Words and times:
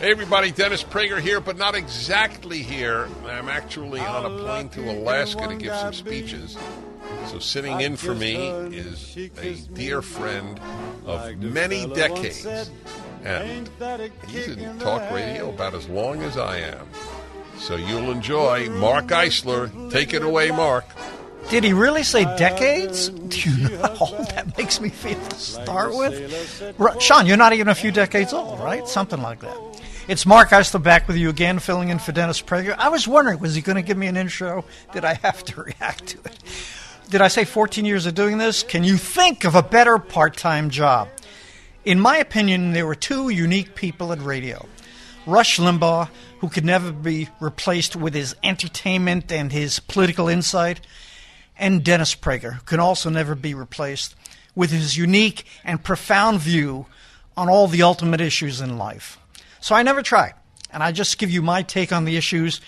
Hey 0.00 0.10
everybody, 0.10 0.50
Dennis 0.50 0.82
Prager 0.82 1.20
here, 1.20 1.40
but 1.40 1.56
not 1.56 1.76
exactly 1.76 2.62
here. 2.62 3.08
I'm 3.26 3.48
actually 3.48 4.00
on 4.00 4.26
a 4.26 4.38
plane 4.42 4.68
to 4.70 4.90
Alaska 4.90 5.46
to 5.46 5.54
give 5.54 5.72
some 5.72 5.94
speeches. 5.94 6.58
So 7.26 7.38
sitting 7.38 7.80
in 7.80 7.96
for 7.96 8.14
me 8.14 8.36
is 8.74 9.16
a 9.16 9.54
dear 9.72 10.02
friend 10.02 10.60
of 11.06 11.38
many 11.38 11.86
decades. 11.86 12.44
And 13.22 13.70
he's 14.28 14.48
in 14.48 14.78
talk 14.80 15.10
radio 15.12 15.48
about 15.48 15.74
as 15.74 15.88
long 15.88 16.22
as 16.22 16.36
I 16.36 16.58
am. 16.58 16.86
So 17.56 17.76
you'll 17.76 18.10
enjoy 18.10 18.68
Mark 18.70 19.06
Isler. 19.06 19.90
Take 19.92 20.12
it 20.12 20.22
away, 20.22 20.50
Mark. 20.50 20.84
Did 21.50 21.62
he 21.62 21.72
really 21.72 22.02
say 22.02 22.24
decades? 22.36 23.10
Do 23.10 23.50
you 23.50 23.68
know 23.68 23.78
how 23.98 24.06
that 24.24 24.56
makes 24.58 24.80
me 24.80 24.88
feel 24.88 25.20
to 25.20 25.36
start 25.36 25.94
with? 25.94 26.74
Sean, 27.00 27.26
you're 27.26 27.36
not 27.36 27.52
even 27.52 27.68
a 27.68 27.74
few 27.74 27.92
decades 27.92 28.32
old, 28.32 28.58
right? 28.60 28.86
Something 28.88 29.22
like 29.22 29.40
that. 29.40 29.56
It's 30.06 30.26
Mark 30.26 30.50
Isler 30.50 30.82
back 30.82 31.08
with 31.08 31.16
you 31.16 31.30
again, 31.30 31.58
filling 31.58 31.88
in 31.88 31.98
for 31.98 32.12
Dennis 32.12 32.42
Prager. 32.42 32.76
I 32.76 32.90
was 32.90 33.08
wondering, 33.08 33.38
was 33.38 33.54
he 33.54 33.62
going 33.62 33.76
to 33.76 33.82
give 33.82 33.96
me 33.96 34.06
an 34.06 34.18
intro? 34.18 34.66
Did 34.92 35.02
I 35.02 35.14
have 35.14 35.42
to 35.44 35.62
react 35.80 36.08
to 36.08 36.18
it? 36.18 36.38
Did 37.08 37.22
I 37.22 37.28
say 37.28 37.46
14 37.46 37.86
years 37.86 38.04
of 38.04 38.14
doing 38.14 38.36
this? 38.36 38.62
Can 38.62 38.84
you 38.84 38.98
think 38.98 39.44
of 39.44 39.54
a 39.54 39.62
better 39.62 39.98
part 39.98 40.36
time 40.36 40.68
job? 40.68 41.08
In 41.86 41.98
my 41.98 42.18
opinion, 42.18 42.72
there 42.72 42.86
were 42.86 42.94
two 42.94 43.30
unique 43.30 43.74
people 43.74 44.12
at 44.12 44.20
radio 44.20 44.66
Rush 45.24 45.58
Limbaugh, 45.58 46.10
who 46.40 46.50
could 46.50 46.66
never 46.66 46.92
be 46.92 47.30
replaced 47.40 47.96
with 47.96 48.12
his 48.12 48.36
entertainment 48.42 49.32
and 49.32 49.50
his 49.50 49.80
political 49.80 50.28
insight, 50.28 50.82
and 51.58 51.82
Dennis 51.82 52.14
Prager, 52.14 52.56
who 52.56 52.64
can 52.64 52.78
also 52.78 53.08
never 53.08 53.34
be 53.34 53.54
replaced 53.54 54.14
with 54.54 54.70
his 54.70 54.98
unique 54.98 55.46
and 55.64 55.82
profound 55.82 56.40
view 56.40 56.84
on 57.38 57.48
all 57.48 57.68
the 57.68 57.82
ultimate 57.82 58.20
issues 58.20 58.60
in 58.60 58.76
life. 58.76 59.18
So 59.64 59.74
I 59.74 59.82
never 59.82 60.02
try. 60.02 60.34
and 60.70 60.82
I 60.82 60.92
just 60.92 61.16
give 61.16 61.30
you 61.30 61.40
my 61.40 61.62
take 61.62 61.90
on 61.90 62.04
the 62.04 62.18
issues, 62.18 62.60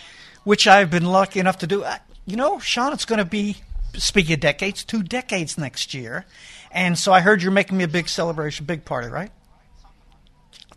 which 0.45 0.67
I've 0.67 0.91
been 0.91 1.05
lucky 1.05 1.41
enough 1.41 1.59
to 1.59 1.67
do. 1.67 1.85
Uh, 1.85 1.99
you 2.25 2.37
know, 2.37 2.59
Sean, 2.59 2.95
it's 2.95 3.05
going 3.05 3.19
to 3.19 3.27
be, 3.27 3.59
speaking 3.93 4.33
of 4.33 4.41
decades, 4.41 4.83
two 4.83 5.03
decades 5.03 5.59
next 5.59 5.93
year. 5.93 6.25
And 6.71 6.97
so 6.99 7.13
I 7.13 7.21
heard 7.21 7.43
you're 7.43 7.53
making 7.53 7.77
me 7.77 7.85
a 7.85 7.89
big 7.89 8.09
celebration, 8.09 8.65
big 8.65 8.87
party, 8.87 9.09
right? 9.09 9.31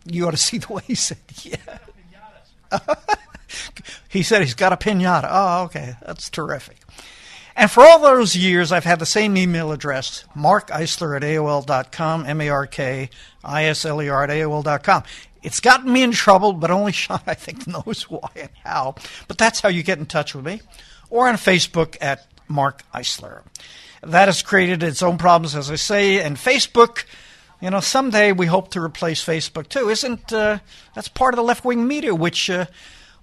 You 0.04 0.28
ought 0.28 0.32
to 0.32 0.36
see 0.36 0.58
the 0.58 0.70
way 0.70 0.82
he 0.86 0.94
said, 0.94 1.16
yeah. 1.42 1.78
he 4.10 4.22
said 4.22 4.42
he's 4.42 4.52
got 4.52 4.74
a 4.74 4.76
pinata. 4.76 5.26
Oh, 5.30 5.62
okay. 5.64 5.94
That's 6.04 6.28
terrific. 6.28 6.76
And 7.56 7.70
for 7.70 7.82
all 7.82 7.98
those 7.98 8.36
years, 8.36 8.72
I've 8.72 8.84
had 8.84 8.98
the 8.98 9.06
same 9.06 9.38
email 9.38 9.72
address, 9.72 10.24
Mark 10.34 10.68
Isler 10.68 11.16
at 11.16 11.22
AOL.com, 11.22 12.26
M 12.26 12.40
A 12.42 12.48
R 12.50 12.66
K 12.66 13.08
I 13.42 13.64
S 13.64 13.84
L 13.86 14.02
E 14.02 14.08
R 14.08 14.24
at 14.24 14.30
AOL.com. 14.30 15.02
It's 15.42 15.60
gotten 15.60 15.92
me 15.92 16.02
in 16.02 16.12
trouble, 16.12 16.52
but 16.52 16.70
only 16.70 16.92
Sean, 17.00 17.20
I 17.26 17.34
think, 17.34 17.66
knows 17.66 18.02
why 18.08 18.30
and 18.36 18.50
how. 18.64 18.94
But 19.28 19.38
that's 19.38 19.60
how 19.60 19.68
you 19.68 19.82
get 19.82 19.98
in 19.98 20.06
touch 20.06 20.34
with 20.34 20.44
me. 20.44 20.60
Or 21.08 21.28
on 21.28 21.34
Facebook 21.34 21.96
at 22.00 22.26
Mark 22.48 22.82
Isler. 22.94 23.42
That 24.02 24.28
has 24.28 24.42
created 24.42 24.82
its 24.82 25.02
own 25.02 25.18
problems, 25.18 25.54
as 25.54 25.70
I 25.70 25.76
say, 25.76 26.20
and 26.20 26.36
Facebook. 26.36 27.04
You 27.60 27.70
know, 27.70 27.80
someday 27.80 28.32
we 28.32 28.46
hope 28.46 28.70
to 28.70 28.80
replace 28.80 29.24
Facebook 29.24 29.68
too. 29.68 29.90
Isn't 29.90 30.32
uh, 30.32 30.58
that's 30.94 31.08
part 31.08 31.34
of 31.34 31.36
the 31.36 31.42
left 31.42 31.64
wing 31.64 31.86
media? 31.86 32.14
Which, 32.14 32.48
uh, 32.48 32.66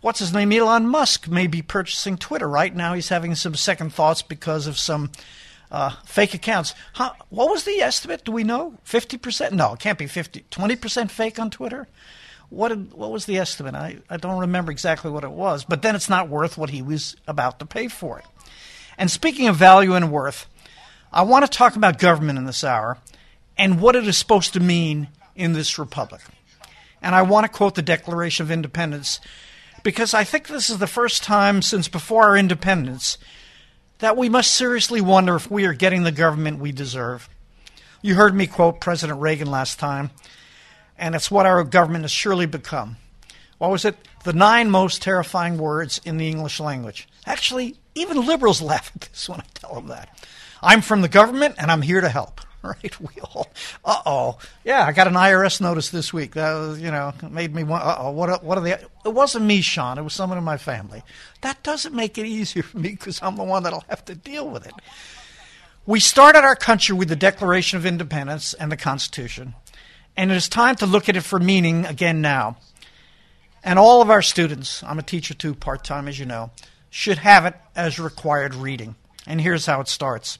what's 0.02 0.20
his 0.20 0.34
name, 0.34 0.52
Elon 0.52 0.88
Musk 0.88 1.28
may 1.28 1.48
be 1.48 1.64
purchasing 1.64 2.18
Twitter 2.18 2.48
right 2.48 2.76
now. 2.76 2.94
He's 2.94 3.10
having 3.10 3.34
some 3.34 3.56
second 3.56 3.94
thoughts 3.94 4.22
because 4.22 4.68
of 4.68 4.78
some 4.78 5.12
uh, 5.72 5.92
fake 6.06 6.34
accounts. 6.34 6.74
How, 6.94 7.16
what 7.30 7.50
was 7.50 7.64
the 7.64 7.82
estimate? 7.82 8.24
Do 8.24 8.32
we 8.32 8.44
know? 8.44 8.78
50%? 8.86 9.52
No, 9.52 9.74
it 9.74 9.80
can't 9.80 9.98
be 10.00 10.08
50. 10.08 10.46
20% 10.52 11.12
fake 11.12 11.40
on 11.40 11.50
Twitter? 11.50 11.88
What, 12.50 12.70
did, 12.70 12.94
what 12.94 13.12
was 13.12 13.26
the 13.26 13.38
estimate? 13.38 13.76
I, 13.76 13.98
I 14.10 14.18
don't 14.18 14.40
remember 14.40 14.72
exactly 14.72 15.12
what 15.12 15.24
it 15.24 15.32
was, 15.32 15.66
but 15.66 15.82
then 15.82 15.96
it's 15.96 16.10
not 16.10 16.30
worth 16.30 16.58
what 16.58 16.70
he 16.70 16.82
was 16.82 17.18
about 17.28 17.60
to 17.60 17.66
pay 17.66 17.88
for 17.88 18.20
it. 18.20 18.26
And 18.98 19.12
speaking 19.12 19.48
of 19.48 19.58
value 19.58 19.94
and 19.94 20.12
worth, 20.12 20.48
I 21.12 21.24
want 21.24 21.46
to 21.46 21.52
talk 21.52 21.76
about 21.76 22.00
government 22.00 22.40
in 22.40 22.46
this 22.46 22.64
hour 22.64 22.98
and 23.58 23.82
what 23.82 23.96
it 23.96 24.08
is 24.08 24.18
supposed 24.18 24.54
to 24.54 24.60
mean 24.60 25.10
in 25.36 25.54
this 25.54 25.78
republic. 25.78 26.22
And 27.02 27.14
I 27.14 27.22
want 27.24 27.46
to 27.46 27.52
quote 27.52 27.76
the 27.76 27.82
Declaration 27.82 28.46
of 28.46 28.52
Independence 28.52 29.20
because 29.84 30.14
I 30.14 30.24
think 30.24 30.48
this 30.48 30.70
is 30.70 30.80
the 30.80 30.88
first 30.88 31.24
time 31.24 31.62
since 31.62 31.88
before 31.88 32.24
our 32.24 32.38
independence 32.38 33.18
that 34.00 34.18
we 34.18 34.30
must 34.30 34.54
seriously 34.54 35.02
wonder 35.02 35.36
if 35.36 35.50
we 35.50 35.66
are 35.66 35.74
getting 35.74 36.04
the 36.04 36.12
government 36.12 36.60
we 36.60 36.72
deserve. 36.72 37.30
You 38.02 38.16
heard 38.16 38.36
me 38.36 38.48
quote 38.48 38.80
President 38.80 39.20
Reagan 39.20 39.50
last 39.50 39.80
time, 39.80 40.12
and 40.98 41.16
it's 41.16 41.32
what 41.32 41.46
our 41.46 41.64
government 41.64 42.04
has 42.04 42.12
surely 42.12 42.46
become. 42.46 42.98
What 43.58 43.72
was 43.72 43.86
it? 43.86 43.96
The 44.24 44.34
nine 44.34 44.70
most 44.70 45.02
terrifying 45.02 45.58
words 45.58 46.00
in 46.06 46.18
the 46.18 46.30
English 46.30 46.60
language. 46.60 47.08
Actually, 47.26 47.76
even 47.96 48.26
liberals 48.26 48.62
laugh 48.62 48.92
at 48.96 49.02
this 49.02 49.28
when 49.28 49.40
I 49.40 49.46
tell 49.54 49.76
them 49.76 49.88
that. 49.88 50.10
I'm 50.62 50.82
from 50.82 51.02
the 51.02 51.08
government 51.08 51.56
and 51.58 51.72
I'm 51.72 51.82
here 51.82 52.02
to 52.02 52.10
help. 52.10 52.42
Right? 52.64 53.00
We 53.00 53.22
all. 53.22 53.48
Uh 53.86 54.02
oh. 54.06 54.38
Yeah, 54.66 54.84
I 54.86 54.92
got 54.92 55.08
an 55.08 55.14
IRS 55.14 55.62
notice 55.62 55.90
this 55.90 56.12
week. 56.12 56.34
That 56.34 56.54
was, 56.54 56.82
you 56.82 56.92
know, 56.92 57.14
made 57.30 57.54
me 57.54 57.64
want. 57.64 57.84
Uh 57.84 57.96
oh. 58.00 58.12
What? 58.12 58.44
What 58.44 58.58
are 58.58 58.62
they? 58.62 58.74
It 58.74 59.14
wasn't 59.14 59.46
me, 59.46 59.62
Sean. 59.62 59.98
It 59.98 60.02
was 60.02 60.14
someone 60.14 60.38
in 60.38 60.44
my 60.44 60.58
family. 60.58 61.04
That 61.42 61.62
doesn't 61.64 61.94
make 61.94 62.18
it 62.18 62.26
easier 62.26 62.64
for 62.64 62.80
me 62.80 62.90
because 62.90 63.22
I'm 63.22 63.36
the 63.36 63.44
one 63.44 63.64
that'll 63.64 63.86
have 63.90 64.04
to 64.06 64.16
deal 64.16 64.50
with 64.50 64.66
it. 64.66 64.74
We 65.86 66.00
started 66.00 66.40
our 66.40 66.56
country 66.56 66.96
with 66.96 67.10
the 67.10 67.16
Declaration 67.16 67.78
of 67.78 67.86
Independence 67.86 68.54
and 68.54 68.72
the 68.72 68.76
Constitution, 68.76 69.54
and 70.18 70.32
it 70.32 70.36
is 70.36 70.50
time 70.50 70.76
to 70.78 70.86
look 70.86 71.08
at 71.08 71.16
it 71.16 71.22
for 71.22 71.40
meaning 71.40 71.86
again 71.86 72.22
now. 72.22 72.58
And 73.64 73.78
all 73.78 74.02
of 74.02 74.10
our 74.10 74.22
students, 74.22 74.84
I'm 74.84 75.00
a 75.00 75.04
teacher 75.04 75.34
too, 75.34 75.54
part 75.54 75.84
time, 75.84 76.08
as 76.08 76.20
you 76.20 76.26
know, 76.26 76.52
should 76.90 77.20
have 77.20 77.46
it 77.46 77.54
as 77.76 78.00
required 78.00 78.56
reading. 78.56 78.96
And 79.26 79.40
here's 79.40 79.66
how 79.66 79.80
it 79.80 79.88
starts 79.88 80.40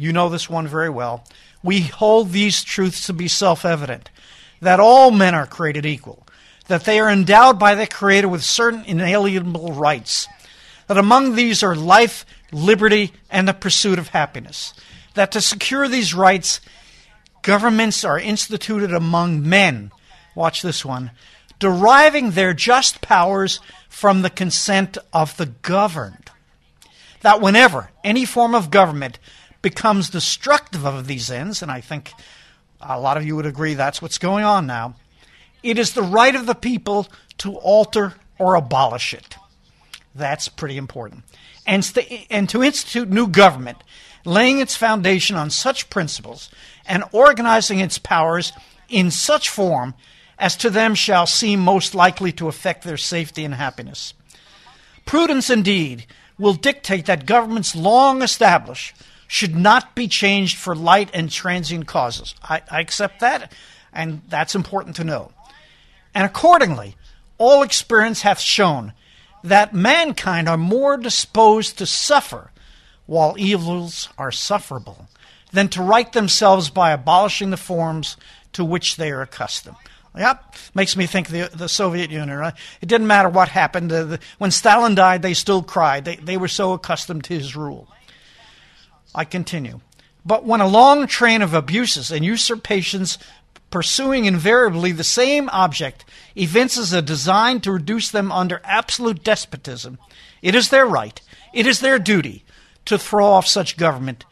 you 0.00 0.12
know 0.12 0.28
this 0.28 0.48
one 0.48 0.66
very 0.66 0.90
well. 0.90 1.24
We 1.62 1.80
hold 1.82 2.30
these 2.30 2.64
truths 2.64 3.06
to 3.06 3.12
be 3.12 3.28
self 3.28 3.64
evident 3.64 4.10
that 4.60 4.80
all 4.80 5.10
men 5.10 5.34
are 5.34 5.46
created 5.46 5.86
equal, 5.86 6.26
that 6.68 6.84
they 6.84 7.00
are 7.00 7.10
endowed 7.10 7.58
by 7.58 7.74
the 7.74 7.86
Creator 7.86 8.28
with 8.28 8.42
certain 8.42 8.84
inalienable 8.84 9.72
rights, 9.72 10.28
that 10.86 10.98
among 10.98 11.34
these 11.34 11.62
are 11.62 11.74
life, 11.74 12.26
liberty, 12.52 13.12
and 13.30 13.48
the 13.48 13.54
pursuit 13.54 13.98
of 13.98 14.08
happiness, 14.08 14.74
that 15.14 15.32
to 15.32 15.40
secure 15.40 15.88
these 15.88 16.14
rights, 16.14 16.60
Governments 17.42 18.04
are 18.04 18.18
instituted 18.18 18.92
among 18.92 19.48
men. 19.48 19.92
Watch 20.34 20.62
this 20.62 20.84
one. 20.84 21.10
Deriving 21.58 22.32
their 22.32 22.54
just 22.54 23.00
powers 23.00 23.60
from 23.88 24.22
the 24.22 24.30
consent 24.30 24.98
of 25.12 25.36
the 25.36 25.46
governed. 25.46 26.30
That 27.22 27.40
whenever 27.40 27.90
any 28.04 28.24
form 28.24 28.54
of 28.54 28.70
government 28.70 29.18
becomes 29.62 30.10
destructive 30.10 30.84
of 30.84 31.06
these 31.06 31.30
ends, 31.30 31.62
and 31.62 31.70
I 31.70 31.80
think 31.80 32.12
a 32.80 32.98
lot 32.98 33.16
of 33.16 33.24
you 33.24 33.36
would 33.36 33.46
agree 33.46 33.74
that's 33.74 34.00
what's 34.00 34.18
going 34.18 34.44
on 34.44 34.66
now, 34.66 34.94
it 35.62 35.78
is 35.78 35.92
the 35.92 36.02
right 36.02 36.34
of 36.34 36.46
the 36.46 36.54
people 36.54 37.06
to 37.38 37.54
alter 37.56 38.14
or 38.38 38.54
abolish 38.54 39.12
it. 39.12 39.36
That's 40.14 40.48
pretty 40.48 40.76
important. 40.76 41.24
And, 41.66 41.84
st- 41.84 42.26
and 42.30 42.48
to 42.48 42.62
institute 42.62 43.10
new 43.10 43.28
government, 43.28 43.78
laying 44.24 44.58
its 44.58 44.76
foundation 44.76 45.36
on 45.36 45.50
such 45.50 45.90
principles 45.90 46.50
and 46.86 47.04
organizing 47.12 47.80
its 47.80 47.98
powers 47.98 48.52
in 48.88 49.10
such 49.10 49.48
form 49.48 49.94
as 50.38 50.56
to 50.56 50.70
them 50.70 50.94
shall 50.94 51.26
seem 51.26 51.60
most 51.60 51.94
likely 51.94 52.32
to 52.32 52.48
affect 52.48 52.82
their 52.82 52.96
safety 52.96 53.44
and 53.44 53.54
happiness. 53.54 54.14
Prudence, 55.04 55.50
indeed, 55.50 56.06
will 56.38 56.54
dictate 56.54 57.06
that 57.06 57.26
governments 57.26 57.76
long 57.76 58.22
established 58.22 58.94
should 59.30 59.54
not 59.54 59.94
be 59.94 60.08
changed 60.08 60.58
for 60.58 60.74
light 60.74 61.08
and 61.14 61.30
transient 61.30 61.86
causes. 61.86 62.34
I, 62.42 62.62
I 62.68 62.80
accept 62.80 63.20
that, 63.20 63.52
and 63.92 64.22
that's 64.26 64.56
important 64.56 64.96
to 64.96 65.04
know. 65.04 65.30
And 66.12 66.26
accordingly, 66.26 66.96
all 67.38 67.62
experience 67.62 68.22
hath 68.22 68.40
shown 68.40 68.92
that 69.44 69.72
mankind 69.72 70.48
are 70.48 70.56
more 70.56 70.96
disposed 70.96 71.78
to 71.78 71.86
suffer 71.86 72.50
while 73.06 73.36
evils 73.38 74.08
are 74.18 74.32
sufferable 74.32 75.06
than 75.52 75.68
to 75.68 75.82
right 75.82 76.12
themselves 76.12 76.68
by 76.68 76.90
abolishing 76.90 77.50
the 77.50 77.56
forms 77.56 78.16
to 78.54 78.64
which 78.64 78.96
they 78.96 79.12
are 79.12 79.22
accustomed. 79.22 79.76
Yep, 80.16 80.56
makes 80.74 80.96
me 80.96 81.06
think 81.06 81.28
the 81.28 81.48
the 81.54 81.68
Soviet 81.68 82.10
Union. 82.10 82.36
Right? 82.36 82.54
It 82.80 82.86
didn't 82.86 83.06
matter 83.06 83.28
what 83.28 83.48
happened. 83.48 83.92
The, 83.92 84.18
when 84.38 84.50
Stalin 84.50 84.96
died, 84.96 85.22
they 85.22 85.34
still 85.34 85.62
cried. 85.62 86.04
They 86.04 86.16
they 86.16 86.36
were 86.36 86.48
so 86.48 86.72
accustomed 86.72 87.22
to 87.24 87.34
his 87.34 87.54
rule. 87.54 87.86
I 89.14 89.24
continue. 89.24 89.80
But 90.24 90.44
when 90.44 90.60
a 90.60 90.68
long 90.68 91.06
train 91.06 91.42
of 91.42 91.54
abuses 91.54 92.10
and 92.10 92.24
usurpations 92.24 93.18
pursuing 93.70 94.24
invariably 94.24 94.92
the 94.92 95.04
same 95.04 95.48
object 95.50 96.04
evinces 96.34 96.92
a 96.92 97.00
design 97.00 97.60
to 97.60 97.72
reduce 97.72 98.10
them 98.10 98.30
under 98.32 98.60
absolute 98.64 99.24
despotism, 99.24 99.98
it 100.42 100.54
is 100.54 100.68
their 100.68 100.86
right, 100.86 101.20
it 101.52 101.66
is 101.66 101.80
their 101.80 101.98
duty 101.98 102.44
to 102.84 102.98
throw 102.98 103.26
off 103.26 103.46
such 103.46 103.76
government 103.76 104.24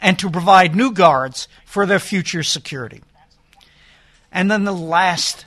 and 0.00 0.18
to 0.18 0.30
provide 0.30 0.74
new 0.76 0.92
guards 0.92 1.48
for 1.64 1.86
their 1.86 1.98
future 1.98 2.42
security. 2.42 3.02
And 4.32 4.50
then 4.50 4.64
the 4.64 4.72
last, 4.72 5.46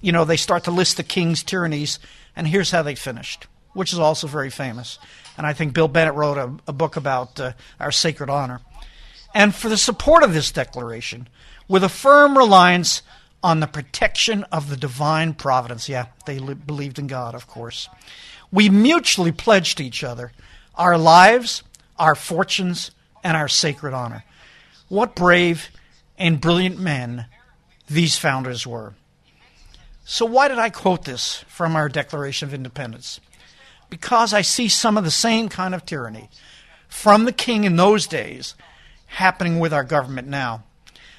you 0.00 0.12
know, 0.12 0.24
they 0.24 0.36
start 0.36 0.64
to 0.64 0.70
list 0.70 0.96
the 0.96 1.02
king's 1.02 1.42
tyrannies, 1.42 1.98
and 2.34 2.48
here's 2.48 2.70
how 2.70 2.82
they 2.82 2.94
finished, 2.94 3.46
which 3.72 3.92
is 3.92 3.98
also 3.98 4.26
very 4.26 4.50
famous. 4.50 4.98
And 5.40 5.46
I 5.46 5.54
think 5.54 5.72
Bill 5.72 5.88
Bennett 5.88 6.12
wrote 6.12 6.36
a, 6.36 6.54
a 6.68 6.72
book 6.74 6.96
about 6.96 7.40
uh, 7.40 7.52
our 7.80 7.90
sacred 7.90 8.28
honor. 8.28 8.60
And 9.34 9.54
for 9.54 9.70
the 9.70 9.78
support 9.78 10.22
of 10.22 10.34
this 10.34 10.52
declaration, 10.52 11.30
with 11.66 11.82
a 11.82 11.88
firm 11.88 12.36
reliance 12.36 13.00
on 13.42 13.60
the 13.60 13.66
protection 13.66 14.44
of 14.52 14.68
the 14.68 14.76
divine 14.76 15.32
providence. 15.32 15.88
Yeah, 15.88 16.08
they 16.26 16.38
li- 16.38 16.52
believed 16.52 16.98
in 16.98 17.06
God, 17.06 17.34
of 17.34 17.46
course. 17.46 17.88
We 18.52 18.68
mutually 18.68 19.32
pledged 19.32 19.80
each 19.80 20.04
other 20.04 20.32
our 20.74 20.98
lives, 20.98 21.62
our 21.98 22.14
fortunes, 22.14 22.90
and 23.24 23.34
our 23.36 23.48
sacred 23.48 23.94
honor. 23.94 24.24
What 24.88 25.14
brave 25.14 25.70
and 26.18 26.38
brilliant 26.38 26.78
men 26.78 27.24
these 27.88 28.18
founders 28.18 28.66
were. 28.66 28.92
So, 30.04 30.26
why 30.26 30.48
did 30.48 30.58
I 30.58 30.68
quote 30.68 31.06
this 31.06 31.44
from 31.48 31.76
our 31.76 31.88
Declaration 31.88 32.46
of 32.46 32.52
Independence? 32.52 33.20
Because 33.90 34.32
I 34.32 34.42
see 34.42 34.68
some 34.68 34.96
of 34.96 35.04
the 35.04 35.10
same 35.10 35.48
kind 35.48 35.74
of 35.74 35.84
tyranny 35.84 36.30
from 36.88 37.24
the 37.24 37.32
king 37.32 37.64
in 37.64 37.76
those 37.76 38.06
days 38.06 38.54
happening 39.06 39.58
with 39.58 39.72
our 39.72 39.84
government 39.84 40.28
now. 40.28 40.62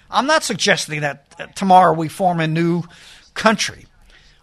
I'm 0.09 0.27
not 0.27 0.44
suggesting 0.44 1.01
that 1.01 1.35
uh, 1.39 1.47
tomorrow 1.47 1.94
we 1.94 2.07
form 2.07 2.39
a 2.39 2.47
new 2.47 2.83
country, 3.33 3.85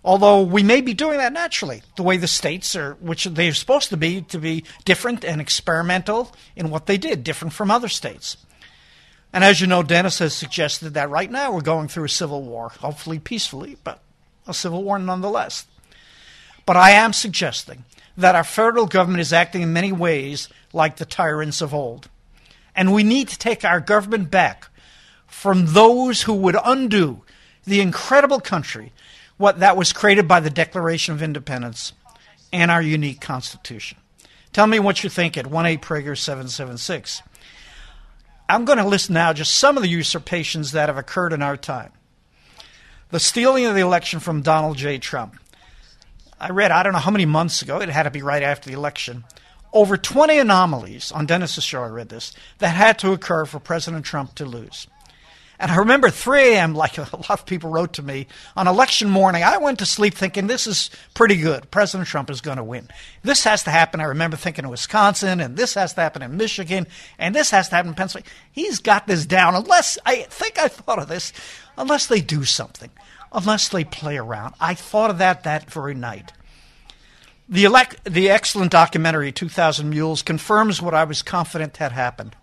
although 0.04 0.42
we 0.42 0.62
may 0.62 0.80
be 0.80 0.94
doing 0.94 1.18
that 1.18 1.32
naturally, 1.32 1.82
the 1.96 2.02
way 2.02 2.16
the 2.16 2.26
states 2.28 2.74
are, 2.76 2.94
which 3.00 3.24
they're 3.24 3.52
supposed 3.54 3.90
to 3.90 3.96
be, 3.96 4.22
to 4.22 4.38
be 4.38 4.64
different 4.84 5.24
and 5.24 5.40
experimental 5.40 6.34
in 6.56 6.70
what 6.70 6.86
they 6.86 6.96
did, 6.96 7.24
different 7.24 7.52
from 7.52 7.70
other 7.70 7.88
states. 7.88 8.36
And 9.32 9.44
as 9.44 9.60
you 9.60 9.66
know, 9.66 9.82
Dennis 9.82 10.20
has 10.20 10.32
suggested 10.34 10.94
that 10.94 11.10
right 11.10 11.30
now 11.30 11.52
we're 11.52 11.60
going 11.60 11.88
through 11.88 12.04
a 12.04 12.10
civil 12.10 12.42
war, 12.42 12.70
hopefully 12.70 13.18
peacefully, 13.18 13.76
but 13.84 14.00
a 14.46 14.54
civil 14.54 14.82
war 14.82 14.98
nonetheless. 14.98 15.66
But 16.64 16.76
I 16.76 16.90
am 16.90 17.12
suggesting 17.12 17.84
that 18.18 18.34
our 18.34 18.44
federal 18.44 18.86
government 18.86 19.20
is 19.20 19.32
acting 19.32 19.62
in 19.62 19.72
many 19.72 19.92
ways 19.92 20.48
like 20.72 20.96
the 20.96 21.04
tyrants 21.04 21.60
of 21.60 21.72
old. 21.72 22.10
And 22.74 22.92
we 22.92 23.04
need 23.04 23.28
to 23.28 23.38
take 23.38 23.64
our 23.64 23.80
government 23.80 24.30
back 24.30 24.68
from 25.26 25.66
those 25.66 26.22
who 26.22 26.34
would 26.34 26.56
undo 26.64 27.22
the 27.64 27.80
incredible 27.80 28.40
country 28.40 28.92
what 29.36 29.60
that 29.60 29.76
was 29.76 29.92
created 29.92 30.26
by 30.26 30.40
the 30.40 30.50
Declaration 30.50 31.14
of 31.14 31.22
Independence 31.22 31.92
and 32.52 32.72
our 32.72 32.82
unique 32.82 33.20
Constitution. 33.20 33.98
Tell 34.52 34.66
me 34.66 34.80
what 34.80 35.04
you 35.04 35.10
think 35.10 35.36
at 35.36 35.46
1 35.46 35.66
8 35.66 35.80
Prager 35.80 36.18
776. 36.18 37.22
I'm 38.48 38.64
going 38.64 38.78
to 38.78 38.86
list 38.86 39.10
now 39.10 39.32
just 39.32 39.54
some 39.54 39.76
of 39.76 39.84
the 39.84 39.88
usurpations 39.90 40.72
that 40.72 40.88
have 40.88 40.98
occurred 40.98 41.32
in 41.32 41.42
our 41.42 41.56
time. 41.56 41.92
The 43.10 43.20
stealing 43.20 43.66
of 43.66 43.76
the 43.76 43.80
election 43.80 44.18
from 44.18 44.42
Donald 44.42 44.76
J. 44.76 44.98
Trump. 44.98 45.36
I 46.40 46.50
read, 46.50 46.70
I 46.70 46.82
don't 46.82 46.92
know 46.92 46.98
how 46.98 47.10
many 47.10 47.26
months 47.26 47.62
ago, 47.62 47.80
it 47.80 47.88
had 47.88 48.04
to 48.04 48.10
be 48.10 48.22
right 48.22 48.42
after 48.42 48.70
the 48.70 48.76
election, 48.76 49.24
over 49.72 49.96
20 49.96 50.38
anomalies 50.38 51.12
on 51.12 51.26
Dennis's 51.26 51.64
show, 51.64 51.82
I 51.82 51.88
read 51.88 52.08
this, 52.08 52.32
that 52.58 52.68
had 52.68 52.98
to 53.00 53.12
occur 53.12 53.44
for 53.44 53.58
President 53.58 54.04
Trump 54.04 54.34
to 54.36 54.44
lose. 54.44 54.86
And 55.60 55.72
I 55.72 55.76
remember 55.76 56.08
3 56.08 56.54
a.m., 56.54 56.74
like 56.74 56.98
a 56.98 57.02
lot 57.16 57.30
of 57.30 57.44
people 57.44 57.68
wrote 57.68 57.94
to 57.94 58.02
me, 58.02 58.28
on 58.56 58.68
election 58.68 59.10
morning, 59.10 59.42
I 59.42 59.58
went 59.58 59.80
to 59.80 59.86
sleep 59.86 60.14
thinking 60.14 60.46
this 60.46 60.68
is 60.68 60.88
pretty 61.14 61.36
good. 61.36 61.68
President 61.72 62.08
Trump 62.08 62.30
is 62.30 62.40
going 62.40 62.58
to 62.58 62.64
win. 62.64 62.88
This 63.24 63.42
has 63.42 63.64
to 63.64 63.70
happen. 63.70 64.00
I 64.00 64.04
remember 64.04 64.36
thinking 64.36 64.64
in 64.64 64.70
Wisconsin, 64.70 65.40
and 65.40 65.56
this 65.56 65.74
has 65.74 65.94
to 65.94 66.00
happen 66.00 66.22
in 66.22 66.36
Michigan, 66.36 66.86
and 67.18 67.34
this 67.34 67.50
has 67.50 67.68
to 67.70 67.74
happen 67.74 67.88
in 67.88 67.94
Pennsylvania. 67.96 68.30
He's 68.52 68.78
got 68.78 69.08
this 69.08 69.26
down, 69.26 69.56
unless, 69.56 69.98
I 70.06 70.22
think 70.30 70.60
I 70.60 70.68
thought 70.68 71.00
of 71.00 71.08
this, 71.08 71.32
unless 71.76 72.06
they 72.06 72.20
do 72.20 72.44
something, 72.44 72.90
unless 73.32 73.68
they 73.68 73.84
play 73.84 74.16
around. 74.16 74.54
I 74.60 74.74
thought 74.74 75.10
of 75.10 75.18
that 75.18 75.44
that 75.44 75.70
very 75.70 75.94
night. 75.94 76.32
The, 77.48 77.64
elect, 77.64 78.04
the 78.04 78.28
excellent 78.28 78.70
documentary, 78.70 79.32
2000 79.32 79.88
Mules, 79.88 80.22
confirms 80.22 80.82
what 80.82 80.94
I 80.94 81.04
was 81.04 81.22
confident 81.22 81.78
had 81.78 81.92
happened. 81.92 82.36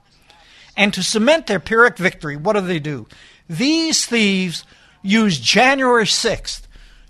And 0.75 0.93
to 0.93 1.03
cement 1.03 1.47
their 1.47 1.59
Pyrrhic 1.59 1.97
victory, 1.97 2.35
what 2.35 2.53
do 2.53 2.61
they 2.61 2.79
do? 2.79 3.07
These 3.47 4.05
thieves 4.05 4.65
use 5.03 5.39
January 5.39 6.05
6th 6.05 6.63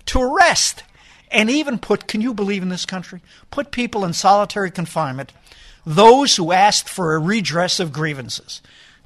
to 0.06 0.20
arrest 0.20 0.82
and 1.30 1.50
even 1.50 1.78
put, 1.78 2.06
can 2.06 2.20
you 2.20 2.34
believe 2.34 2.62
in 2.62 2.68
this 2.68 2.86
country? 2.86 3.20
Put 3.50 3.70
people 3.72 4.04
in 4.04 4.12
solitary 4.12 4.70
confinement, 4.70 5.32
those 5.84 6.36
who 6.36 6.52
asked 6.52 6.88
for 6.88 7.14
a 7.14 7.18
redress 7.18 7.80
of 7.80 7.92
grievances, 7.92 8.60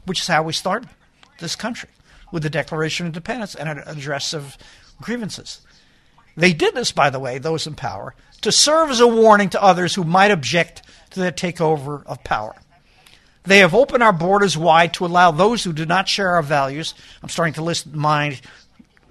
which 0.04 0.20
is 0.20 0.26
how 0.26 0.42
we 0.42 0.52
started 0.52 0.90
this 1.38 1.56
country 1.56 1.88
with 2.32 2.42
the 2.42 2.50
Declaration 2.50 3.06
of 3.06 3.10
Independence 3.10 3.54
and 3.54 3.68
an 3.68 3.82
address 3.86 4.32
of 4.32 4.56
grievances. 5.00 5.60
They 6.36 6.52
did 6.52 6.74
this, 6.74 6.92
by 6.92 7.10
the 7.10 7.18
way, 7.18 7.38
those 7.38 7.66
in 7.66 7.74
power, 7.74 8.14
to 8.42 8.52
serve 8.52 8.90
as 8.90 9.00
a 9.00 9.06
warning 9.06 9.50
to 9.50 9.62
others 9.62 9.94
who 9.94 10.04
might 10.04 10.30
object 10.30 10.82
to 11.10 11.20
the 11.20 11.32
takeover 11.32 12.04
of 12.06 12.24
power. 12.24 12.54
They 13.44 13.58
have 13.58 13.74
opened 13.74 14.02
our 14.02 14.12
borders 14.12 14.56
wide 14.56 14.94
to 14.94 15.06
allow 15.06 15.30
those 15.30 15.64
who 15.64 15.72
do 15.72 15.86
not 15.86 16.08
share 16.08 16.30
our 16.30 16.42
values, 16.42 16.94
I'm 17.22 17.28
starting 17.28 17.54
to 17.54 17.64
list 17.64 17.92
my 17.92 18.38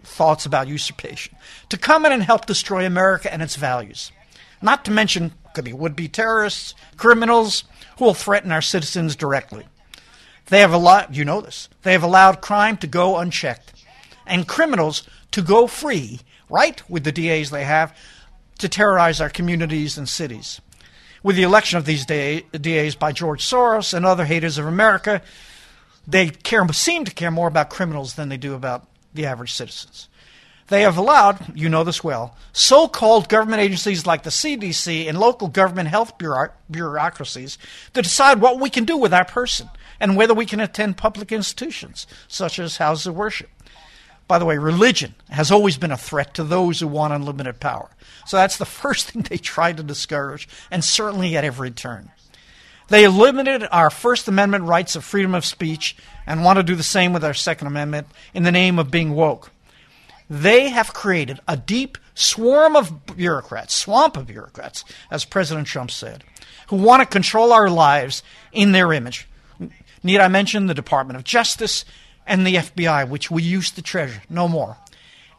thoughts 0.04 0.46
about 0.46 0.68
usurpation, 0.68 1.36
to 1.70 1.78
come 1.78 2.06
in 2.06 2.12
and 2.12 2.24
help 2.24 2.46
destroy 2.46 2.86
America 2.86 3.32
and 3.32 3.42
its 3.42 3.56
values. 3.56 4.12
Not 4.62 4.86
to 4.86 4.92
mention, 4.92 5.34
could 5.54 5.66
be 5.66 5.74
would 5.74 5.96
be 5.96 6.08
terrorists, 6.08 6.76
criminals 6.98 7.64
who 7.98 8.06
will 8.06 8.14
threaten 8.14 8.52
our 8.52 8.62
citizens 8.62 9.16
directly. 9.16 9.66
They 10.50 10.62
have 10.62 10.74
allowed, 10.74 11.16
you 11.16 11.26
know 11.26 11.42
this, 11.42 11.70
they 11.84 11.92
have 11.94 12.04
allowed 12.04 12.42
crime 12.42 12.78
to 12.78 12.88
go 12.88 13.18
unchecked 13.18 13.74
and 14.26 14.48
criminals 14.48 15.08
to 15.32 15.42
go 15.42 15.68
free, 15.68 16.22
right, 16.50 16.82
with 16.90 17.04
the 17.04 17.12
DAs 17.12 17.50
they 17.50 17.64
have, 17.64 17.96
to 18.60 18.68
terrorize 18.68 19.22
our 19.22 19.30
communities 19.30 19.98
and 19.98 20.10
cities. 20.10 20.60
With 21.22 21.36
the 21.36 21.44
election 21.44 21.78
of 21.78 21.86
these 21.86 22.06
DAs 22.06 22.96
by 22.96 23.12
George 23.12 23.44
Soros 23.44 23.94
and 23.94 24.06
other 24.06 24.26
haters 24.26 24.58
of 24.58 24.66
America, 24.66 25.22
they 26.08 26.30
care, 26.30 26.68
seem 26.70 27.06
to 27.06 27.14
care 27.14 27.32
more 27.32 27.48
about 27.48 27.70
criminals 27.70 28.16
than 28.16 28.30
they 28.30 28.38
do 28.38 28.54
about 28.54 28.88
the 29.14 29.26
average 29.26 29.54
citizens. 29.54 30.08
They 30.68 30.82
have 30.82 30.98
allowed, 30.98 31.58
you 31.58 31.68
know 31.68 31.84
this 31.84 32.04
well, 32.04 32.36
so 32.54 32.88
called 32.88 33.28
government 33.28 33.62
agencies 33.62 34.06
like 34.06 34.24
the 34.24 34.30
CDC 34.30 35.10
and 35.10 35.20
local 35.20 35.48
government 35.48 35.90
health 35.90 36.14
bureaucracies 36.18 37.58
to 37.94 38.02
decide 38.02 38.40
what 38.40 38.60
we 38.60 38.70
can 38.70 38.86
do 38.86 38.96
with 38.96 39.14
our 39.14 39.26
person 39.26 39.70
and 40.00 40.16
whether 40.16 40.34
we 40.34 40.46
can 40.46 40.60
attend 40.60 40.98
public 40.98 41.32
institutions, 41.32 42.08
such 42.28 42.60
as 42.60 42.78
houses 42.78 43.08
of 43.08 43.16
worship. 43.16 43.50
By 44.28 44.38
the 44.38 44.46
way, 44.46 44.58
religion 44.58 45.16
has 45.30 45.52
always 45.52 45.78
been 45.78 45.92
a 45.92 45.98
threat 45.98 46.36
to 46.36 46.44
those 46.44 46.80
who 46.80 46.88
want 46.88 47.14
unlimited 47.14 47.60
power. 47.60 47.90
So 48.26 48.38
that's 48.38 48.58
the 48.58 48.66
first 48.82 49.10
thing 49.10 49.24
they 49.24 49.38
try 49.38 49.74
to 49.74 49.84
discourage, 49.84 50.48
and 50.70 50.84
certainly 50.84 51.36
at 51.36 51.44
every 51.44 51.72
turn. 51.72 52.12
They 52.90 53.08
limited 53.08 53.68
our 53.72 53.92
First 53.92 54.28
Amendment 54.28 54.64
rights 54.66 54.96
of 54.96 55.04
freedom 55.04 55.36
of 55.36 55.46
speech 55.46 55.96
and 56.26 56.44
want 56.44 56.58
to 56.58 56.64
do 56.64 56.76
the 56.76 56.84
same 56.84 57.14
with 57.14 57.24
our 57.24 57.36
Second 57.36 57.68
Amendment 57.68 58.08
in 58.34 58.44
the 58.44 58.52
name 58.52 58.80
of 58.80 58.92
being 58.92 59.14
woke. 59.14 59.52
They 60.30 60.70
have 60.70 60.94
created 60.94 61.40
a 61.48 61.58
deep 61.58 61.98
swarm 62.14 62.76
of 62.76 63.16
bureaucrats, 63.16 63.74
swamp 63.74 64.18
of 64.18 64.28
bureaucrats, 64.28 64.86
as 65.10 65.26
President 65.26 65.68
Trump 65.68 65.90
said, 65.90 66.24
who 66.68 66.76
want 66.76 67.02
to 67.02 67.08
control 67.08 67.52
our 67.52 67.70
lives 67.70 68.22
in 68.52 68.72
their 68.72 68.94
image. 68.94 69.28
Need 70.04 70.20
I 70.20 70.28
mention 70.28 70.68
the 70.68 70.74
Department 70.74 71.18
of 71.18 71.24
Justice 71.24 71.86
and 72.26 72.46
the 72.46 72.56
FBI, 72.56 73.10
which 73.10 73.30
we 73.30 73.44
used 73.44 73.76
to 73.76 73.82
treasure? 73.82 74.22
No 74.30 74.48
more. 74.48 74.78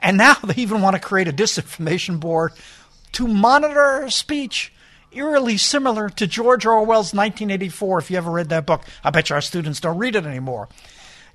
And 0.00 0.17
now 0.17 0.35
they 0.45 0.61
even 0.62 0.83
want 0.83 0.97
to 0.97 1.00
create 1.00 1.29
a 1.29 1.33
disinformation 1.33 2.21
board 2.21 2.52
to 3.12 3.26
monitor 3.26 4.09
speech, 4.11 4.73
eerily 5.12 5.57
similar 5.57 6.09
to 6.11 6.26
George 6.26 6.64
Orwell's 6.64 7.12
1984, 7.12 7.99
if 7.99 8.11
you 8.11 8.17
ever 8.17 8.31
read 8.31 8.49
that 8.50 8.67
book. 8.67 8.83
I 9.02 9.11
bet 9.11 9.31
you 9.31 9.35
our 9.35 9.40
students 9.40 9.81
don't 9.81 9.99
read 9.99 10.17
it 10.17 10.26
anymore. 10.26 10.69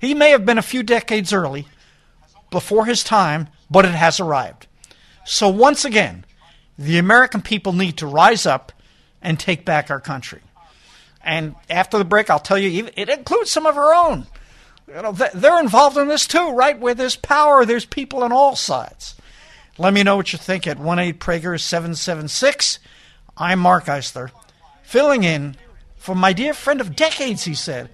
He 0.00 0.14
may 0.14 0.30
have 0.30 0.46
been 0.46 0.58
a 0.58 0.62
few 0.62 0.82
decades 0.82 1.32
early, 1.32 1.66
before 2.50 2.86
his 2.86 3.02
time, 3.02 3.48
but 3.70 3.84
it 3.84 3.94
has 3.94 4.20
arrived. 4.20 4.66
So 5.24 5.48
once 5.48 5.84
again, 5.84 6.24
the 6.78 6.98
American 6.98 7.42
people 7.42 7.72
need 7.72 7.96
to 7.98 8.06
rise 8.06 8.46
up 8.46 8.72
and 9.20 9.38
take 9.38 9.64
back 9.64 9.90
our 9.90 10.00
country. 10.00 10.40
And 11.26 11.56
after 11.68 11.98
the 11.98 12.04
break, 12.04 12.30
I'll 12.30 12.38
tell 12.38 12.56
you, 12.56 12.88
it 12.96 13.08
includes 13.08 13.50
some 13.50 13.66
of 13.66 13.76
our 13.76 13.92
own. 13.92 14.26
You 14.86 15.02
know, 15.02 15.12
they're 15.12 15.60
involved 15.60 15.96
in 15.96 16.06
this 16.06 16.26
too, 16.26 16.50
right? 16.52 16.78
Where 16.78 16.94
there's 16.94 17.16
power, 17.16 17.64
there's 17.64 17.84
people 17.84 18.22
on 18.22 18.32
all 18.32 18.54
sides. 18.54 19.16
Let 19.76 19.92
me 19.92 20.04
know 20.04 20.16
what 20.16 20.32
you 20.32 20.38
think 20.38 20.66
at 20.68 20.78
1 20.78 20.98
8 20.98 21.18
Prager 21.18 21.60
776. 21.60 22.78
I'm 23.36 23.58
Mark 23.58 23.86
Isler, 23.86 24.30
filling 24.84 25.24
in 25.24 25.56
for 25.96 26.14
my 26.14 26.32
dear 26.32 26.54
friend 26.54 26.80
of 26.80 26.94
decades, 26.94 27.42
he 27.42 27.54
said, 27.54 27.90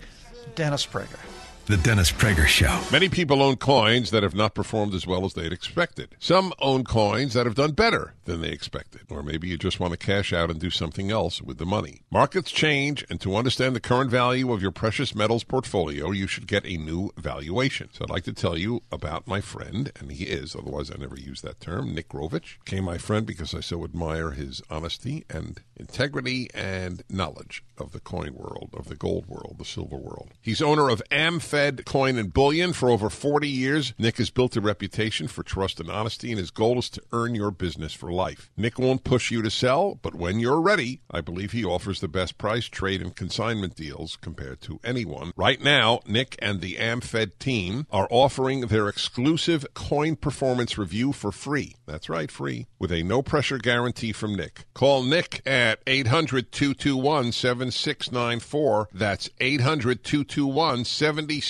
Dennis 0.54 0.86
Prager. 0.86 1.31
The 1.66 1.76
Dennis 1.76 2.10
Prager 2.10 2.48
Show. 2.48 2.80
Many 2.90 3.08
people 3.08 3.40
own 3.40 3.54
coins 3.54 4.10
that 4.10 4.24
have 4.24 4.34
not 4.34 4.52
performed 4.52 4.94
as 4.94 5.06
well 5.06 5.24
as 5.24 5.34
they'd 5.34 5.52
expected. 5.52 6.16
Some 6.18 6.52
own 6.58 6.82
coins 6.82 7.34
that 7.34 7.46
have 7.46 7.54
done 7.54 7.70
better 7.70 8.14
than 8.24 8.40
they 8.40 8.50
expected. 8.50 9.02
Or 9.08 9.22
maybe 9.22 9.48
you 9.48 9.56
just 9.56 9.78
want 9.78 9.92
to 9.92 9.96
cash 9.96 10.32
out 10.32 10.50
and 10.50 10.58
do 10.58 10.70
something 10.70 11.12
else 11.12 11.40
with 11.40 11.58
the 11.58 11.64
money. 11.64 12.02
Markets 12.10 12.50
change, 12.50 13.04
and 13.08 13.20
to 13.20 13.36
understand 13.36 13.76
the 13.76 13.80
current 13.80 14.10
value 14.10 14.52
of 14.52 14.60
your 14.60 14.72
precious 14.72 15.14
metals 15.14 15.44
portfolio, 15.44 16.10
you 16.10 16.26
should 16.26 16.48
get 16.48 16.66
a 16.66 16.76
new 16.76 17.10
valuation. 17.16 17.88
So 17.92 18.04
I'd 18.04 18.10
like 18.10 18.24
to 18.24 18.32
tell 18.32 18.58
you 18.58 18.82
about 18.90 19.28
my 19.28 19.40
friend, 19.40 19.92
and 20.00 20.10
he 20.10 20.24
is, 20.24 20.56
otherwise 20.56 20.90
I 20.90 20.96
never 20.98 21.16
use 21.16 21.42
that 21.42 21.60
term, 21.60 21.94
Nick 21.94 22.08
Grovich. 22.08 22.58
Became 22.64 22.84
my 22.84 22.98
friend 22.98 23.24
because 23.24 23.54
I 23.54 23.60
so 23.60 23.84
admire 23.84 24.32
his 24.32 24.62
honesty 24.68 25.24
and 25.30 25.60
integrity 25.76 26.50
and 26.54 27.04
knowledge 27.08 27.62
of 27.78 27.92
the 27.92 28.00
coin 28.00 28.34
world, 28.34 28.70
of 28.74 28.88
the 28.88 28.96
gold 28.96 29.26
world, 29.26 29.56
the 29.58 29.64
silver 29.64 29.96
world. 29.96 30.30
He's 30.42 30.60
owner 30.60 30.88
of 30.88 31.02
AmFed 31.10 31.51
Fed 31.52 31.84
Coin 31.84 32.16
and 32.16 32.32
Bullion 32.32 32.72
for 32.72 32.88
over 32.88 33.10
40 33.10 33.46
years. 33.46 33.92
Nick 33.98 34.16
has 34.16 34.30
built 34.30 34.56
a 34.56 34.60
reputation 34.62 35.28
for 35.28 35.42
trust 35.42 35.80
and 35.80 35.90
honesty, 35.90 36.30
and 36.30 36.38
his 36.38 36.50
goal 36.50 36.78
is 36.78 36.88
to 36.88 37.02
earn 37.12 37.34
your 37.34 37.50
business 37.50 37.92
for 37.92 38.10
life. 38.10 38.50
Nick 38.56 38.78
won't 38.78 39.04
push 39.04 39.30
you 39.30 39.42
to 39.42 39.50
sell, 39.50 39.96
but 40.00 40.14
when 40.14 40.40
you're 40.40 40.62
ready, 40.62 41.02
I 41.10 41.20
believe 41.20 41.52
he 41.52 41.62
offers 41.62 42.00
the 42.00 42.08
best 42.08 42.38
price, 42.38 42.64
trade, 42.64 43.02
and 43.02 43.14
consignment 43.14 43.76
deals 43.76 44.16
compared 44.16 44.62
to 44.62 44.80
anyone. 44.82 45.32
Right 45.36 45.62
now, 45.62 46.00
Nick 46.06 46.36
and 46.40 46.62
the 46.62 46.76
AmFed 46.76 47.38
team 47.38 47.86
are 47.90 48.08
offering 48.10 48.68
their 48.68 48.88
exclusive 48.88 49.66
coin 49.74 50.16
performance 50.16 50.78
review 50.78 51.12
for 51.12 51.32
free. 51.32 51.76
That's 51.84 52.08
right, 52.08 52.30
free, 52.30 52.66
with 52.78 52.90
a 52.90 53.02
no 53.02 53.20
pressure 53.20 53.58
guarantee 53.58 54.12
from 54.12 54.34
Nick. 54.34 54.64
Call 54.72 55.02
Nick 55.02 55.42
at 55.46 55.80
800 55.86 56.50
221 56.50 57.32
7694. 57.32 58.88
That's 58.94 59.28
800 59.38 60.02
221 60.02 60.86
7694. 60.86 61.41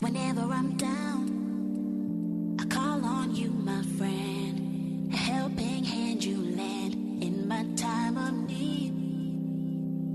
Whenever 0.00 0.42
I'm 0.42 0.76
down, 0.76 2.56
I 2.60 2.64
call 2.66 3.04
on 3.04 3.34
you, 3.34 3.50
my 3.50 3.82
friend. 3.96 5.12
A 5.12 5.16
helping 5.16 5.82
hand 5.84 6.22
you 6.22 6.36
lend 6.36 7.22
in 7.22 7.48
my 7.48 7.64
time 7.76 8.16
of 8.16 8.34
need. 8.48 8.92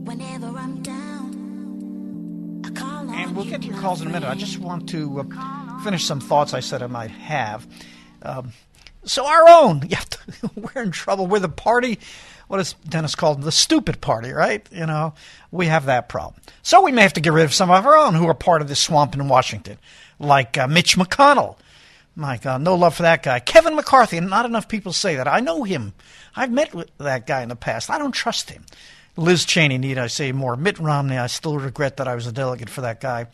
Whenever 0.08 0.48
I'm 0.48 0.82
down, 0.84 2.62
I 2.66 2.70
call 2.70 3.10
on 3.10 3.16
And 3.16 3.36
we'll 3.36 3.46
get 3.46 3.62
to 3.62 3.68
your 3.68 3.76
my 3.78 3.82
calls 3.82 4.02
in 4.02 4.08
a 4.08 4.12
minute. 4.12 4.30
I 4.30 4.36
just 4.36 4.60
want 4.60 4.88
to 4.90 5.22
uh, 5.22 5.84
finish 5.84 6.06
some 6.06 6.20
thoughts 6.20 6.54
I 6.54 6.60
said 6.60 6.84
I 6.84 6.88
might 6.88 7.12
have. 7.12 7.68
Um, 8.22 8.54
so 9.04 9.26
our 9.26 9.50
own, 9.50 9.82
you 9.90 9.96
have 9.96 10.10
to, 10.12 10.20
we're 10.56 10.84
in 10.84 10.92
trouble. 10.92 11.28
We're 11.28 11.40
the 11.40 11.50
party. 11.50 12.00
What 12.48 12.60
is 12.60 12.74
Dennis 12.88 13.16
called 13.16 13.42
the 13.42 13.52
stupid 13.52 14.02
party, 14.02 14.32
right? 14.32 14.68
You 14.72 14.86
know, 14.86 15.14
we 15.52 15.66
have 15.68 15.86
that 15.86 16.10
problem. 16.10 16.42
So 16.62 16.82
we 16.82 16.92
may 16.92 17.02
have 17.02 17.14
to 17.14 17.22
get 17.22 17.34
rid 17.34 17.46
of 17.46 17.54
some 17.54 17.72
of 17.72 17.86
our 17.86 17.98
own 17.98 18.14
who 18.14 18.28
are 18.28 18.36
part 18.36 18.62
of 18.62 18.68
this 18.68 18.80
swamp 18.80 19.16
in 19.16 19.28
Washington, 19.28 19.78
like 20.20 20.58
uh, 20.58 20.68
Mitch 20.68 20.98
McConnell. 20.98 21.58
My 22.16 22.38
God, 22.38 22.62
no 22.62 22.76
love 22.76 22.96
for 22.96 23.02
that 23.04 23.24
guy. 23.24 23.40
Kevin 23.40 23.76
McCarthy, 23.76 24.18
and 24.18 24.30
not 24.30 24.46
enough 24.46 24.70
people 24.70 24.94
say 24.94 25.16
that. 25.16 25.28
I 25.28 25.42
know 25.42 25.64
him. 25.64 25.94
I've 26.36 26.52
met 26.52 26.74
with 26.74 26.90
that 26.98 27.28
guy 27.28 27.42
in 27.42 27.50
the 27.50 27.56
past. 27.56 27.90
I 27.90 27.98
don't 27.98 28.14
trust 28.14 28.50
him. 28.50 28.66
Liz 29.18 29.46
Cheney, 29.46 29.78
need 29.78 29.98
I 29.98 30.08
say 30.08 30.32
more? 30.32 30.56
Mitt 30.56 30.80
Romney, 30.80 31.18
I 31.18 31.28
still 31.28 31.58
regret 31.58 31.98
that 31.98 32.08
I 32.08 32.16
was 32.16 32.28
a 32.28 32.32
delegate 32.32 32.70
for 32.70 32.82
that 32.82 33.02
guy. 33.02 33.28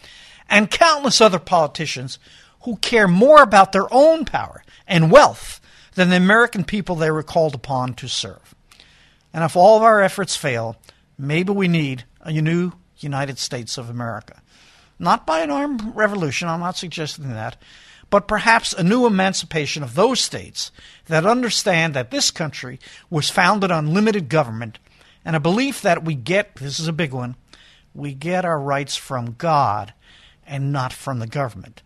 And 0.50 0.70
countless 0.70 1.22
other 1.22 1.40
politicians 1.40 2.18
who 2.62 2.78
care 2.78 3.08
more 3.08 3.42
about 3.42 3.72
their 3.72 3.92
own 3.92 4.26
power 4.26 4.64
and 4.88 5.12
wealth 5.12 5.60
than 5.96 6.10
the 6.10 6.18
American 6.18 6.64
people 6.64 6.96
they 6.96 7.12
were 7.12 7.24
called 7.24 7.56
upon 7.56 7.94
to 7.96 8.08
serve. 8.08 8.56
And 9.34 9.44
if 9.44 9.56
all 9.56 9.78
of 9.78 9.84
our 9.84 10.02
efforts 10.02 10.36
fail, 10.36 10.76
maybe 11.18 11.52
we 11.54 11.68
need 11.68 12.04
a 12.22 12.32
new 12.32 12.74
United 12.98 13.38
States 13.40 13.78
of 13.78 13.90
America. 13.90 14.42
Not 15.00 15.26
by 15.26 15.40
an 15.40 15.50
armed 15.50 15.96
revolution, 15.96 16.48
I'm 16.48 16.60
not 16.60 16.78
suggesting 16.78 17.30
that, 17.30 17.58
but 18.10 18.28
perhaps 18.28 18.74
a 18.74 18.84
new 18.84 19.06
emancipation 19.08 19.84
of 19.84 19.96
those 19.96 20.20
states 20.20 20.72
that 21.08 21.26
understand 21.26 21.94
that 21.94 22.12
this 22.12 22.30
country 22.30 22.80
was 23.10 23.30
founded 23.30 23.72
on 23.72 23.94
limited 23.94 24.30
government 24.30 24.80
and 25.24 25.36
a 25.36 25.40
belief 25.40 25.82
that 25.82 26.04
we 26.04 26.14
get 26.14 26.56
this 26.56 26.80
is 26.80 26.88
a 26.88 26.94
big 26.94 27.14
one 27.14 27.36
we 27.94 28.14
get 28.14 28.46
our 28.46 28.60
rights 28.60 28.96
from 28.96 29.34
God 29.38 29.94
and 30.46 30.72
not 30.72 30.94
from 30.94 31.20
the 31.20 31.28
government. 31.28 31.82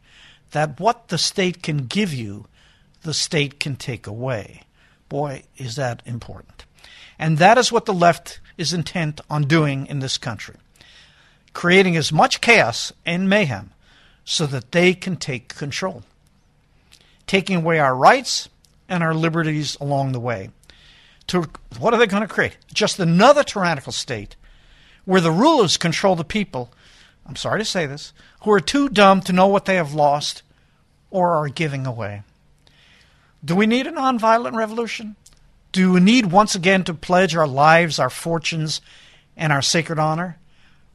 That 0.51 0.79
what 0.79 1.09
the 1.09 1.17
state 1.17 1.63
can 1.63 1.85
give 1.85 2.13
you, 2.13 2.47
the 3.01 3.13
state 3.13 3.59
can 3.59 3.75
take 3.75 4.07
away. 4.07 4.63
Boy, 5.09 5.43
is 5.57 5.75
that 5.75 6.01
important. 6.05 6.64
And 7.17 7.37
that 7.37 7.57
is 7.57 7.71
what 7.71 7.85
the 7.85 7.93
left 7.93 8.39
is 8.57 8.73
intent 8.73 9.21
on 9.29 9.43
doing 9.43 9.87
in 9.87 9.99
this 9.99 10.17
country 10.17 10.55
creating 11.55 11.95
as 11.95 12.11
much 12.11 12.41
chaos 12.41 12.93
and 13.05 13.27
mayhem 13.27 13.71
so 14.23 14.45
that 14.45 14.71
they 14.71 14.93
can 14.93 15.15
take 15.15 15.55
control, 15.55 16.03
taking 17.25 17.55
away 17.55 17.79
our 17.79 17.95
rights 17.95 18.49
and 18.87 19.01
our 19.01 19.15
liberties 19.15 19.75
along 19.81 20.11
the 20.11 20.19
way. 20.19 20.49
To 21.27 21.49
what 21.79 21.93
are 21.93 21.97
they 21.97 22.05
going 22.05 22.21
to 22.21 22.27
create? 22.27 22.57
Just 22.71 22.99
another 22.99 23.43
tyrannical 23.43 23.93
state 23.93 24.35
where 25.05 25.21
the 25.21 25.31
rulers 25.31 25.77
control 25.77 26.15
the 26.15 26.23
people. 26.23 26.71
I'm 27.25 27.35
sorry 27.35 27.61
to 27.61 27.65
say 27.65 27.87
this, 27.87 28.13
who 28.41 28.51
are 28.51 28.59
too 28.59 28.89
dumb 28.89 29.21
to 29.21 29.33
know 29.33 29.47
what 29.47 29.65
they 29.65 29.75
have 29.75 29.95
lost 29.95 30.43
or 31.09 31.31
are 31.31 31.47
giving 31.47 31.87
away. 31.87 32.21
Do 33.43 33.55
we 33.55 33.65
need 33.65 33.87
a 33.87 33.91
nonviolent 33.91 34.55
revolution? 34.55 35.15
Do 35.75 35.91
we 35.91 35.99
need 35.99 36.27
once 36.27 36.55
again 36.55 36.85
to 36.85 36.93
pledge 36.93 37.35
our 37.35 37.45
lives, 37.45 37.99
our 37.99 38.09
fortunes, 38.09 38.79
and 39.35 39.51
our 39.51 39.61
sacred 39.61 39.99
honor? 39.99 40.39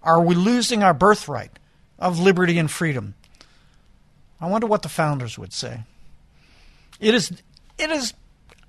Are 0.03 0.23
we 0.23 0.35
losing 0.35 0.83
our 0.83 0.95
birthright 0.95 1.59
of 1.99 2.19
liberty 2.19 2.59
and 2.59 2.71
freedom? 2.71 3.13
I 4.41 4.47
wonder 4.47 4.67
what 4.67 4.81
the 4.81 4.89
founders 4.89 5.39
would 5.39 5.53
say. 5.53 5.83
It 6.99 7.15
is, 7.15 7.31
it 7.77 7.91
is, 7.91 8.15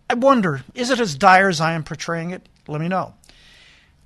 I 0.10 0.16
wonder, 0.16 0.66
is 0.76 0.90
it 0.90 1.00
as 1.00 1.16
dire 1.16 1.48
as 1.48 1.62
I 1.62 1.72
am 1.72 1.86
portraying 1.86 2.32
it? 2.32 2.50
Let 2.68 2.82
me 2.82 2.90
know. 2.90 3.14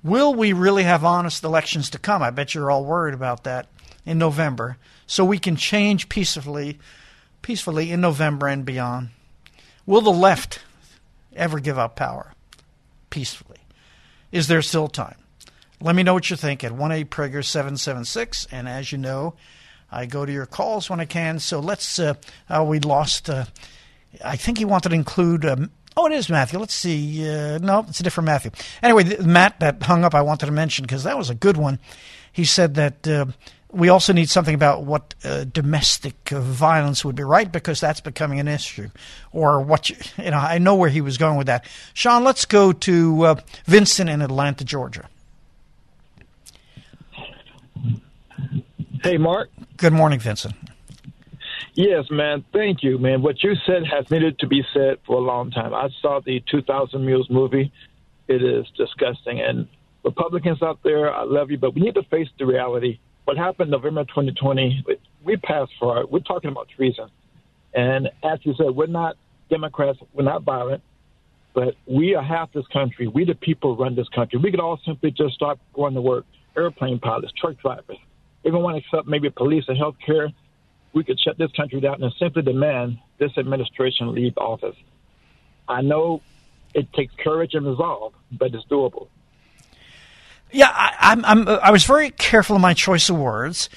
Will 0.04 0.32
we 0.32 0.52
really 0.52 0.84
have 0.84 1.04
honest 1.04 1.42
elections 1.42 1.90
to 1.90 1.98
come? 1.98 2.22
I 2.22 2.30
bet 2.30 2.54
you're 2.54 2.70
all 2.70 2.84
worried 2.84 3.14
about 3.14 3.42
that 3.42 3.66
in 4.04 4.16
November, 4.16 4.76
so 5.08 5.24
we 5.24 5.40
can 5.40 5.56
change 5.56 6.08
peacefully, 6.08 6.78
peacefully 7.42 7.90
in 7.90 8.00
November 8.00 8.46
and 8.46 8.64
beyond. 8.64 9.08
Will 9.86 10.02
the 10.02 10.10
left 10.10 10.60
ever 11.36 11.60
give 11.60 11.78
up 11.78 11.96
power 11.96 12.32
peacefully? 13.10 13.58
Is 14.32 14.48
there 14.48 14.62
still 14.62 14.88
time? 14.88 15.16
Let 15.80 15.94
me 15.94 16.02
know 16.02 16.14
what 16.14 16.30
you 16.30 16.36
think 16.36 16.64
at 16.64 16.72
1 16.72 16.92
8 16.92 17.10
Prager 17.10 17.44
776. 17.44 18.46
And 18.50 18.68
as 18.68 18.92
you 18.92 18.98
know, 18.98 19.34
I 19.90 20.06
go 20.06 20.26
to 20.26 20.32
your 20.32 20.46
calls 20.46 20.90
when 20.90 21.00
I 21.00 21.04
can. 21.04 21.38
So 21.38 21.60
let's, 21.60 21.98
uh, 21.98 22.14
uh, 22.48 22.64
we 22.66 22.80
lost 22.80 23.30
uh, 23.30 23.44
I 24.24 24.36
think 24.36 24.58
he 24.58 24.64
wanted 24.64 24.90
to 24.90 24.94
include. 24.94 25.44
Um, 25.44 25.70
oh, 25.96 26.06
it 26.06 26.12
is 26.12 26.28
Matthew. 26.28 26.58
Let's 26.58 26.74
see. 26.74 27.28
Uh, 27.28 27.58
no, 27.58 27.84
it's 27.88 28.00
a 28.00 28.02
different 28.02 28.26
Matthew. 28.26 28.50
Anyway, 28.82 29.16
Matt 29.18 29.60
that 29.60 29.82
hung 29.82 30.04
up, 30.04 30.14
I 30.14 30.22
wanted 30.22 30.46
to 30.46 30.52
mention 30.52 30.84
because 30.84 31.04
that 31.04 31.18
was 31.18 31.30
a 31.30 31.34
good 31.34 31.56
one. 31.56 31.78
He 32.32 32.44
said 32.44 32.74
that. 32.74 33.06
We 33.72 33.88
also 33.88 34.12
need 34.12 34.30
something 34.30 34.54
about 34.54 34.84
what 34.84 35.14
uh, 35.24 35.44
domestic 35.44 36.28
violence 36.28 37.04
would 37.04 37.16
be, 37.16 37.24
right? 37.24 37.50
Because 37.50 37.80
that's 37.80 38.00
becoming 38.00 38.40
an 38.40 38.48
issue. 38.48 38.88
Or 39.32 39.60
what, 39.60 39.90
you, 39.90 39.96
you, 40.18 40.30
know, 40.30 40.38
I 40.38 40.58
know 40.58 40.76
where 40.76 40.88
he 40.88 41.00
was 41.00 41.18
going 41.18 41.36
with 41.36 41.48
that. 41.48 41.64
Sean, 41.92 42.24
let's 42.24 42.44
go 42.44 42.72
to 42.72 43.22
uh, 43.24 43.34
Vincent 43.64 44.08
in 44.08 44.22
Atlanta, 44.22 44.64
Georgia. 44.64 45.08
Hey, 49.02 49.18
Mark. 49.18 49.50
Good 49.76 49.92
morning, 49.92 50.18
Vincent. 50.20 50.54
Yes, 51.74 52.06
man. 52.10 52.42
Thank 52.54 52.82
you, 52.82 52.98
man. 52.98 53.20
What 53.20 53.42
you 53.42 53.54
said 53.66 53.82
has 53.86 54.10
needed 54.10 54.38
to 54.38 54.46
be 54.46 54.64
said 54.72 54.98
for 55.06 55.16
a 55.16 55.20
long 55.20 55.50
time. 55.50 55.74
I 55.74 55.90
saw 56.00 56.20
the 56.24 56.42
2000 56.50 57.04
Mules 57.04 57.28
movie. 57.28 57.70
It 58.28 58.42
is 58.42 58.66
disgusting. 58.78 59.40
And 59.40 59.68
Republicans 60.02 60.62
out 60.62 60.78
there, 60.82 61.14
I 61.14 61.24
love 61.24 61.50
you, 61.50 61.58
but 61.58 61.74
we 61.74 61.82
need 61.82 61.94
to 61.96 62.02
face 62.04 62.28
the 62.38 62.46
reality. 62.46 62.98
What 63.26 63.36
happened 63.36 63.72
November 63.72 64.04
2020, 64.04 64.84
we 65.24 65.36
passed 65.36 65.72
for 65.80 66.00
it. 66.00 66.12
We're 66.12 66.20
talking 66.20 66.48
about 66.48 66.68
treason. 66.68 67.08
And 67.74 68.08
as 68.22 68.38
you 68.42 68.54
said, 68.54 68.70
we're 68.70 68.86
not 68.86 69.16
Democrats, 69.50 69.98
we're 70.12 70.22
not 70.22 70.44
violent, 70.44 70.80
but 71.52 71.74
we 71.86 72.14
are 72.14 72.22
half 72.22 72.52
this 72.52 72.68
country. 72.68 73.08
We, 73.08 73.24
the 73.24 73.34
people, 73.34 73.76
run 73.76 73.96
this 73.96 74.08
country. 74.10 74.38
We 74.38 74.52
could 74.52 74.60
all 74.60 74.78
simply 74.86 75.10
just 75.10 75.34
stop 75.34 75.58
going 75.74 75.94
to 75.94 76.00
work 76.00 76.24
airplane 76.56 77.00
pilots, 77.00 77.32
truck 77.36 77.58
drivers, 77.58 77.98
everyone 78.44 78.76
except 78.76 79.08
maybe 79.08 79.28
police 79.30 79.64
and 79.66 79.76
health 79.76 79.96
care 80.06 80.28
we 80.92 81.02
could 81.02 81.18
shut 81.18 81.36
this 81.36 81.50
country 81.50 81.80
down 81.80 82.00
and 82.04 82.12
simply 82.20 82.42
demand 82.42 82.98
this 83.18 83.36
administration 83.36 84.14
leave 84.14 84.38
office. 84.38 84.76
I 85.68 85.82
know 85.82 86.22
it 86.74 86.92
takes 86.92 87.12
courage 87.24 87.54
and 87.54 87.66
resolve, 87.66 88.12
but 88.30 88.54
it's 88.54 88.64
doable. 88.66 89.08
Yeah, 90.52 90.70
I, 90.70 90.94
I'm, 91.00 91.24
I'm, 91.24 91.48
I 91.48 91.70
was 91.70 91.84
very 91.84 92.10
careful 92.10 92.56
in 92.56 92.62
my 92.62 92.74
choice 92.74 93.08
of 93.08 93.16
words 93.16 93.68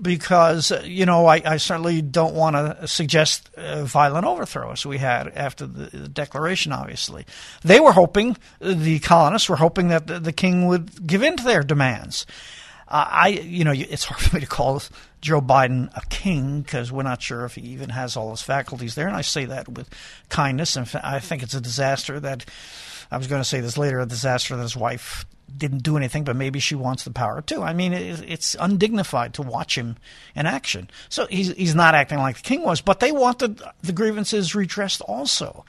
because 0.00 0.72
uh, 0.72 0.82
you 0.84 1.06
know 1.06 1.26
I, 1.26 1.40
I 1.44 1.56
certainly 1.58 2.02
don't 2.02 2.34
want 2.34 2.56
to 2.56 2.86
suggest 2.88 3.48
a 3.56 3.84
violent 3.84 4.26
overthrow 4.26 4.72
as 4.72 4.84
we 4.84 4.98
had 4.98 5.28
after 5.28 5.66
the, 5.66 5.96
the, 5.96 6.08
declaration. 6.08 6.72
Obviously, 6.72 7.26
they 7.62 7.80
were 7.80 7.92
hoping 7.92 8.36
uh, 8.60 8.74
the 8.74 8.98
colonists 8.98 9.48
were 9.48 9.56
hoping 9.56 9.88
that 9.88 10.06
the, 10.06 10.18
the 10.18 10.32
king 10.32 10.66
would 10.66 11.06
give 11.06 11.22
in 11.22 11.36
to 11.36 11.44
their 11.44 11.62
demands. 11.62 12.26
Uh, 12.88 13.06
I, 13.08 13.28
you 13.28 13.64
know, 13.64 13.72
it's 13.72 14.04
hard 14.04 14.20
for 14.30 14.36
me 14.36 14.40
to 14.40 14.48
call 14.48 14.82
Joe 15.20 15.40
Biden 15.40 15.94
a 15.96 16.04
king 16.08 16.62
because 16.62 16.90
we're 16.90 17.02
not 17.02 17.22
sure 17.22 17.44
if 17.44 17.54
he 17.54 17.62
even 17.62 17.90
has 17.90 18.16
all 18.16 18.30
his 18.30 18.42
faculties 18.42 18.94
there, 18.94 19.06
and 19.06 19.16
I 19.16 19.22
say 19.22 19.44
that 19.44 19.68
with 19.68 19.88
kindness. 20.28 20.76
And 20.76 20.88
I 21.02 21.20
think 21.20 21.42
it's 21.42 21.54
a 21.54 21.60
disaster 21.60 22.18
that 22.20 22.44
I 23.10 23.18
was 23.18 23.26
going 23.26 23.40
to 23.40 23.48
say 23.48 23.60
this 23.60 23.78
later, 23.78 24.00
a 24.00 24.06
disaster 24.06 24.56
that 24.56 24.62
his 24.62 24.76
wife 24.76 25.24
didn't 25.56 25.82
do 25.82 25.96
anything, 25.96 26.24
but 26.24 26.36
maybe 26.36 26.58
she 26.58 26.74
wants 26.74 27.04
the 27.04 27.10
power 27.10 27.40
too. 27.40 27.62
I 27.62 27.72
mean, 27.72 27.92
it's 27.92 28.56
undignified 28.58 29.34
to 29.34 29.42
watch 29.42 29.76
him 29.76 29.96
in 30.34 30.46
action. 30.46 30.90
So 31.08 31.26
he's 31.26 31.52
he's 31.54 31.74
not 31.74 31.94
acting 31.94 32.18
like 32.18 32.36
the 32.36 32.42
king 32.42 32.62
was, 32.62 32.80
but 32.80 33.00
they 33.00 33.12
wanted 33.12 33.62
the 33.82 33.92
grievances 33.92 34.54
redressed 34.54 35.00
also, 35.02 35.64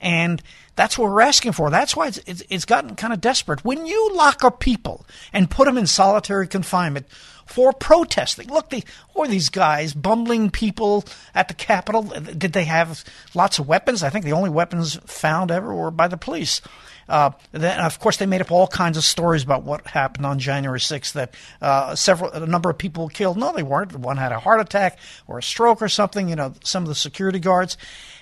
and 0.00 0.42
that's 0.76 0.98
what 0.98 1.10
we're 1.10 1.22
asking 1.22 1.52
for. 1.52 1.70
That's 1.70 1.96
why 1.96 2.08
it's, 2.08 2.18
it's, 2.26 2.42
it's 2.50 2.64
gotten 2.66 2.96
kind 2.96 3.12
of 3.12 3.20
desperate. 3.20 3.64
When 3.64 3.86
you 3.86 4.14
lock 4.14 4.44
up 4.44 4.60
people 4.60 5.06
and 5.32 5.50
put 5.50 5.64
them 5.64 5.78
in 5.78 5.86
solitary 5.86 6.46
confinement 6.46 7.06
for 7.46 7.72
protesting, 7.72 8.48
look, 8.48 8.68
the, 8.68 8.84
or 9.14 9.26
these 9.26 9.48
guys 9.48 9.94
bumbling 9.94 10.50
people 10.50 11.04
at 11.34 11.48
the 11.48 11.54
Capitol, 11.54 12.02
did 12.02 12.52
they 12.52 12.64
have 12.64 13.04
lots 13.34 13.58
of 13.58 13.66
weapons? 13.66 14.02
I 14.02 14.10
think 14.10 14.24
the 14.24 14.32
only 14.32 14.50
weapons 14.50 14.96
found 15.06 15.50
ever 15.50 15.74
were 15.74 15.90
by 15.90 16.08
the 16.08 16.18
police. 16.18 16.60
Uh, 17.08 17.30
then, 17.52 17.78
of 17.80 18.00
course, 18.00 18.16
they 18.16 18.26
made 18.26 18.40
up 18.40 18.50
all 18.50 18.66
kinds 18.66 18.96
of 18.96 19.04
stories 19.04 19.42
about 19.42 19.62
what 19.62 19.86
happened 19.86 20.26
on 20.26 20.38
January 20.38 20.80
6th. 20.80 21.12
That 21.12 21.34
uh, 21.62 21.94
several, 21.94 22.32
a 22.32 22.46
number 22.46 22.68
of 22.68 22.78
people 22.78 23.04
were 23.04 23.10
killed. 23.10 23.36
No, 23.36 23.52
they 23.52 23.62
weren't. 23.62 23.96
One 23.96 24.16
had 24.16 24.32
a 24.32 24.40
heart 24.40 24.60
attack 24.60 24.98
or 25.26 25.38
a 25.38 25.42
stroke 25.42 25.80
or 25.80 25.88
something. 25.88 26.28
You 26.28 26.36
know, 26.36 26.54
some 26.64 26.82
of 26.82 26.88
the 26.88 26.94
security 26.94 27.38
guards 27.38 27.76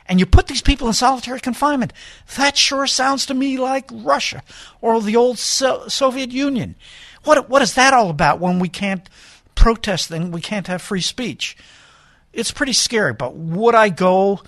and 0.07 0.21
you 0.21 0.27
put 0.27 0.47
these 0.47 0.63
people 0.63 0.87
in 0.87 0.95
solitary 0.95 1.41
confinement. 1.41 1.93
That 2.37 2.57
sure 2.57 2.87
sounds 2.87 3.27
to 3.27 3.35
me 3.35 3.59
like 3.59 3.89
Russia 3.93 4.43
or 4.81 5.01
the 5.01 5.17
old 5.17 5.39
so- 5.39 5.89
Soviet 5.89 6.31
Union. 6.31 6.75
What 7.25 7.49
what 7.49 7.63
is 7.63 7.75
that 7.75 7.95
all 7.95 8.11
about 8.11 8.41
when 8.41 8.59
we 8.59 8.69
can't 8.69 9.09
protest 9.55 10.11
and 10.11 10.33
we 10.33 10.41
can't 10.41 10.67
have 10.67 10.83
free 10.83 11.01
speech? 11.01 11.57
It's 12.33 12.51
pretty 12.51 12.73
scary. 12.73 13.15
But 13.15 13.35
would 13.37 13.75
I 13.75 13.89
go 13.89 14.43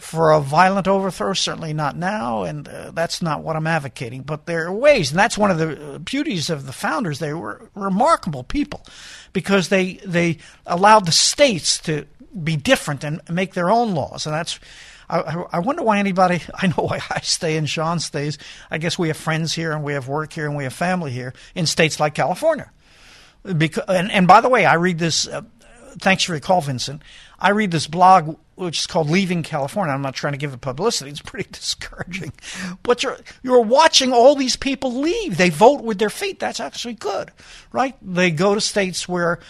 for 0.00 0.32
a 0.32 0.40
violent 0.40 0.88
overthrow? 0.88 1.32
Certainly 1.32 1.74
not 1.74 1.96
now, 1.96 2.42
and 2.42 2.68
uh, 2.68 2.90
that's 2.90 3.22
not 3.22 3.42
what 3.42 3.56
I'm 3.56 3.66
advocating. 3.66 4.22
But 4.22 4.46
there 4.46 4.66
are 4.66 4.72
ways, 4.72 5.10
and 5.10 5.18
that's 5.18 5.38
one 5.38 5.50
of 5.50 5.58
the 5.58 5.94
uh, 5.94 5.98
beauties 5.98 6.50
of 6.50 6.66
the 6.66 6.72
founders. 6.72 7.18
They 7.18 7.32
were 7.32 7.70
remarkable 7.74 8.44
people 8.44 8.84
because 9.32 9.68
they 9.68 9.94
they 10.04 10.38
allowed 10.66 11.06
the 11.06 11.12
states 11.12 11.78
to 11.82 12.06
be 12.42 12.56
different 12.56 13.04
and 13.04 13.20
make 13.30 13.54
their 13.54 13.70
own 13.70 13.94
laws, 13.94 14.26
and 14.26 14.34
that's 14.34 14.58
I, 15.10 15.44
I 15.52 15.58
wonder 15.58 15.82
why 15.82 15.98
anybody. 15.98 16.40
I 16.54 16.68
know 16.68 16.84
why 16.84 17.00
I 17.10 17.20
stay 17.20 17.56
and 17.56 17.68
Sean 17.68 17.98
stays. 17.98 18.38
I 18.70 18.78
guess 18.78 18.98
we 18.98 19.08
have 19.08 19.16
friends 19.16 19.52
here 19.52 19.72
and 19.72 19.82
we 19.82 19.94
have 19.94 20.08
work 20.08 20.32
here 20.32 20.46
and 20.46 20.56
we 20.56 20.64
have 20.64 20.72
family 20.72 21.10
here 21.10 21.34
in 21.54 21.66
states 21.66 22.00
like 22.00 22.14
California. 22.14 22.70
Because 23.42 23.84
and, 23.88 24.10
and 24.10 24.26
by 24.26 24.40
the 24.40 24.48
way, 24.48 24.64
I 24.64 24.74
read 24.74 24.98
this. 24.98 25.26
Uh, 25.26 25.42
thanks 25.98 26.22
for 26.22 26.32
your 26.32 26.40
call, 26.40 26.60
Vincent. 26.60 27.02
I 27.40 27.50
read 27.50 27.70
this 27.70 27.86
blog 27.86 28.36
which 28.60 28.80
is 28.80 28.86
called 28.86 29.08
Leaving 29.08 29.42
California. 29.42 29.94
I'm 29.94 30.02
not 30.02 30.14
trying 30.14 30.34
to 30.34 30.38
give 30.38 30.52
it 30.52 30.60
publicity. 30.60 31.10
It's 31.10 31.22
pretty 31.22 31.48
discouraging. 31.52 32.32
But 32.82 33.02
you're 33.02 33.18
you're 33.42 33.62
watching 33.62 34.12
all 34.12 34.34
these 34.34 34.56
people 34.56 35.00
leave. 35.00 35.36
They 35.36 35.50
vote 35.50 35.82
with 35.82 35.98
their 35.98 36.10
feet. 36.10 36.38
That's 36.38 36.60
actually 36.60 36.94
good, 36.94 37.32
right? 37.72 37.96
They 38.02 38.30
go 38.30 38.54
to 38.54 38.60
states 38.60 39.08
where 39.08 39.40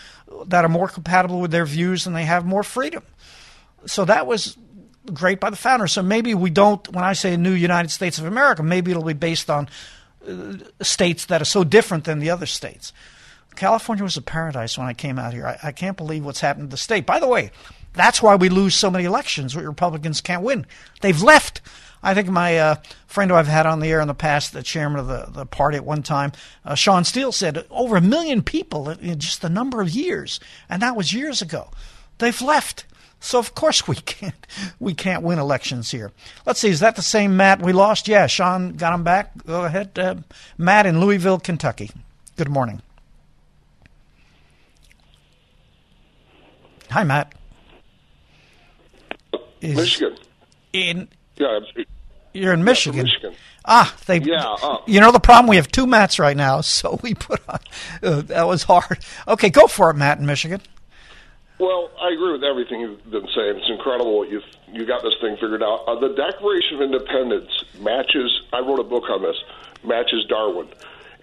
that 0.46 0.64
are 0.64 0.68
more 0.68 0.88
compatible 0.88 1.40
with 1.40 1.50
their 1.50 1.66
views 1.66 2.06
and 2.06 2.14
they 2.14 2.24
have 2.24 2.46
more 2.46 2.62
freedom. 2.62 3.02
So 3.86 4.04
that 4.04 4.26
was 4.26 4.56
great 5.12 5.40
by 5.40 5.50
the 5.50 5.56
founders. 5.56 5.92
So 5.92 6.02
maybe 6.02 6.34
we 6.34 6.50
don't, 6.50 6.86
when 6.92 7.04
I 7.04 7.14
say 7.14 7.34
a 7.34 7.38
new 7.38 7.52
United 7.52 7.90
States 7.90 8.18
of 8.18 8.26
America, 8.26 8.62
maybe 8.62 8.90
it'll 8.90 9.02
be 9.02 9.12
based 9.12 9.50
on 9.50 9.68
uh, 10.28 10.54
states 10.82 11.26
that 11.26 11.42
are 11.42 11.46
so 11.46 11.64
different 11.64 12.04
than 12.04 12.18
the 12.18 12.30
other 12.30 12.46
states. 12.46 12.92
California 13.56 14.04
was 14.04 14.16
a 14.16 14.22
paradise 14.22 14.78
when 14.78 14.86
I 14.86 14.94
came 14.94 15.18
out 15.18 15.32
here. 15.32 15.46
I, 15.46 15.58
I 15.64 15.72
can't 15.72 15.96
believe 15.96 16.24
what's 16.24 16.40
happened 16.40 16.70
to 16.70 16.74
the 16.74 16.76
state. 16.76 17.06
By 17.06 17.18
the 17.18 17.26
way, 17.26 17.50
that's 17.92 18.22
why 18.22 18.36
we 18.36 18.48
lose 18.48 18.74
so 18.74 18.90
many 18.90 19.04
elections. 19.04 19.56
Republicans 19.56 20.20
can't 20.20 20.42
win. 20.42 20.66
They've 21.00 21.20
left. 21.22 21.60
I 22.02 22.14
think 22.14 22.28
my 22.28 22.58
uh, 22.58 22.76
friend 23.06 23.30
who 23.30 23.36
I've 23.36 23.46
had 23.46 23.66
on 23.66 23.80
the 23.80 23.88
air 23.88 24.00
in 24.00 24.08
the 24.08 24.14
past, 24.14 24.52
the 24.52 24.62
chairman 24.62 25.00
of 25.00 25.06
the, 25.06 25.26
the 25.28 25.46
party 25.46 25.76
at 25.76 25.84
one 25.84 26.02
time, 26.02 26.32
uh, 26.64 26.74
Shawn 26.74 27.04
Steele, 27.04 27.32
said 27.32 27.66
over 27.70 27.96
a 27.96 28.00
million 28.00 28.42
people 28.42 28.88
in 28.88 29.18
just 29.18 29.44
a 29.44 29.48
number 29.48 29.82
of 29.82 29.90
years, 29.90 30.40
and 30.68 30.80
that 30.80 30.96
was 30.96 31.12
years 31.12 31.42
ago. 31.42 31.70
They've 32.18 32.40
left. 32.40 32.86
So 33.22 33.38
of 33.38 33.54
course 33.54 33.86
we 33.88 33.96
can't 33.96 34.46
we 34.78 34.94
can't 34.94 35.22
win 35.22 35.38
elections 35.38 35.90
here. 35.90 36.12
Let's 36.46 36.60
see, 36.60 36.70
is 36.70 36.80
that 36.80 36.96
the 36.96 37.02
same 37.02 37.36
Matt 37.36 37.60
we 37.60 37.72
lost? 37.72 38.08
Yeah, 38.08 38.26
Sean 38.26 38.74
got 38.74 38.94
him 38.94 39.04
back. 39.04 39.32
Go 39.44 39.64
ahead, 39.64 39.98
uh, 39.98 40.16
Matt 40.56 40.86
in 40.86 41.00
Louisville, 41.00 41.38
Kentucky. 41.38 41.90
Good 42.36 42.48
morning. 42.48 42.80
Hi, 46.90 47.04
Matt. 47.04 47.34
Is 49.60 49.76
Michigan. 49.76 50.16
In 50.72 51.08
yeah, 51.36 51.60
you're 52.32 52.52
in 52.52 52.64
Michigan. 52.64 53.04
Michigan. 53.04 53.34
Ah, 53.64 53.94
they. 54.06 54.18
Yeah. 54.18 54.56
Uh, 54.62 54.78
you 54.86 55.00
know 55.00 55.12
the 55.12 55.20
problem. 55.20 55.48
We 55.48 55.56
have 55.56 55.68
two 55.68 55.86
Matts 55.86 56.18
right 56.18 56.36
now, 56.36 56.60
so 56.60 56.98
we 57.02 57.14
put 57.14 57.40
on. 57.48 57.58
Uh, 58.02 58.20
that 58.22 58.46
was 58.46 58.62
hard. 58.64 58.98
Okay, 59.26 59.50
go 59.50 59.66
for 59.66 59.90
it, 59.90 59.94
Matt 59.94 60.18
in 60.18 60.26
Michigan. 60.26 60.60
Well, 61.58 61.90
I 62.00 62.12
agree 62.14 62.32
with 62.32 62.42
everything 62.42 62.80
you've 62.80 63.10
been 63.10 63.28
saying. 63.34 63.56
It's 63.56 63.68
incredible 63.68 64.18
what 64.18 64.30
you've 64.30 64.44
you 64.72 64.86
got 64.86 65.02
this 65.02 65.14
thing 65.20 65.34
figured 65.34 65.62
out. 65.62 65.84
Uh, 65.86 65.98
the 65.98 66.14
Declaration 66.14 66.76
of 66.76 66.82
Independence 66.82 67.64
matches. 67.80 68.42
I 68.52 68.60
wrote 68.60 68.80
a 68.80 68.84
book 68.84 69.04
on 69.10 69.22
this. 69.22 69.36
Matches 69.82 70.26
Darwin, 70.28 70.68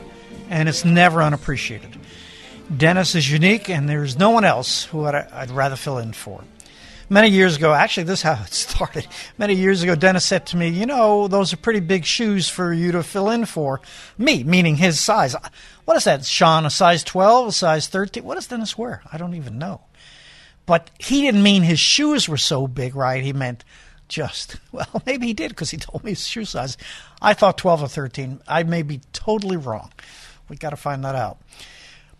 and 0.50 0.70
it's 0.70 0.86
never 0.86 1.22
unappreciated. 1.22 1.98
Dennis 2.78 3.16
is 3.16 3.32
unique, 3.32 3.70
and 3.70 3.88
there's 3.88 4.18
no 4.18 4.30
one 4.30 4.46
else 4.46 4.86
who 4.86 5.06
I'd, 5.06 5.16
I'd 5.16 5.52
rather 5.52 5.76
fill 5.76 5.98
in 5.98 6.14
for. 6.14 6.44
Many 7.10 7.30
years 7.30 7.58
ago, 7.58 7.74
actually, 7.74 8.06
this 8.06 8.20
is 8.20 8.24
how 8.24 8.44
it 8.46 8.54
started. 8.54 9.08
Many 9.38 9.56
years 9.56 9.84
ago, 9.84 9.96
Dennis 9.96 10.26
said 10.26 10.48
to 10.48 10.58
me, 10.58 10.70
You 10.70 10.86
know, 10.86 11.28
those 11.28 11.54
are 11.54 11.58
pretty 11.58 11.80
big 11.80 12.06
shoes 12.06 12.50
for 12.50 12.74
you 12.74 12.92
to 12.94 13.04
fill 13.04 13.30
in 13.30 13.46
for. 13.46 13.82
Me, 14.18 14.44
meaning 14.44 14.78
his 14.78 15.00
size. 15.00 15.36
What 15.86 15.98
is 15.98 16.06
that, 16.06 16.26
Sean? 16.26 16.66
A 16.66 16.70
size 16.70 17.04
12, 17.04 17.48
a 17.48 17.52
size 17.52 17.88
13? 17.88 18.24
What 18.24 18.36
does 18.36 18.48
Dennis 18.48 18.78
wear? 18.78 19.04
I 19.12 19.18
don't 19.18 19.36
even 19.36 19.58
know. 19.58 19.82
But 20.66 20.90
he 20.98 21.22
didn't 21.22 21.44
mean 21.44 21.64
his 21.64 21.80
shoes 21.80 22.30
were 22.30 22.38
so 22.38 22.68
big, 22.68 22.96
right? 22.96 23.24
He 23.24 23.34
meant 23.34 23.66
just, 24.08 24.58
well, 24.72 25.02
maybe 25.06 25.28
he 25.28 25.34
did 25.34 25.50
because 25.50 25.72
he 25.72 25.78
told 25.78 26.04
me 26.04 26.12
his 26.12 26.28
shoe 26.28 26.46
size. 26.46 26.78
I 27.22 27.34
thought 27.34 27.58
12 27.58 27.84
or 27.84 27.88
13. 27.88 28.42
I 28.48 28.64
may 28.64 28.82
be 28.82 29.02
totally 29.12 29.58
wrong. 29.58 29.92
we 30.50 30.56
got 30.56 30.70
to 30.70 30.78
find 30.78 31.04
that 31.04 31.16
out. 31.16 31.38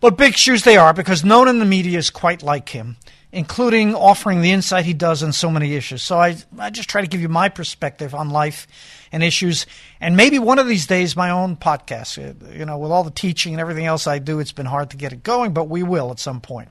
But 0.04 0.18
big 0.18 0.36
shoes 0.36 0.64
they 0.64 0.76
are 0.76 0.92
because 0.92 1.24
no 1.24 1.38
one 1.38 1.48
in 1.48 1.60
the 1.60 1.64
media 1.64 1.96
is 1.96 2.10
quite 2.10 2.42
like 2.42 2.68
him, 2.68 2.98
including 3.32 3.94
offering 3.94 4.42
the 4.42 4.50
insight 4.50 4.84
he 4.84 4.92
does 4.92 5.22
on 5.22 5.32
so 5.32 5.50
many 5.50 5.76
issues. 5.76 6.02
So 6.02 6.18
I, 6.18 6.36
I 6.58 6.68
just 6.68 6.90
try 6.90 7.00
to 7.00 7.06
give 7.06 7.22
you 7.22 7.30
my 7.30 7.48
perspective 7.48 8.14
on 8.14 8.28
life 8.28 8.66
and 9.12 9.22
issues, 9.22 9.64
and 10.02 10.14
maybe 10.14 10.38
one 10.38 10.58
of 10.58 10.68
these 10.68 10.86
days 10.86 11.16
my 11.16 11.30
own 11.30 11.56
podcast. 11.56 12.18
Uh, 12.18 12.52
You 12.52 12.66
know, 12.66 12.76
with 12.76 12.90
all 12.90 13.02
the 13.02 13.10
teaching 13.10 13.54
and 13.54 13.62
everything 13.62 13.86
else 13.86 14.06
I 14.06 14.18
do, 14.18 14.40
it's 14.40 14.52
been 14.52 14.66
hard 14.66 14.90
to 14.90 14.98
get 14.98 15.14
it 15.14 15.22
going, 15.22 15.54
but 15.54 15.70
we 15.70 15.82
will 15.82 16.10
at 16.10 16.18
some 16.18 16.42
point. 16.42 16.68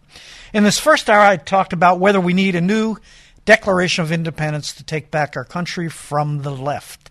In 0.54 0.64
this 0.64 0.78
first 0.78 1.10
hour, 1.10 1.26
I 1.26 1.38
talked 1.38 1.74
about 1.74 2.00
whether 2.00 2.22
we 2.22 2.34
need 2.34 2.54
a 2.54 2.62
new 2.62 2.98
Declaration 3.46 4.04
of 4.04 4.12
Independence 4.12 4.74
to 4.76 4.84
take 4.84 5.10
back 5.10 5.36
our 5.36 5.44
country 5.44 5.90
from 5.90 6.44
the 6.44 6.52
left. 6.52 7.10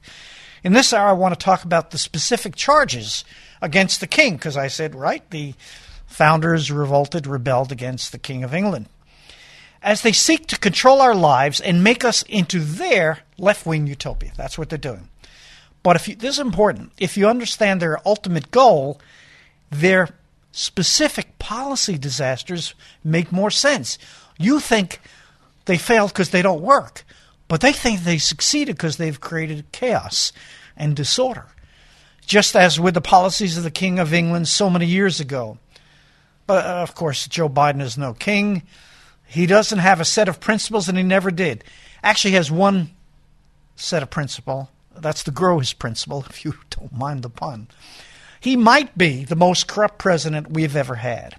In 0.63 0.73
this 0.73 0.93
hour, 0.93 1.09
I 1.09 1.15
want 1.15 1.37
to 1.37 1.45
talk 1.45 1.65
about 1.65 1.91
the 1.91 1.99
specific 1.99 2.55
charges 2.55 3.25
against 3.61 3.99
the 3.99 4.07
king, 4.07 4.37
because 4.37 4.57
I 4.57 4.69
said, 4.69 4.95
right, 4.95 5.29
the 5.31 5.55
founders 6.13 6.71
revolted, 6.71 7.27
rebelled 7.27 7.73
against 7.73 8.13
the 8.13 8.19
King 8.19 8.45
of 8.45 8.55
England. 8.55 8.87
As 9.83 10.03
they 10.03 10.13
seek 10.13 10.47
to 10.47 10.59
control 10.59 11.01
our 11.01 11.15
lives 11.15 11.61
and 11.61 11.83
make 11.83 12.05
us 12.05 12.23
into 12.25 12.61
their 12.61 13.21
left 13.37 13.67
wing 13.67 13.87
utopia. 13.87 14.33
That's 14.37 14.57
what 14.57 14.69
they're 14.69 14.79
doing. 14.79 15.09
But 15.83 15.97
if 15.97 16.07
you, 16.07 16.15
this 16.15 16.37
is 16.37 16.39
important, 16.39 16.93
if 16.99 17.17
you 17.17 17.27
understand 17.27 17.81
their 17.81 17.99
ultimate 18.07 18.51
goal, 18.51 19.01
their 19.71 20.11
specific 20.53 21.39
policy 21.39 21.99
disasters 21.99 22.75
make 23.03 23.33
more 23.33 23.51
sense. 23.51 23.99
You 24.39 24.61
think 24.61 25.01
they 25.65 25.79
failed 25.79 26.13
because 26.13 26.31
they 26.31 26.43
don't 26.43 26.63
work, 26.63 27.05
but 27.49 27.61
they 27.61 27.73
think 27.73 28.01
they 28.01 28.19
succeeded 28.19 28.77
because 28.77 28.97
they've 28.97 29.21
created 29.21 29.73
chaos 29.73 30.33
and 30.77 30.95
disorder. 30.95 31.47
Just 32.25 32.55
as 32.55 32.79
with 32.79 32.95
the 32.95 33.01
policies 33.01 33.57
of 33.57 33.65
the 33.65 33.71
King 33.71 33.99
of 33.99 34.15
England 34.15 34.47
so 34.47 34.71
many 34.71 34.87
years 34.87 35.19
ago. 35.19 35.59
But 36.47 36.67
uh, 36.67 36.83
of 36.83 36.95
course, 36.95 37.27
Joe 37.29 37.49
Biden 37.49 37.81
is 37.81 37.97
no 37.97 38.15
king. 38.15 38.63
He 39.27 39.47
doesn't 39.47 39.79
have 39.79 40.01
a 40.01 40.05
set 40.05 40.29
of 40.29 40.41
principles, 40.41 40.89
and 40.89 40.99
he 40.99 41.05
never 41.05 41.31
did. 41.31 41.65
Actually, 42.03 42.35
has 42.35 42.51
one 42.51 42.91
set 43.77 44.03
of 44.03 44.11
principle. 44.11 44.71
That's 44.97 45.23
the 45.23 45.31
grow 45.31 45.59
his 45.59 45.73
principle, 45.73 46.25
if 46.31 46.45
you 46.45 46.55
don't 46.71 46.93
mind 46.93 47.23
the 47.23 47.31
pun. 47.31 47.69
He 48.41 48.57
might 48.57 48.99
be 48.99 49.25
the 49.25 49.37
most 49.37 49.69
corrupt 49.69 49.99
president 49.99 50.51
we've 50.51 50.77
ever 50.77 50.97
had. 50.97 51.37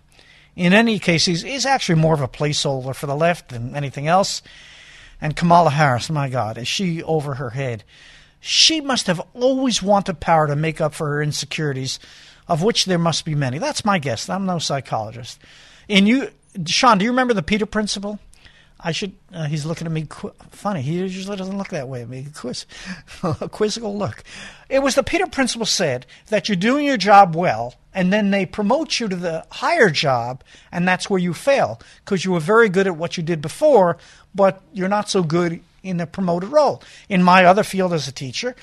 In 0.55 0.73
any 0.73 0.99
case, 0.99 1.25
he's, 1.25 1.41
he's 1.41 1.65
actually 1.65 1.99
more 1.99 2.13
of 2.13 2.21
a 2.21 2.27
placeholder 2.27 2.95
for 2.95 3.07
the 3.07 3.15
left 3.15 3.49
than 3.49 3.75
anything 3.75 4.07
else. 4.07 4.41
And 5.19 5.35
Kamala 5.35 5.71
Harris, 5.71 6.09
my 6.09 6.29
God, 6.29 6.57
is 6.57 6.67
she 6.67 7.01
over 7.03 7.35
her 7.35 7.51
head? 7.51 7.83
She 8.39 8.81
must 8.81 9.07
have 9.07 9.21
always 9.33 9.81
wanted 9.81 10.19
power 10.19 10.47
to 10.47 10.55
make 10.55 10.81
up 10.81 10.93
for 10.93 11.07
her 11.07 11.23
insecurities, 11.23 11.99
of 12.47 12.63
which 12.63 12.85
there 12.85 12.97
must 12.97 13.25
be 13.25 13.35
many. 13.35 13.57
That's 13.57 13.85
my 13.85 13.99
guess. 13.99 14.29
I'm 14.29 14.45
no 14.45 14.59
psychologist. 14.59 15.39
And 15.89 16.07
you, 16.07 16.29
Sean, 16.65 16.97
do 16.97 17.05
you 17.05 17.11
remember 17.11 17.33
the 17.33 17.43
Peter 17.43 17.65
Principle? 17.65 18.19
I 18.85 18.91
should. 18.91 19.13
Uh, 19.33 19.45
he's 19.45 19.65
looking 19.65 19.87
at 19.87 19.93
me 19.93 20.05
qu- 20.09 20.33
funny. 20.51 20.81
He 20.81 20.97
usually 20.97 21.37
doesn't 21.37 21.57
look 21.57 21.69
that 21.69 21.87
way 21.87 22.01
at 22.01 22.09
me. 22.09 22.27
Quiz, 22.35 22.65
a 23.23 23.47
quizzical 23.47 23.97
look. 23.97 24.23
It 24.67 24.79
was 24.79 24.95
the 24.95 25.03
Peter 25.03 25.25
Principle 25.25 25.65
said 25.65 26.05
that 26.27 26.49
you're 26.49 26.57
doing 26.57 26.85
your 26.85 26.97
job 26.97 27.33
well, 27.33 27.75
and 27.93 28.11
then 28.11 28.31
they 28.31 28.45
promote 28.45 28.99
you 28.99 29.07
to 29.07 29.15
the 29.15 29.45
higher 29.49 29.89
job, 29.89 30.43
and 30.69 30.85
that's 30.85 31.09
where 31.09 31.19
you 31.19 31.33
fail 31.33 31.79
because 32.03 32.25
you 32.25 32.33
were 32.33 32.41
very 32.41 32.67
good 32.67 32.87
at 32.87 32.97
what 32.97 33.15
you 33.15 33.23
did 33.23 33.41
before, 33.41 33.97
but 34.35 34.61
you're 34.73 34.89
not 34.89 35.09
so 35.09 35.23
good 35.23 35.61
in 35.81 35.97
the 35.97 36.07
promoted 36.07 36.49
role. 36.49 36.83
In 37.07 37.23
my 37.23 37.45
other 37.45 37.63
field 37.63 37.93
as 37.93 38.07
a 38.07 38.11
teacher, 38.11 38.53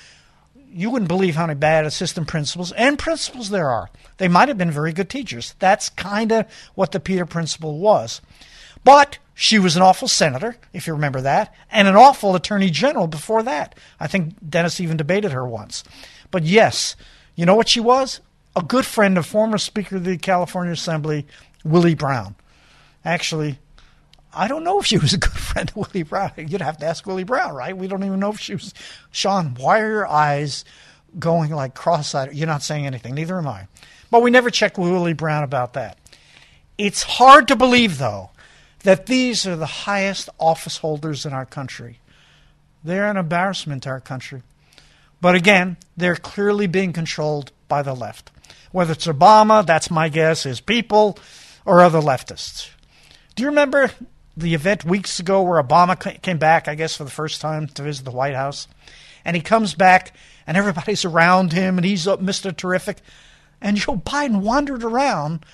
you 0.73 0.91
wouldn't 0.91 1.09
believe 1.09 1.37
how 1.37 1.47
many 1.47 1.59
bad 1.59 1.85
assistant 1.85 2.29
principals 2.29 2.73
and 2.73 2.99
principals 2.99 3.51
there 3.51 3.69
are. 3.69 3.91
They 4.19 4.29
might 4.29 4.49
have 4.49 4.59
been 4.59 4.71
very 4.71 4.93
good 4.93 5.11
teachers. 5.11 5.55
That's 5.59 5.89
kind 5.91 6.33
of 6.33 6.47
what 6.75 6.93
the 6.93 7.01
Peter 7.01 7.27
Principle 7.27 7.79
was. 7.79 8.21
But 8.85 9.19
she 9.35 9.59
was 9.59 9.77
an 9.77 9.83
awful 9.83 10.09
senator, 10.09 10.57
if 10.73 10.87
you 10.87 10.93
remember 10.93 11.21
that, 11.23 11.55
and 11.71 11.89
an 11.89 11.97
awful 11.97 12.35
attorney 12.35 12.71
general 12.71 13.07
before 13.07 13.43
that. 13.43 13.75
I 13.99 14.07
think 14.07 14.35
Dennis 14.49 14.81
even 14.81 14.97
debated 14.97 15.33
her 15.33 15.47
once. 15.47 15.85
But 16.31 16.45
yes, 16.45 16.97
you 17.35 17.47
know 17.47 17.55
what 17.55 17.69
she 17.69 17.81
was? 17.81 18.21
A 18.55 18.63
good 18.63 18.87
friend 18.87 19.17
of 19.17 19.27
former 19.27 19.59
Speaker 19.59 19.97
of 19.97 20.05
the 20.05 20.19
California 20.19 20.73
Assembly, 20.73 21.27
Willie 21.65 21.95
Brown. 21.95 22.35
Actually, 23.05 23.59
I 24.33 24.49
don't 24.49 24.65
know 24.65 24.79
if 24.79 24.87
she 24.87 24.99
was 24.99 25.13
a 25.13 25.19
good 25.19 25.33
friend 25.33 25.71
of 25.71 25.77
Willie 25.77 26.03
Brown. 26.05 26.33
You'd 26.37 26.61
have 26.61 26.79
to 26.79 26.87
ask 26.87 27.07
Willie 27.07 27.25
Brown, 27.25 27.55
right? 27.55 27.77
We 27.77 27.89
don't 27.89 28.05
even 28.05 28.21
know 28.21 28.31
if 28.31 28.41
she 28.41 28.55
was. 28.55 28.75
Sean, 29.11 29.55
why 29.59 29.81
are 29.81 29.91
your 29.91 30.07
eyes 30.07 30.65
going 31.19 31.51
like 31.51 31.75
cross 31.75 32.15
eyed? 32.15 32.35
You're 32.35 32.47
not 32.47 32.63
saying 32.63 32.87
anything. 32.87 33.15
Neither 33.15 33.39
am 33.39 33.49
I. 33.49 33.67
But 34.11 34.23
we 34.23 34.31
never 34.31 34.51
checked 34.51 34.79
with 34.79 34.91
Willie 34.91 35.13
Brown 35.13 35.45
about 35.45 35.75
that. 35.75 35.99
It's 36.79 37.03
hard 37.03 37.49
to 37.49 37.57
believe, 37.57 37.99
though, 37.99 38.31
that 38.85 39.07
these 39.07 39.47
are 39.47 39.57
the 39.57 39.67
highest 39.67 40.29
office 40.39 40.79
holders 40.79 41.27
in 41.27 41.33
our 41.33 41.47
country. 41.47 41.99
They're 42.83 43.11
an 43.11 43.17
embarrassment 43.17 43.83
to 43.83 43.91
our 43.91 44.01
country. 44.01 44.43
But 45.21 45.35
again, 45.35 45.77
they're 45.97 46.17
clearly 46.17 46.67
being 46.67 46.93
controlled 46.93 47.53
by 47.69 47.83
the 47.83 47.95
left. 47.95 48.31
Whether 48.73 48.93
it's 48.93 49.07
Obama, 49.07 49.67
that's 49.67 49.91
my 49.91 50.09
guess, 50.09 50.45
his 50.45 50.61
people, 50.61 51.19
or 51.67 51.81
other 51.81 52.01
leftists. 52.01 52.71
Do 53.35 53.43
you 53.43 53.49
remember 53.49 53.91
the 54.41 54.55
event 54.55 54.85
weeks 54.85 55.21
ago 55.21 55.43
where 55.43 55.63
Obama 55.63 56.21
came 56.23 56.39
back, 56.39 56.69
I 56.69 56.75
guess, 56.75 56.97
for 56.97 57.05
the 57.05 57.11
first 57.11 57.41
time 57.41 57.69
to 57.69 57.83
visit 57.83 58.05
the 58.05 58.11
White 58.11 58.35
House? 58.35 58.67
And 59.25 59.37
he 59.37 59.43
comes 59.43 59.75
back, 59.75 60.15
and 60.47 60.57
everybody's 60.57 61.05
around 61.05 61.53
him, 61.53 61.79
and 61.79 61.85
he's 61.85 62.07
Mr. 62.07 62.57
Terrific. 62.57 62.99
And 63.61 63.77
Joe 63.77 63.97
Biden 63.97 64.41
wandered 64.41 64.83
around 64.83 65.45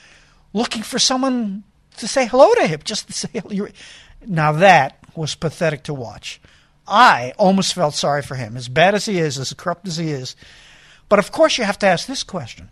looking 0.52 0.82
for 0.82 0.98
someone 0.98 1.64
to 1.98 2.08
say 2.08 2.26
hello 2.26 2.54
to 2.54 2.66
him, 2.66 2.80
just 2.84 3.08
to 3.08 3.12
say 3.12 3.28
hello. 3.32 3.68
Now 4.24 4.52
that 4.52 4.98
was 5.14 5.34
pathetic 5.34 5.82
to 5.84 5.94
watch. 5.94 6.40
I 6.86 7.32
almost 7.36 7.74
felt 7.74 7.94
sorry 7.94 8.22
for 8.22 8.36
him, 8.36 8.56
as 8.56 8.68
bad 8.68 8.94
as 8.94 9.06
he 9.06 9.18
is, 9.18 9.38
as 9.38 9.52
corrupt 9.52 9.88
as 9.88 9.96
he 9.96 10.10
is. 10.10 10.36
But 11.08 11.18
of 11.18 11.32
course, 11.32 11.58
you 11.58 11.64
have 11.64 11.78
to 11.80 11.86
ask 11.86 12.06
this 12.06 12.22
question 12.22 12.70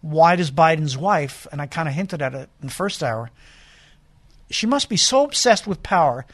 Why 0.00 0.36
does 0.36 0.50
Biden's 0.50 0.98
wife, 0.98 1.46
and 1.52 1.60
I 1.62 1.66
kind 1.66 1.88
of 1.88 1.94
hinted 1.94 2.20
at 2.20 2.34
it 2.34 2.48
in 2.60 2.68
the 2.68 2.74
first 2.74 3.02
hour, 3.02 3.30
she 4.50 4.66
must 4.66 4.88
be 4.88 4.96
so 4.96 5.24
obsessed 5.24 5.66
with 5.66 5.82
power 5.82 6.26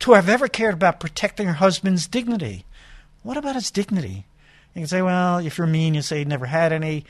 to 0.00 0.12
have 0.12 0.28
ever 0.28 0.48
cared 0.48 0.74
about 0.74 1.00
protecting 1.00 1.46
her 1.46 1.54
husband's 1.54 2.06
dignity? 2.06 2.64
What 3.22 3.36
about 3.36 3.54
his 3.54 3.70
dignity? 3.70 4.26
You 4.74 4.80
can 4.80 4.88
say, 4.88 5.02
well, 5.02 5.38
if 5.38 5.58
you're 5.58 5.66
mean, 5.66 5.94
you 5.94 6.02
say 6.02 6.18
he 6.18 6.24
never 6.24 6.46
had 6.46 6.72
any. 6.72 7.04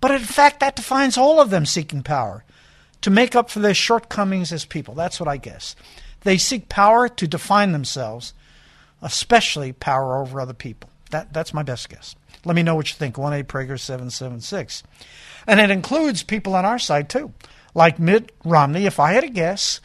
But 0.00 0.12
in 0.12 0.20
fact, 0.20 0.60
that 0.60 0.76
defines 0.76 1.18
all 1.18 1.40
of 1.40 1.50
them 1.50 1.66
seeking 1.66 2.02
power 2.02 2.44
to 3.02 3.10
make 3.10 3.36
up 3.36 3.50
for 3.50 3.60
their 3.60 3.74
shortcomings 3.74 4.52
as 4.52 4.64
people. 4.64 4.94
That's 4.94 5.20
what 5.20 5.28
I 5.28 5.36
guess. 5.36 5.76
They 6.22 6.38
seek 6.38 6.68
power 6.68 7.08
to 7.08 7.28
define 7.28 7.72
themselves, 7.72 8.34
especially 9.02 9.72
power 9.72 10.20
over 10.20 10.40
other 10.40 10.54
people. 10.54 10.90
That, 11.10 11.32
that's 11.32 11.54
my 11.54 11.62
best 11.62 11.88
guess. 11.88 12.16
Let 12.44 12.56
me 12.56 12.62
know 12.62 12.74
what 12.74 12.88
you 12.88 12.96
think. 12.96 13.18
1 13.18 13.32
8 13.32 13.46
Prager 13.46 13.78
776. 13.78 14.82
And 15.46 15.60
it 15.60 15.70
includes 15.70 16.22
people 16.22 16.54
on 16.54 16.64
our 16.64 16.78
side, 16.78 17.08
too, 17.08 17.32
like 17.76 17.98
Mitt 17.98 18.32
Romney. 18.42 18.86
If 18.86 18.98
I 18.98 19.12
had 19.12 19.22
a 19.22 19.28
guess, 19.28 19.82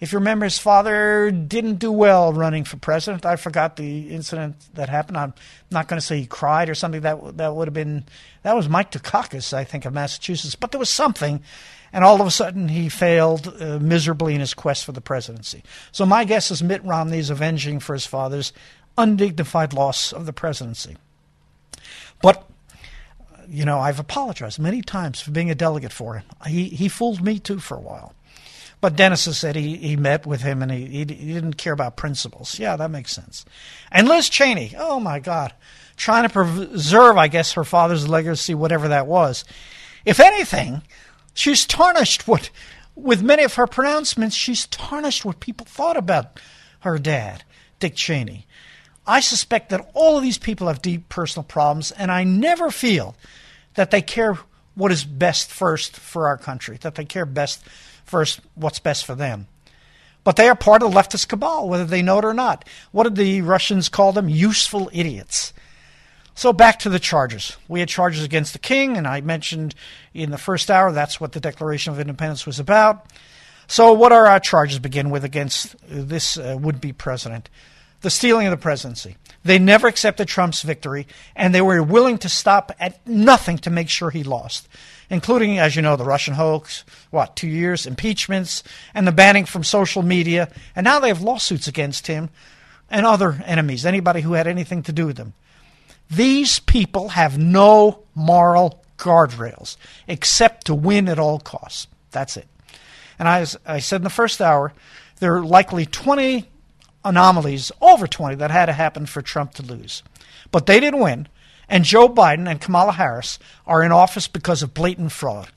if 0.00 0.12
you 0.12 0.18
remember, 0.18 0.44
his 0.44 0.58
father 0.58 1.30
didn't 1.30 1.76
do 1.76 1.92
well 1.92 2.32
running 2.32 2.64
for 2.64 2.78
president. 2.78 3.26
I 3.26 3.36
forgot 3.36 3.76
the 3.76 4.08
incident 4.08 4.56
that 4.74 4.88
happened. 4.88 5.18
I'm 5.18 5.34
not 5.70 5.86
going 5.86 6.00
to 6.00 6.06
say 6.06 6.18
he 6.18 6.26
cried 6.26 6.70
or 6.70 6.74
something. 6.74 7.02
That 7.02 7.36
that 7.36 7.54
would 7.54 7.68
have 7.68 7.74
been 7.74 8.06
that 8.42 8.56
was 8.56 8.68
Mike 8.68 8.90
Dukakis, 8.90 9.52
I 9.52 9.62
think, 9.62 9.84
of 9.84 9.92
Massachusetts. 9.92 10.54
But 10.54 10.72
there 10.72 10.78
was 10.78 10.88
something, 10.88 11.42
and 11.92 12.02
all 12.02 12.18
of 12.18 12.26
a 12.26 12.30
sudden 12.30 12.68
he 12.68 12.88
failed 12.88 13.54
uh, 13.60 13.78
miserably 13.78 14.34
in 14.34 14.40
his 14.40 14.54
quest 14.54 14.86
for 14.86 14.92
the 14.92 15.02
presidency. 15.02 15.62
So 15.92 16.06
my 16.06 16.24
guess 16.24 16.50
is 16.50 16.62
Mitt 16.62 16.82
Romney 16.82 17.18
is 17.18 17.28
avenging 17.28 17.78
for 17.78 17.92
his 17.92 18.06
father's 18.06 18.54
undignified 18.96 19.74
loss 19.74 20.12
of 20.12 20.24
the 20.24 20.32
presidency. 20.32 20.96
But 22.22 22.48
you 23.48 23.64
know, 23.64 23.78
I've 23.78 24.00
apologized 24.00 24.58
many 24.58 24.82
times 24.82 25.20
for 25.20 25.30
being 25.30 25.50
a 25.50 25.54
delegate 25.54 25.92
for 25.92 26.14
him. 26.14 26.24
He 26.46 26.68
he 26.68 26.88
fooled 26.88 27.22
me 27.22 27.38
too 27.38 27.58
for 27.58 27.76
a 27.76 27.80
while. 27.80 28.14
But 28.80 28.96
Dennis 28.96 29.24
has 29.24 29.38
said 29.38 29.56
he, 29.56 29.76
he 29.76 29.96
met 29.96 30.26
with 30.26 30.42
him 30.42 30.60
and 30.60 30.70
he, 30.70 30.84
he, 30.84 30.98
he 30.98 31.32
didn't 31.32 31.54
care 31.54 31.72
about 31.72 31.96
principles. 31.96 32.58
Yeah, 32.58 32.76
that 32.76 32.90
makes 32.90 33.12
sense. 33.12 33.46
And 33.90 34.06
Liz 34.06 34.28
Cheney, 34.28 34.74
oh 34.76 35.00
my 35.00 35.20
God, 35.20 35.54
trying 35.96 36.28
to 36.28 36.28
preserve, 36.28 37.16
I 37.16 37.28
guess, 37.28 37.54
her 37.54 37.64
father's 37.64 38.06
legacy, 38.06 38.54
whatever 38.54 38.88
that 38.88 39.06
was. 39.06 39.46
If 40.04 40.20
anything, 40.20 40.82
she's 41.32 41.64
tarnished 41.64 42.28
what, 42.28 42.50
with 42.94 43.22
many 43.22 43.42
of 43.44 43.54
her 43.54 43.66
pronouncements, 43.66 44.36
she's 44.36 44.66
tarnished 44.66 45.24
what 45.24 45.40
people 45.40 45.64
thought 45.64 45.96
about 45.96 46.38
her 46.80 46.98
dad, 46.98 47.42
Dick 47.80 47.94
Cheney. 47.94 48.46
I 49.06 49.20
suspect 49.20 49.70
that 49.70 49.88
all 49.94 50.16
of 50.16 50.22
these 50.22 50.38
people 50.38 50.68
have 50.68 50.80
deep 50.80 51.08
personal 51.08 51.44
problems, 51.44 51.90
and 51.92 52.10
I 52.10 52.24
never 52.24 52.70
feel 52.70 53.14
that 53.74 53.90
they 53.90 54.02
care 54.02 54.38
what 54.74 54.92
is 54.92 55.04
best 55.04 55.50
first 55.50 55.96
for 55.96 56.26
our 56.26 56.38
country, 56.38 56.78
that 56.80 56.94
they 56.94 57.04
care 57.04 57.26
best 57.26 57.64
first 58.04 58.40
what's 58.54 58.78
best 58.78 59.04
for 59.04 59.14
them. 59.14 59.46
But 60.24 60.36
they 60.36 60.48
are 60.48 60.54
part 60.54 60.82
of 60.82 60.90
the 60.90 60.98
leftist 60.98 61.28
cabal, 61.28 61.68
whether 61.68 61.84
they 61.84 62.00
know 62.00 62.18
it 62.18 62.24
or 62.24 62.32
not. 62.32 62.66
What 62.92 63.04
did 63.04 63.16
the 63.16 63.42
Russians 63.42 63.90
call 63.90 64.12
them? 64.12 64.28
Useful 64.28 64.90
idiots. 64.92 65.52
So 66.34 66.52
back 66.52 66.80
to 66.80 66.88
the 66.88 66.98
charges. 66.98 67.56
We 67.68 67.80
had 67.80 67.88
charges 67.88 68.24
against 68.24 68.54
the 68.54 68.58
king, 68.58 68.96
and 68.96 69.06
I 69.06 69.20
mentioned 69.20 69.74
in 70.14 70.30
the 70.30 70.38
first 70.38 70.70
hour 70.70 70.90
that's 70.90 71.20
what 71.20 71.32
the 71.32 71.40
Declaration 71.40 71.92
of 71.92 72.00
Independence 72.00 72.46
was 72.46 72.58
about. 72.58 73.06
So, 73.66 73.92
what 73.92 74.12
are 74.12 74.26
our 74.26 74.40
charges 74.40 74.78
begin 74.78 75.10
with 75.10 75.24
against 75.24 75.76
this 75.88 76.36
uh, 76.36 76.56
would 76.60 76.80
be 76.80 76.92
president? 76.92 77.48
The 78.04 78.10
stealing 78.10 78.46
of 78.46 78.50
the 78.50 78.56
presidency. 78.56 79.16
They 79.44 79.58
never 79.58 79.88
accepted 79.88 80.28
Trump's 80.28 80.62
victory, 80.62 81.06
and 81.34 81.54
they 81.54 81.60
were 81.60 81.82
willing 81.82 82.18
to 82.18 82.28
stop 82.28 82.70
at 82.78 83.06
nothing 83.06 83.58
to 83.58 83.70
make 83.70 83.88
sure 83.88 84.10
he 84.10 84.22
lost 84.22 84.68
including, 85.10 85.58
as 85.58 85.76
you 85.76 85.82
know, 85.82 85.96
the 85.96 86.04
Russian 86.04 86.34
hoax, 86.34 86.84
what, 87.10 87.36
two 87.36 87.46
years, 87.48 87.86
impeachments, 87.86 88.62
and 88.94 89.06
the 89.06 89.12
banning 89.12 89.44
from 89.44 89.64
social 89.64 90.02
media. 90.02 90.48
And 90.74 90.84
now 90.84 91.00
they 91.00 91.08
have 91.08 91.22
lawsuits 91.22 91.68
against 91.68 92.06
him 92.06 92.30
and 92.90 93.06
other 93.06 93.42
enemies, 93.44 93.84
anybody 93.84 94.20
who 94.22 94.32
had 94.32 94.46
anything 94.46 94.82
to 94.84 94.92
do 94.92 95.06
with 95.06 95.16
them. 95.16 95.34
These 96.10 96.58
people 96.60 97.10
have 97.10 97.38
no 97.38 98.04
moral 98.14 98.84
guardrails 98.98 99.76
except 100.06 100.66
to 100.66 100.74
win 100.74 101.08
at 101.08 101.18
all 101.18 101.38
costs. 101.38 101.86
That's 102.10 102.36
it. 102.36 102.46
And 103.18 103.28
as 103.28 103.56
I 103.66 103.78
said 103.80 103.96
in 103.96 104.04
the 104.04 104.10
first 104.10 104.40
hour, 104.40 104.72
there 105.20 105.36
are 105.36 105.44
likely 105.44 105.86
20 105.86 106.48
anomalies, 107.04 107.70
over 107.80 108.06
20, 108.06 108.36
that 108.36 108.50
had 108.50 108.66
to 108.66 108.72
happen 108.72 109.06
for 109.06 109.22
Trump 109.22 109.54
to 109.54 109.62
lose. 109.62 110.02
But 110.50 110.66
they 110.66 110.80
didn't 110.80 111.00
win. 111.00 111.28
And 111.68 111.84
Joe 111.84 112.08
Biden 112.08 112.48
and 112.48 112.60
Kamala 112.60 112.92
Harris 112.92 113.38
are 113.66 113.82
in 113.82 113.92
office 113.92 114.28
because 114.28 114.62
of 114.62 114.74
blatant 114.74 115.12
fraud, 115.12 115.50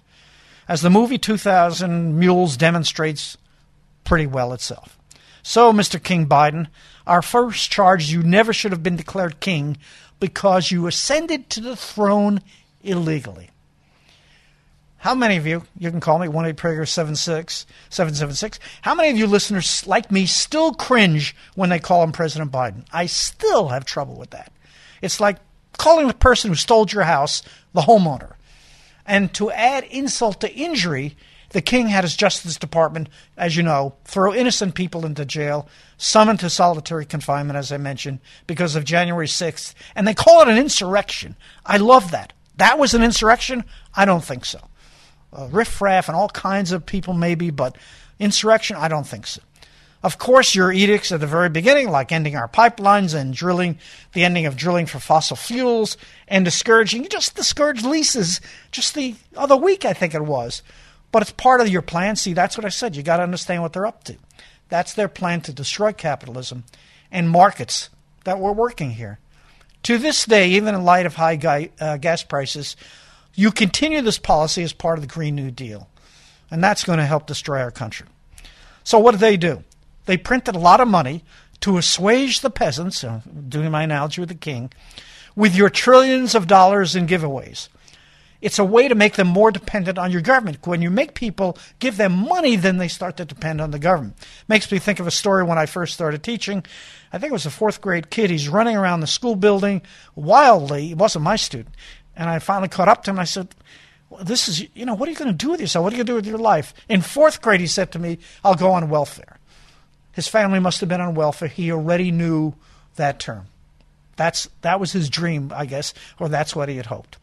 as 0.67 0.81
the 0.81 0.89
movie 0.89 1.17
2000 1.17 2.17
Mules 2.17 2.57
demonstrates 2.57 3.37
pretty 4.03 4.25
well 4.25 4.53
itself. 4.53 4.97
So, 5.43 5.71
Mr. 5.71 6.01
King 6.01 6.27
Biden, 6.27 6.67
our 7.05 7.21
first 7.21 7.71
charge 7.71 8.11
you 8.11 8.23
never 8.23 8.53
should 8.53 8.71
have 8.71 8.83
been 8.83 8.95
declared 8.95 9.39
king 9.39 9.77
because 10.19 10.71
you 10.71 10.87
ascended 10.87 11.49
to 11.51 11.61
the 11.61 11.75
throne 11.75 12.41
illegally. 12.81 13.49
How 14.97 15.13
many 15.13 15.37
of 15.37 15.45
you, 15.45 15.63
you 15.77 15.91
can 15.91 15.99
call 15.99 16.17
me 16.17 16.27
1 16.27 16.53
Prager 16.53 16.87
776, 16.87 18.59
how 18.81 18.95
many 18.95 19.11
of 19.11 19.17
you 19.17 19.27
listeners 19.27 19.85
like 19.85 20.11
me 20.11 20.25
still 20.25 20.73
cringe 20.73 21.35
when 21.55 21.69
they 21.69 21.79
call 21.79 22.03
him 22.03 22.11
President 22.11 22.51
Biden? 22.51 22.85
I 22.91 23.05
still 23.05 23.67
have 23.67 23.85
trouble 23.85 24.15
with 24.15 24.31
that. 24.31 24.51
It's 25.01 25.19
like 25.19 25.37
calling 25.77 26.07
the 26.07 26.13
person 26.13 26.49
who 26.49 26.55
stole 26.55 26.87
your 26.87 27.03
house 27.03 27.43
the 27.73 27.81
homeowner. 27.81 28.33
And 29.05 29.33
to 29.35 29.51
add 29.51 29.83
insult 29.85 30.41
to 30.41 30.53
injury, 30.53 31.15
the 31.51 31.61
king 31.61 31.87
had 31.87 32.03
his 32.03 32.15
Justice 32.15 32.57
Department, 32.57 33.07
as 33.37 33.55
you 33.55 33.63
know, 33.63 33.95
throw 34.03 34.33
innocent 34.33 34.75
people 34.75 35.05
into 35.05 35.23
jail, 35.25 35.69
some 35.97 36.27
into 36.27 36.49
solitary 36.49 37.05
confinement, 37.05 37.57
as 37.57 37.71
I 37.71 37.77
mentioned, 37.77 38.19
because 38.47 38.75
of 38.75 38.83
January 38.83 39.27
6th. 39.27 39.73
And 39.95 40.07
they 40.07 40.13
call 40.13 40.41
it 40.41 40.49
an 40.49 40.57
insurrection. 40.57 41.35
I 41.65 41.77
love 41.77 42.11
that. 42.11 42.33
That 42.57 42.79
was 42.79 42.93
an 42.93 43.03
insurrection? 43.03 43.63
I 43.95 44.05
don't 44.05 44.23
think 44.23 44.43
so. 44.43 44.59
Uh, 45.33 45.47
riff 45.51 45.81
raff 45.81 46.07
and 46.07 46.15
all 46.15 46.29
kinds 46.29 46.71
of 46.71 46.85
people, 46.85 47.13
maybe, 47.13 47.49
but 47.49 47.77
insurrection? 48.19 48.75
I 48.77 48.87
don't 48.87 49.05
think 49.05 49.27
so. 49.27 49.41
Of 50.03 50.19
course, 50.19 50.53
your 50.53 50.71
edicts 50.71 51.11
at 51.11 51.19
the 51.19 51.27
very 51.27 51.49
beginning, 51.49 51.89
like 51.89 52.11
ending 52.11 52.35
our 52.35 52.47
pipelines 52.47 53.13
and 53.13 53.33
drilling, 53.33 53.79
the 54.13 54.23
ending 54.23 54.45
of 54.45 54.55
drilling 54.55 54.85
for 54.85 54.99
fossil 54.99 55.35
fuels 55.35 55.97
and 56.27 56.45
discouraging, 56.45 57.03
you 57.03 57.09
just 57.09 57.35
discouraged 57.35 57.83
leases 57.83 58.39
just 58.71 58.93
the 58.93 59.15
other 59.35 59.57
week, 59.57 59.85
I 59.85 59.93
think 59.93 60.13
it 60.13 60.23
was. 60.23 60.61
But 61.11 61.23
it's 61.23 61.31
part 61.31 61.61
of 61.61 61.67
your 61.67 61.81
plan. 61.81 62.15
See, 62.15 62.33
that's 62.33 62.57
what 62.57 62.65
I 62.65 62.69
said. 62.69 62.95
You 62.95 63.01
got 63.01 63.17
to 63.17 63.23
understand 63.23 63.63
what 63.63 63.73
they're 63.73 63.87
up 63.87 64.03
to. 64.05 64.15
That's 64.69 64.93
their 64.93 65.07
plan 65.07 65.41
to 65.41 65.53
destroy 65.53 65.93
capitalism 65.93 66.65
and 67.11 67.29
markets 67.29 67.89
that 68.23 68.39
we're 68.39 68.51
working 68.51 68.91
here. 68.91 69.19
To 69.83 69.97
this 69.97 70.25
day, 70.25 70.49
even 70.49 70.75
in 70.75 70.83
light 70.83 71.05
of 71.05 71.15
high 71.15 71.37
guy, 71.37 71.69
uh, 71.79 71.97
gas 71.97 72.23
prices, 72.23 72.75
you 73.37 73.51
continue 73.51 74.01
this 74.01 74.17
policy 74.17 74.63
as 74.63 74.73
part 74.73 74.97
of 74.97 75.03
the 75.03 75.13
Green 75.13 75.35
New 75.35 75.51
Deal. 75.51 75.87
And 76.49 76.61
that's 76.61 76.83
going 76.83 76.97
to 76.97 77.05
help 77.05 77.27
destroy 77.27 77.61
our 77.61 77.71
country. 77.71 78.07
So, 78.83 78.99
what 78.99 79.11
do 79.11 79.17
they 79.17 79.37
do? 79.37 79.63
They 80.05 80.17
printed 80.17 80.55
a 80.55 80.59
lot 80.59 80.81
of 80.81 80.87
money 80.87 81.23
to 81.61 81.77
assuage 81.77 82.41
the 82.41 82.49
peasants, 82.49 83.03
uh, 83.03 83.21
doing 83.47 83.69
my 83.69 83.83
analogy 83.83 84.21
with 84.21 84.29
the 84.29 84.35
king, 84.35 84.71
with 85.35 85.55
your 85.55 85.69
trillions 85.69 86.33
of 86.33 86.47
dollars 86.47 86.95
in 86.95 87.05
giveaways. 87.05 87.69
It's 88.39 88.59
a 88.59 88.63
way 88.63 88.87
to 88.87 88.95
make 88.95 89.15
them 89.15 89.27
more 89.27 89.51
dependent 89.51 89.97
on 89.97 90.11
your 90.11 90.21
government. 90.21 90.65
When 90.65 90.81
you 90.81 90.91
make 90.91 91.15
people 91.15 91.57
give 91.79 91.97
them 91.97 92.11
money, 92.13 92.55
then 92.55 92.77
they 92.77 92.87
start 92.87 93.17
to 93.17 93.25
depend 93.25 93.59
on 93.61 93.71
the 93.71 93.79
government. 93.79 94.15
Makes 94.47 94.71
me 94.71 94.77
think 94.77 94.99
of 94.99 95.07
a 95.07 95.11
story 95.11 95.43
when 95.43 95.57
I 95.57 95.65
first 95.65 95.93
started 95.93 96.21
teaching. 96.21 96.63
I 97.11 97.17
think 97.17 97.31
it 97.31 97.33
was 97.33 97.47
a 97.47 97.51
fourth 97.51 97.81
grade 97.81 98.11
kid. 98.11 98.29
He's 98.29 98.47
running 98.47 98.77
around 98.77 98.99
the 98.99 99.07
school 99.07 99.35
building 99.35 99.81
wildly. 100.15 100.89
He 100.89 100.93
wasn't 100.93 101.23
my 101.23 101.35
student. 101.35 101.73
And 102.17 102.29
I 102.29 102.39
finally 102.39 102.67
caught 102.67 102.89
up 102.89 103.03
to 103.03 103.11
him. 103.11 103.19
I 103.19 103.23
said, 103.23 103.47
well, 104.09 104.23
This 104.23 104.47
is, 104.47 104.65
you 104.75 104.85
know, 104.85 104.95
what 104.95 105.07
are 105.07 105.11
you 105.11 105.17
going 105.17 105.31
to 105.31 105.45
do 105.45 105.51
with 105.51 105.61
yourself? 105.61 105.83
What 105.83 105.93
are 105.93 105.95
you 105.95 106.03
going 106.03 106.07
to 106.07 106.11
do 106.11 106.15
with 106.15 106.27
your 106.27 106.39
life? 106.39 106.73
In 106.89 107.01
fourth 107.01 107.41
grade, 107.41 107.61
he 107.61 107.67
said 107.67 107.91
to 107.91 107.99
me, 107.99 108.17
I'll 108.43 108.55
go 108.55 108.71
on 108.71 108.89
welfare. 108.89 109.37
His 110.13 110.27
family 110.27 110.59
must 110.59 110.79
have 110.79 110.89
been 110.89 110.99
on 110.99 111.13
welfare. 111.13 111.47
He 111.47 111.71
already 111.71 112.11
knew 112.11 112.55
that 112.95 113.19
term. 113.19 113.45
That's 114.15 114.49
that 114.61 114.79
was 114.79 114.91
his 114.91 115.09
dream, 115.09 115.51
I 115.55 115.67
guess, 115.67 115.93
or 116.19 116.27
that's 116.27 116.55
what 116.55 116.69
he 116.69 116.77
had 116.77 116.87
hoped. 116.87 117.17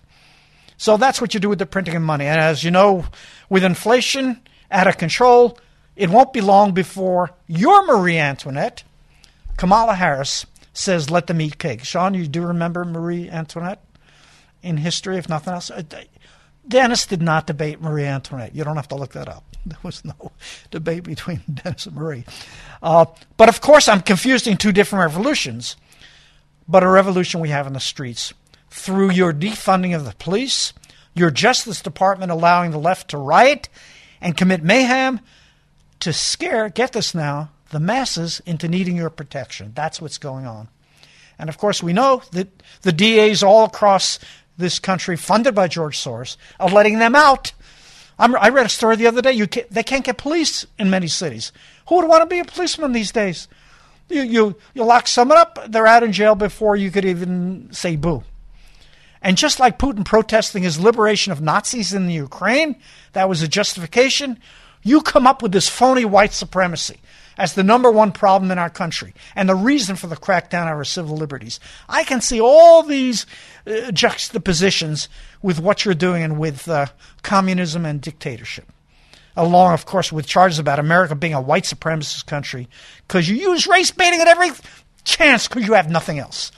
So 0.77 0.97
that's 0.97 1.21
what 1.21 1.35
you 1.35 1.41
do 1.41 1.49
with 1.49 1.59
the 1.59 1.67
printing 1.67 1.97
of 1.97 2.03
money. 2.03 2.27
And 2.27 2.41
as 2.41 2.63
you 2.63 2.71
know, 2.71 3.07
with 3.49 3.65
inflation 3.65 4.41
out 4.71 4.87
of 4.87 4.97
control, 4.97 5.59
it 5.97 6.11
won't 6.11 6.33
be 6.33 6.41
long 6.41 6.73
before 6.73 7.31
your 7.49 7.85
Marie 7.87 8.19
Antoinette, 8.19 8.85
Kamala 9.57 9.95
Harris, 9.95 10.47
says, 10.73 11.11
let 11.11 11.27
them 11.27 11.41
eat 11.41 11.59
cake. 11.59 11.85
Sean, 11.85 12.15
you 12.15 12.27
do 12.27 12.43
remember 12.43 12.85
Marie 12.85 13.29
Antoinette 13.29 13.83
in 14.65 14.79
history, 14.79 15.17
if 15.19 15.29
nothing 15.29 15.55
else? 15.55 15.71
Uh, 15.71 15.83
Dennis 16.67 17.07
did 17.07 17.23
not 17.23 17.47
debate 17.47 17.81
Marie 17.81 18.05
Antoinette. 18.05 18.55
You 18.55 18.65
don't 18.65 18.77
have 18.77 18.89
to 18.89 18.97
look 18.97 19.13
that 19.13 19.29
up. 19.29 19.45
There 19.67 19.79
was 19.83 20.05
no 20.05 20.33
debate 20.71 21.05
between 21.05 21.41
Dennis 21.55 21.87
and 21.87 21.97
Marie. 21.97 22.25
Uh, 22.83 23.07
but 23.39 23.49
of 23.49 23.63
course, 23.63 23.89
I'm 23.89 24.03
confusing 24.03 24.59
two 24.59 24.73
different 24.73 25.01
revolutions. 25.01 25.77
But 26.69 26.83
a 26.83 26.89
revolution 26.89 27.41
we 27.41 27.49
have 27.49 27.67
in 27.67 27.73
the 27.73 27.81
streets 27.81 28.35
through 28.69 29.13
your 29.13 29.33
defunding 29.33 29.97
of 29.97 30.05
the 30.05 30.15
police, 30.19 30.75
your 31.15 31.31
Justice 31.31 31.81
Department 31.81 32.31
allowing 32.31 32.73
the 32.73 32.79
left 32.79 33.09
to 33.11 33.19
riot 33.19 33.69
and 34.21 34.37
commit 34.37 34.63
mayhem 34.63 35.21
to 36.01 36.13
scare, 36.13 36.69
get 36.69 36.93
this 36.93 37.15
now, 37.15 37.51
the 37.71 37.81
masses 37.81 38.43
into 38.45 38.69
needing 38.69 38.97
your 38.97 39.11
protection. 39.11 39.73
That's 39.75 40.01
what's 40.01 40.19
going 40.19 40.47
on. 40.47 40.69
And 41.39 41.49
of 41.49 41.59
course, 41.59 41.83
we 41.83 41.93
know 41.93 42.23
that 42.33 42.49
the 42.83 42.93
DAs 42.93 43.43
all 43.43 43.65
across 43.65 44.19
this 44.57 44.79
country, 44.79 45.17
funded 45.17 45.55
by 45.55 45.69
George 45.69 45.99
Soros, 45.99 46.37
of 46.61 46.73
letting 46.73 46.99
them 46.99 47.15
out 47.15 47.53
I'm, 48.19 48.37
i 48.37 48.49
read 48.49 48.67
a 48.67 48.71
story 48.71 48.97
the 48.97 49.07
other 49.07 49.23
day. 49.23 49.33
You 49.33 49.47
can't, 49.47 49.69
they 49.71 49.83
can't 49.83 50.05
get 50.05 50.19
police 50.19 50.67
in 50.79 50.91
many 50.91 51.09
cities. 51.09 51.53
Who 51.89 51.97
would 51.97 52.09
want 52.09 52.23
to 52.23 52.33
be 52.33 52.41
a 52.41 52.45
policeman 52.45 52.93
these 52.93 53.13
days? 53.13 53.49
You, 54.09 54.23
you, 54.23 54.57
you 54.75 54.85
lock 54.85 55.09
someone 55.09 55.39
up, 55.39 55.59
they're 55.69 55.87
out 55.87 56.03
in 56.03 56.13
jail 56.13 56.35
before 56.35 56.77
you 56.77 56.91
could 56.91 57.05
even 57.05 57.69
say 57.73 57.97
boo. 57.97 58.23
And 59.23 59.39
just 59.39 59.59
like 59.59 59.79
Putin 59.79 60.05
protesting 60.05 60.63
his 60.63 60.79
liberation 60.79 61.33
of 61.33 61.41
Nazis 61.41 61.95
in 61.95 62.07
the 62.07 62.13
Ukraine, 62.13 62.77
that 63.15 63.29
was 63.29 63.41
a 63.41 63.49
justification, 63.49 64.39
you 64.83 65.01
come 65.01 65.27
up 65.27 65.43
with 65.43 65.53
this 65.53 65.69
phony 65.69 66.05
white 66.05 66.35
supremacy 66.35 67.01
as 67.39 67.55
the 67.55 67.63
number 67.63 67.91
one 67.91 68.13
problem 68.13 68.51
in 68.51 68.59
our 68.59 68.71
country 68.71 69.15
and 69.35 69.49
the 69.49 69.55
reason 69.55 69.97
for 69.97 70.07
the 70.07 70.17
crackdown 70.17 70.63
on 70.63 70.69
our 70.69 70.85
civil 70.85 71.17
liberties. 71.17 71.61
I 71.89 72.05
can 72.05 72.21
see 72.21 72.41
all 72.41 72.83
these 72.83 73.27
uh, 73.67 73.91
juxtapositions 73.91 75.09
with 75.43 75.61
what 75.61 75.85
you're 75.85 75.95
doing 75.95 76.23
and 76.23 76.39
with 76.39 76.69
uh, 76.69 76.87
communism 77.23 77.85
and 77.85 78.01
dictatorship. 78.01 78.71
Along, 79.37 79.73
of 79.73 79.85
course, 79.85 80.13
with 80.13 80.27
charges 80.27 80.61
about 80.61 80.79
America 80.79 81.15
being 81.15 81.35
a 81.35 81.41
white 81.41 81.65
supremacist 81.65 82.27
country 82.27 82.69
because 83.07 83.29
you 83.29 83.37
use 83.37 83.67
race 83.67 83.91
baiting 83.91 84.21
at 84.21 84.29
every 84.29 84.51
chance 85.03 85.49
because 85.49 85.67
you 85.67 85.75
have 85.75 85.91
nothing 85.91 86.19
else. 86.19 86.53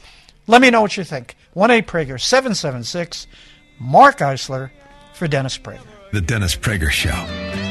Let 0.47 0.61
me 0.61 0.71
know 0.71 0.83
what 0.83 0.97
you 0.97 1.05
think. 1.05 1.37
1 1.55 1.71
8 1.71 1.87
Prager 1.87 2.21
776 2.21 3.27
Mark 3.79 4.19
Isler 4.19 4.71
for 5.15 5.27
Dennis 5.27 5.59
Prager. 5.59 5.81
The 6.13 6.21
Dennis 6.21 6.55
Prager 6.55 6.91
Show. 6.91 7.66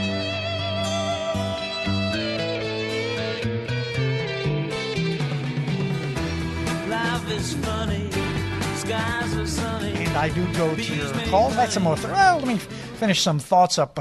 I 10.15 10.29
do 10.29 10.45
go 10.53 10.73
to 10.73 10.95
your 10.95 11.11
calls. 11.27 11.55
That's 11.55 11.73
some 11.73 11.83
more. 11.83 11.95
Th- 11.97 12.07
well, 12.07 12.37
let 12.37 12.47
me 12.47 12.57
finish 12.57 13.21
some 13.21 13.37
thoughts 13.37 13.77
up. 13.77 13.99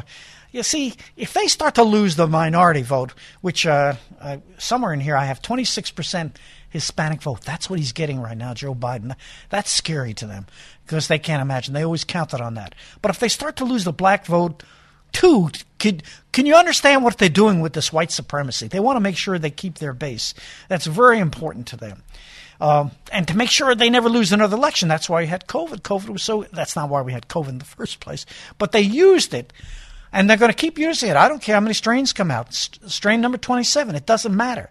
You 0.52 0.62
see, 0.62 0.94
if 1.16 1.32
they 1.34 1.48
start 1.48 1.74
to 1.74 1.82
lose 1.82 2.14
the 2.14 2.28
minority 2.28 2.82
vote, 2.82 3.12
which 3.40 3.66
uh, 3.66 3.94
uh, 4.20 4.36
somewhere 4.56 4.92
in 4.92 5.00
here 5.00 5.16
I 5.16 5.24
have 5.24 5.42
26% 5.42 6.36
Hispanic 6.70 7.20
vote. 7.20 7.40
That's 7.40 7.68
what 7.68 7.80
he's 7.80 7.92
getting 7.92 8.20
right 8.20 8.36
now, 8.36 8.54
Joe 8.54 8.74
Biden. 8.74 9.16
That's 9.50 9.70
scary 9.70 10.14
to 10.14 10.26
them 10.26 10.46
because 10.86 11.08
they 11.08 11.18
can't 11.18 11.42
imagine. 11.42 11.74
They 11.74 11.84
always 11.84 12.04
counted 12.04 12.40
on 12.40 12.54
that. 12.54 12.76
But 13.02 13.10
if 13.10 13.18
they 13.18 13.28
start 13.28 13.56
to 13.56 13.64
lose 13.64 13.82
the 13.82 13.92
black 13.92 14.26
vote, 14.26 14.62
too, 15.10 15.50
can 15.78 16.46
you 16.46 16.54
understand 16.54 17.02
what 17.02 17.18
they're 17.18 17.28
doing 17.28 17.60
with 17.60 17.72
this 17.72 17.92
white 17.92 18.10
supremacy? 18.12 18.68
They 18.68 18.80
want 18.80 18.96
to 18.96 19.00
make 19.00 19.16
sure 19.16 19.38
they 19.38 19.50
keep 19.50 19.78
their 19.78 19.92
base. 19.92 20.34
That's 20.68 20.86
very 20.86 21.18
important 21.18 21.66
to 21.68 21.76
them. 21.76 22.02
Um, 22.60 22.92
and 23.12 23.26
to 23.28 23.36
make 23.36 23.50
sure 23.50 23.74
they 23.74 23.90
never 23.90 24.08
lose 24.08 24.32
another 24.32 24.56
election. 24.56 24.88
That's 24.88 25.08
why 25.08 25.22
we 25.22 25.26
had 25.26 25.46
COVID. 25.46 25.82
COVID 25.82 26.08
was 26.08 26.22
so, 26.22 26.44
that's 26.52 26.76
not 26.76 26.88
why 26.88 27.02
we 27.02 27.12
had 27.12 27.28
COVID 27.28 27.48
in 27.48 27.58
the 27.58 27.64
first 27.64 28.00
place. 28.00 28.26
But 28.58 28.72
they 28.72 28.80
used 28.80 29.34
it 29.34 29.52
and 30.12 30.30
they're 30.30 30.36
going 30.36 30.52
to 30.52 30.56
keep 30.56 30.78
using 30.78 31.10
it. 31.10 31.16
I 31.16 31.28
don't 31.28 31.42
care 31.42 31.56
how 31.56 31.60
many 31.60 31.74
strains 31.74 32.12
come 32.12 32.30
out. 32.30 32.54
St- 32.54 32.90
strain 32.90 33.20
number 33.20 33.36
27, 33.36 33.96
it 33.96 34.06
doesn't 34.06 34.34
matter. 34.34 34.70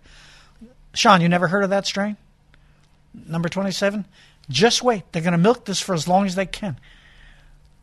Sean, 0.93 1.21
you 1.21 1.27
never 1.27 1.47
heard 1.49 1.63
of 1.63 1.69
that 1.71 1.85
strain? 1.85 2.15
Number 3.27 3.49
27? 3.49 4.05
Just 4.49 4.81
wait. 4.81 5.03
They're 5.11 5.21
going 5.21 5.33
to 5.33 5.37
milk 5.37 5.65
this 5.65 5.81
for 5.81 5.93
as 5.93 6.07
long 6.07 6.25
as 6.25 6.35
they 6.35 6.45
can. 6.45 6.77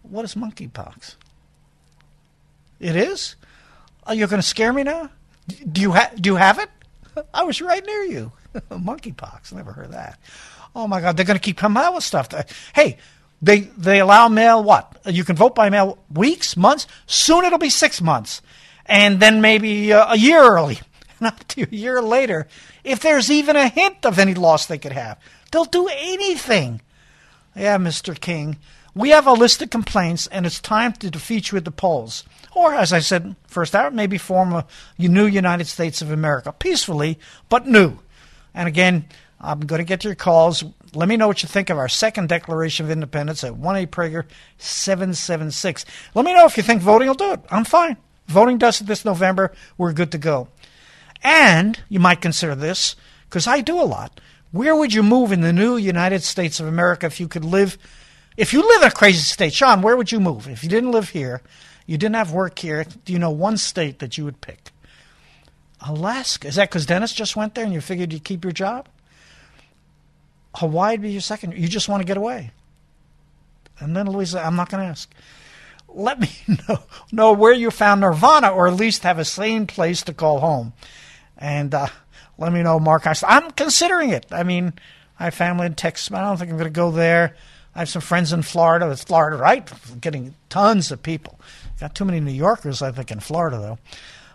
What 0.03 0.25
is 0.25 0.35
monkeypox? 0.35 1.17
It 2.81 2.97
is? 2.97 3.37
Are 4.05 4.15
you're 4.15 4.29
going 4.29 4.41
to 4.41 4.47
scare 4.47 4.73
me 4.73 4.83
now? 4.83 5.11
Do 5.71 5.81
you, 5.83 5.93
ha- 5.93 6.13
do 6.15 6.31
you 6.31 6.37
have 6.37 6.59
it? 6.59 6.71
I 7.35 7.45
was 7.45 7.61
right 7.61 7.85
near 7.85 8.05
you. 8.05 8.33
monkeypox. 8.71 9.53
Never 9.53 9.73
heard 9.73 9.87
of 9.87 9.93
that. 9.93 10.19
Oh 10.75 10.87
my 10.87 11.01
God, 11.01 11.17
they're 11.17 11.27
going 11.27 11.39
to 11.39 11.43
keep 11.43 11.57
coming 11.57 11.83
out 11.83 11.95
with 11.95 12.05
stuff. 12.05 12.29
Hey, 12.75 12.99
they 13.43 13.61
they 13.61 14.01
allow 14.01 14.29
mail 14.29 14.63
what? 14.63 15.01
You 15.07 15.25
can 15.25 15.37
vote 15.37 15.55
by 15.55 15.71
mail 15.71 15.99
weeks, 16.13 16.57
months. 16.57 16.87
Soon 17.07 17.45
it'll 17.45 17.59
be 17.59 17.71
six 17.71 18.01
months, 18.01 18.43
and 18.87 19.19
then 19.21 19.41
maybe 19.41 19.93
uh, 19.93 20.15
a 20.15 20.19
year 20.19 20.43
early. 20.43 20.81
Not 21.21 21.49
to 21.51 21.63
a 21.63 21.75
year 21.75 22.01
later, 22.01 22.49
if 22.83 23.01
there's 23.01 23.31
even 23.31 23.57
a 23.57 23.69
hint 23.69 24.07
of 24.07 24.19
any 24.19 24.35
loss 24.35 24.67
they 24.67 24.79
could 24.79 24.93
have, 24.93 25.19
they'll 25.51 25.65
do 25.65 25.89
anything. 25.89 26.81
Yeah, 27.55 27.77
Mr. 27.79 28.19
King, 28.19 28.57
we 28.95 29.11
have 29.11 29.27
a 29.27 29.33
list 29.33 29.61
of 29.61 29.71
complaints, 29.71 30.27
and 30.29 30.47
it's 30.47 30.61
time 30.61 30.93
to 30.95 31.11
defeat 31.11 31.51
you 31.51 31.59
at 31.59 31.65
the 31.65 31.71
polls. 31.71 32.25
Or, 32.55 32.75
as 32.75 32.93
I 32.93 33.01
said 33.01 33.37
first 33.47 33.75
hour, 33.75 33.91
maybe 33.91 34.19
form 34.19 34.53
a 34.53 34.67
new 34.99 35.27
United 35.27 35.67
States 35.67 36.01
of 36.01 36.11
America 36.11 36.53
peacefully, 36.53 37.19
but 37.49 37.67
new. 37.67 37.99
And 38.55 38.69
again, 38.69 39.07
I'm 39.41 39.61
going 39.61 39.79
to 39.81 39.85
get 39.85 40.01
to 40.01 40.09
your 40.09 40.15
calls. 40.15 40.65
Let 40.95 41.09
me 41.09 41.17
know 41.17 41.29
what 41.29 41.43
you 41.43 41.49
think 41.49 41.71
of 41.71 41.79
our 41.79 41.89
second 41.89 42.29
Declaration 42.29 42.85
of 42.87 42.91
Independence 42.91 43.43
at 43.45 43.57
1 43.57 43.77
8 43.77 43.91
Prager 43.91 44.25
776. 44.59 45.85
Let 46.15 46.25
me 46.25 46.35
know 46.35 46.47
if 46.47 46.57
you 46.57 46.63
think 46.63 46.83
voting 46.83 47.09
will 47.09 47.15
do 47.15 47.33
it. 47.33 47.41
I'm 47.51 47.65
fine. 47.65 47.97
Voting 48.27 48.59
does 48.59 48.81
it 48.81 48.87
this 48.87 49.05
November. 49.05 49.53
We're 49.79 49.93
good 49.93 50.13
to 50.13 50.19
go. 50.19 50.49
And 51.23 51.79
you 51.89 52.01
might 52.01 52.21
consider 52.21 52.55
this, 52.55 52.97
because 53.29 53.47
I 53.47 53.61
do 53.61 53.81
a 53.81 53.85
lot. 53.85 54.21
Where 54.53 54.75
would 54.75 54.93
you 54.93 55.03
move 55.03 55.33
in 55.33 55.43
the 55.43 55.53
new 55.53 55.77
United 55.77 56.23
States 56.23 56.61
of 56.61 56.67
America 56.67 57.07
if 57.07 57.21
you 57.21 57.29
could 57.29 57.45
live? 57.45 57.79
If 58.37 58.53
you 58.53 58.67
live 58.67 58.83
in 58.83 58.89
a 58.89 58.93
crazy 58.93 59.23
state, 59.23 59.53
Sean, 59.53 59.83
where 59.83 59.97
would 59.97 60.11
you 60.11 60.21
move? 60.21 60.49
If 60.49 60.65
you 60.65 60.71
didn't 60.71 60.93
live 60.93 61.11
here, 61.11 61.43
you 61.87 61.99
didn't 61.99 62.17
have 62.17 62.33
work 62.33 62.59
here, 62.59 62.85
do 63.05 63.13
you 63.13 63.19
know 63.19 63.31
one 63.31 63.57
state 63.57 63.99
that 63.99 64.17
you 64.17 64.25
would 64.25 64.41
pick? 64.41 64.71
Alaska. 65.81 66.49
Is 66.49 66.57
that 66.57 66.69
because 66.69 66.87
Dennis 66.87 67.13
just 67.13 67.37
went 67.37 67.55
there 67.55 67.65
and 67.65 67.73
you 67.73 67.81
figured 67.81 68.13
you'd 68.13 68.25
keep 68.25 68.45
your 68.45 68.53
job? 68.53 68.89
Hawaii 70.55 70.95
would 70.95 71.03
be 71.03 71.13
your 71.13 71.21
second. 71.21 71.55
You 71.55 71.69
just 71.69 71.89
want 71.89 72.01
to 72.01 72.07
get 72.07 72.17
away. 72.17 72.51
And 73.79 73.97
then 73.97 74.11
Louisa, 74.11 74.45
I'm 74.45 74.57
not 74.57 74.69
going 74.69 74.83
to 74.83 74.91
ask. 74.91 75.11
Let 75.89 76.21
me 76.21 76.31
know, 76.69 76.79
know 77.13 77.33
where 77.33 77.53
you 77.53 77.71
found 77.71 78.01
Nirvana, 78.01 78.51
or 78.51 78.69
at 78.69 78.75
least 78.75 79.03
have 79.03 79.19
a 79.19 79.25
sane 79.25 79.67
place 79.67 80.03
to 80.03 80.13
call 80.13 80.41
home. 80.41 80.73
And 81.39 81.75
uh, 81.75 81.89
let 82.37 82.53
me 82.53 82.63
know, 82.63 82.79
Mark. 82.79 83.05
I'm 83.07 83.51
considering 83.53 84.11
it. 84.11 84.27
I 84.31 84.43
mean, 84.43 84.75
I 85.19 85.25
have 85.25 85.35
family 85.35 85.67
in 85.67 85.75
Texas, 85.75 86.09
but 86.09 86.19
I 86.19 86.25
don't 86.25 86.37
think 86.37 86.51
I'm 86.51 86.57
going 86.57 86.71
to 86.71 86.71
go 86.71 86.91
there. 86.91 87.37
I 87.75 87.81
have 87.81 87.89
some 87.89 88.03
friends 88.03 88.33
in 88.33 88.43
Florida. 88.43 88.91
It's 88.91 89.05
Florida, 89.05 89.37
right? 89.37 89.71
Getting 90.01 90.35
tons 90.49 90.91
of 90.91 91.03
people. 91.03 91.39
Got 91.79 91.95
too 91.95 92.05
many 92.05 92.21
New 92.21 92.33
Yorkers, 92.33 92.83
I 92.83 92.91
think, 92.91 93.11
in 93.11 93.21
Florida, 93.21 93.59
though. 93.59 93.79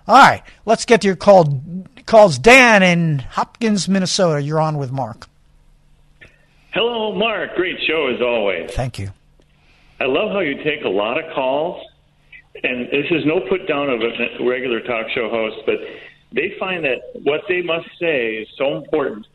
All 0.08 0.15
right, 0.15 0.44
let's 0.65 0.86
get 0.86 1.02
to 1.02 1.08
your 1.08 1.15
call. 1.15 1.62
Calls 2.06 2.38
Dan 2.38 2.84
in 2.84 3.20
Hopkins, 3.20 3.89
Minnesota. 3.89 4.41
You're 4.41 4.60
on 4.60 4.78
with 4.78 4.91
Mark. 4.91 5.28
Hello, 6.74 7.15
Mark. 7.15 7.56
Great 7.56 7.78
show 7.88 8.12
as 8.13 8.22
always. 8.22 8.72
Thank 8.72 9.00
you. 9.00 9.10
I 10.00 10.06
love 10.06 10.32
how 10.32 10.41
you 10.41 10.63
take 10.63 10.84
a 10.84 10.89
lot 10.89 11.18
of 11.18 11.34
calls, 11.34 11.82
and 12.63 12.88
this 12.88 13.06
is 13.10 13.26
no 13.26 13.39
put 13.50 13.68
down 13.68 13.89
of 13.89 14.02
a 14.02 14.44
regular 14.46 14.82
talk 14.82 15.08
show 15.15 15.30
host, 15.30 15.58
but 15.65 15.76
they 16.34 16.54
find 16.60 16.84
that 16.84 17.00
what 17.24 17.41
they 17.48 17.62
must 17.62 17.88
say 18.00 18.36
is 18.36 18.48
so 18.58 18.76
important. 18.76 19.26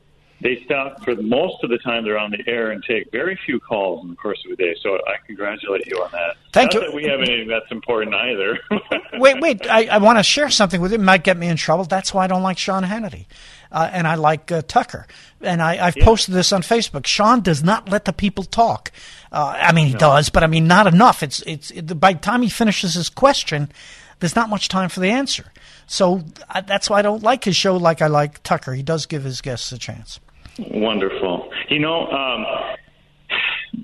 They 0.43 0.63
stop 0.65 1.05
for 1.05 1.15
most 1.17 1.63
of 1.63 1.69
the 1.69 1.79
time 1.79 2.05
they're 2.05 2.19
on 2.19 2.31
the 2.31 2.43
air 2.47 2.71
and 2.71 2.83
take 2.83 3.13
very 3.13 3.39
few 3.45 3.61
calls 3.61 4.03
in 4.03 4.11
the 4.11 4.17
course 4.17 4.43
of 4.47 4.53
a 4.53 4.57
day. 4.57 4.75
So 4.83 4.95
I 4.95 5.17
congratulate 5.27 5.87
you 5.87 6.03
on 6.03 6.11
that. 6.13 6.37
Thank 6.53 6.73
Not 6.73 6.83
you. 6.83 6.89
That 6.89 6.95
we 6.95 7.05
have 7.05 7.21
anything 7.21 7.49
that's 7.49 7.71
important 7.71 8.15
either. 8.15 8.59
wait, 9.19 9.41
wait. 9.41 9.69
I, 9.69 9.87
I 9.87 9.99
want 9.99 10.19
to 10.19 10.23
share 10.23 10.49
something 10.49 10.81
with 10.81 10.93
you. 10.93 10.99
It 10.99 11.03
might 11.03 11.25
get 11.25 11.37
me 11.37 11.49
in 11.49 11.59
trouble. 11.59 11.85
That's 11.85 12.15
why 12.15 12.25
I 12.25 12.27
don't 12.27 12.43
like 12.43 12.57
Sean 12.57 12.85
Hannity. 12.85 13.27
Uh, 13.71 13.89
and 13.93 14.07
I 14.07 14.15
like 14.15 14.51
uh, 14.51 14.63
Tucker. 14.63 15.07
And 15.43 15.61
I, 15.61 15.77
have 15.77 15.97
yeah. 15.97 16.05
posted 16.05 16.35
this 16.35 16.53
on 16.53 16.63
Facebook. 16.63 17.07
Sean 17.07 17.43
does 17.43 17.63
not 17.63 17.91
let 17.91 18.07
the 18.07 18.13
people 18.13 18.45
talk. 18.45 18.91
Uh, 19.31 19.59
I 19.61 19.73
mean, 19.73 19.89
he 19.89 19.93
no. 19.93 19.99
does, 19.99 20.31
but 20.31 20.43
I 20.43 20.47
mean, 20.47 20.67
not 20.67 20.87
enough. 20.87 21.23
It's 21.23 21.41
it's 21.43 21.71
it, 21.71 22.01
by 22.01 22.15
the 22.15 22.19
time 22.19 22.43
he 22.43 22.49
finishes 22.49 22.95
his 22.95 23.09
question, 23.09 23.71
there's 24.19 24.35
not 24.35 24.49
much 24.49 24.69
time 24.69 24.89
for 24.89 25.01
the 25.01 25.11
answer. 25.11 25.53
So 25.87 26.25
uh, 26.49 26.63
that's 26.63 26.91
why 26.91 26.99
I 26.99 27.03
don't 27.03 27.23
like 27.23 27.45
his 27.45 27.57
show 27.57 27.77
like 27.77 28.03
I 28.03 28.09
like 28.09 28.43
Tucker. 28.43 28.75
He 28.75 28.83
does 28.83 29.07
give 29.07 29.23
his 29.23 29.41
guests 29.41 29.71
a 29.71 29.79
chance. 29.79 30.19
Wonderful. 30.59 31.51
You 31.69 31.79
know, 31.79 32.07
um, 32.09 32.47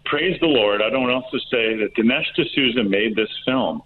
praise 0.04 0.38
the 0.40 0.46
Lord. 0.46 0.82
I 0.82 0.90
don't 0.90 1.08
to 1.08 1.38
say 1.50 1.76
that 1.76 1.94
Dinesh 1.96 2.26
D'Souza 2.34 2.84
made 2.84 3.16
this 3.16 3.30
film. 3.44 3.82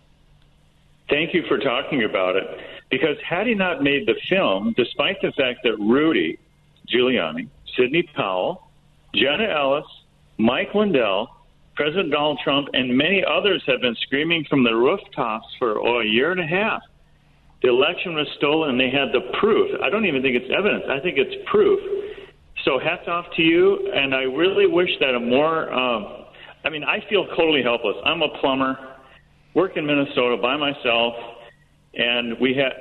Thank 1.09 1.35
you 1.35 1.43
for 1.49 1.59
talking 1.59 2.05
about 2.05 2.37
it. 2.37 2.45
Because 2.91 3.17
had 3.29 3.47
he 3.47 3.55
not 3.55 3.83
made 3.83 4.07
the 4.07 4.15
film, 4.29 4.75
despite 4.77 5.21
the 5.23 5.33
fact 5.33 5.61
that 5.65 5.77
Rudy 5.79 6.39
Giuliani, 6.93 7.49
Sidney 7.77 8.03
Powell, 8.03 8.69
Jenna 9.15 9.45
Ellis, 9.45 9.87
Mike 10.39 10.75
Lindell, 10.75 11.29
President 11.77 12.11
Donald 12.11 12.41
Trump, 12.43 12.69
and 12.73 12.97
many 12.97 13.25
others 13.25 13.63
have 13.67 13.81
been 13.81 13.97
screaming 14.03 14.45
from 14.49 14.65
the 14.65 14.75
rooftops 14.75 15.47
for 15.59 15.79
oh, 15.79 16.01
a 16.01 16.05
year 16.05 16.33
and 16.33 16.41
a 16.41 16.47
half. 16.47 16.83
The 17.63 17.69
election 17.69 18.15
was 18.15 18.27
stolen, 18.37 18.71
and 18.71 18.81
they 18.81 18.91
had 18.91 19.13
the 19.13 19.33
proof. 19.39 19.79
I 19.83 19.91
don't 19.91 20.07
even 20.07 20.23
think 20.23 20.37
it's 20.37 20.51
evidence. 20.57 20.85
I 20.89 20.99
think 21.01 21.19
it's 21.19 21.35
proof. 21.51 21.79
So 22.65 22.79
hats 22.79 23.09
off 23.09 23.27
to 23.37 23.43
you, 23.43 23.91
and 23.95 24.15
I 24.15 24.23
really 24.23 24.67
wish 24.67 24.91
that 25.01 25.15
a 25.15 25.21
more. 25.21 25.73
Um, 25.73 26.25
I 26.65 26.69
mean, 26.69 26.85
I 26.85 26.99
feel 27.09 27.27
totally 27.37 27.63
helpless. 27.63 27.97
I'm 28.05 28.23
a 28.23 28.29
plumber, 28.41 28.77
work 29.55 29.77
in 29.77 29.87
Minnesota 29.87 30.37
by 30.41 30.57
myself 30.57 31.15
and 31.95 32.39
we 32.41 32.55
have. 32.55 32.73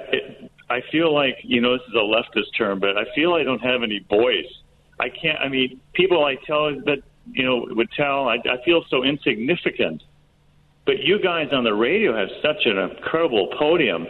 I 0.69 0.81
feel 0.91 1.13
like 1.13 1.37
you 1.43 1.61
know 1.61 1.73
this 1.73 1.87
is 1.87 1.95
a 1.95 1.97
leftist 1.97 2.57
term, 2.57 2.79
but 2.79 2.97
I 2.97 3.03
feel 3.15 3.33
I 3.33 3.43
don't 3.43 3.59
have 3.59 3.81
any 3.83 4.05
voice. 4.09 4.51
I 4.99 5.09
can't. 5.09 5.39
I 5.39 5.49
mean, 5.49 5.79
people 5.93 6.25
I 6.25 6.35
tell 6.45 6.71
that 6.85 6.99
you 7.31 7.45
know 7.45 7.65
would 7.69 7.89
tell. 7.91 8.27
I, 8.27 8.35
I 8.35 8.63
feel 8.63 8.83
so 8.89 9.03
insignificant. 9.03 10.03
But 10.85 10.99
you 11.03 11.19
guys 11.21 11.47
on 11.51 11.63
the 11.63 11.73
radio 11.73 12.15
have 12.17 12.29
such 12.41 12.65
an 12.65 12.77
incredible 12.77 13.49
podium 13.57 14.07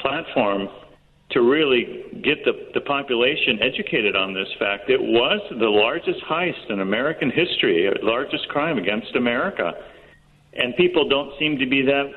platform 0.00 0.68
to 1.30 1.42
really 1.42 2.04
get 2.22 2.44
the, 2.44 2.70
the 2.72 2.80
population 2.80 3.58
educated 3.62 4.16
on 4.16 4.32
this 4.32 4.48
fact. 4.58 4.88
It 4.88 5.00
was 5.00 5.40
the 5.50 5.68
largest 5.68 6.20
heist 6.24 6.70
in 6.70 6.80
American 6.80 7.30
history, 7.30 7.90
largest 8.02 8.48
crime 8.48 8.78
against 8.78 9.14
America. 9.14 9.72
And 10.54 10.74
people 10.76 11.08
don't 11.08 11.38
seem 11.38 11.58
to 11.58 11.66
be 11.66 11.82
that 11.82 12.12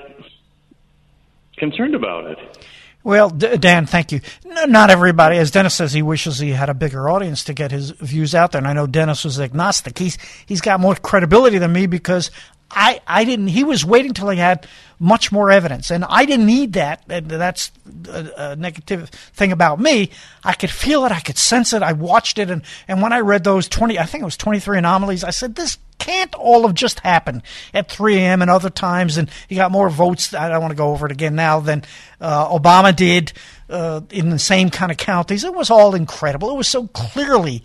concerned 1.57 1.93
about 1.93 2.26
it. 2.32 2.38
Well, 3.03 3.30
D- 3.30 3.57
Dan, 3.57 3.86
thank 3.86 4.12
you. 4.12 4.22
No, 4.45 4.66
not 4.66 4.89
everybody, 4.89 5.38
as 5.38 5.51
Dennis 5.51 5.74
says, 5.74 5.91
he 5.91 6.01
wishes 6.01 6.39
he 6.39 6.51
had 6.51 6.70
a 6.70 6.74
bigger 6.74 7.09
audience 7.09 7.43
to 7.45 7.53
get 7.53 7.72
his 7.72 7.91
views 7.91 8.36
out 8.36 8.51
there. 8.51 8.59
And 8.59 8.68
I 8.68 8.74
know 8.74 8.88
Dennis 8.88 9.26
was 9.26 9.39
agnostic. 9.39 9.97
He's 9.97 10.18
he's 10.45 10.62
got 10.62 10.80
more 10.80 10.95
credibility 10.95 11.57
than 11.57 11.74
me 11.74 11.88
because 11.88 12.30
I 12.72 13.02
I 13.06 13.24
didn't. 13.24 13.48
He 13.48 13.64
was 13.64 13.86
waiting 13.86 14.14
till 14.14 14.30
he 14.30 14.38
had 14.38 14.68
much 15.00 15.32
more 15.32 15.50
evidence, 15.52 15.92
and 15.92 16.06
I 16.06 16.26
didn't 16.26 16.46
need 16.46 16.74
that. 16.74 17.04
And 17.10 17.30
that's 17.30 17.72
a, 18.10 18.32
a 18.38 18.56
negative 18.56 19.10
thing 19.10 19.52
about 19.52 19.80
me. 19.80 20.12
I 20.44 20.54
could 20.54 20.72
feel 20.72 21.06
it. 21.06 21.12
I 21.12 21.20
could 21.20 21.38
sense 21.38 21.74
it. 21.74 21.84
I 21.84 21.94
watched 21.94 22.40
it, 22.40 22.50
and 22.50 22.62
and 22.88 23.02
when 23.02 23.14
I 23.14 23.20
read 23.20 23.44
those 23.44 23.68
twenty, 23.68 24.00
I 24.00 24.06
think 24.06 24.22
it 24.22 24.26
was 24.26 24.38
twenty 24.38 24.60
three 24.60 24.78
anomalies. 24.78 25.24
I 25.24 25.32
said 25.32 25.56
this 25.56 25.78
can't 26.00 26.34
all 26.34 26.64
have 26.64 26.74
just 26.74 27.00
happened 27.02 27.44
at 27.76 27.88
3 27.88 28.18
a.m. 28.18 28.42
and 28.42 28.50
other 28.50 28.72
times, 28.72 29.18
and 29.18 29.30
he 29.48 29.56
got 29.56 29.72
more 29.72 29.88
votes. 29.88 30.34
I 30.34 30.50
don't 30.50 30.60
want 30.60 30.72
to 30.72 30.76
go 30.76 30.90
over 30.90 31.06
it 31.06 31.12
again 31.12 31.36
now 31.36 31.60
than 31.60 31.84
uh, 32.20 32.48
Obama 32.48 32.96
did 32.96 33.34
uh, 33.70 34.02
in 34.10 34.30
the 34.30 34.40
same 34.40 34.72
kind 34.72 34.92
of 34.92 34.98
counties. 34.98 35.44
It 35.44 35.54
was 35.54 35.70
all 35.70 35.94
incredible. 35.94 36.50
It 36.50 36.58
was 36.58 36.68
so 36.68 36.88
clearly 36.88 37.62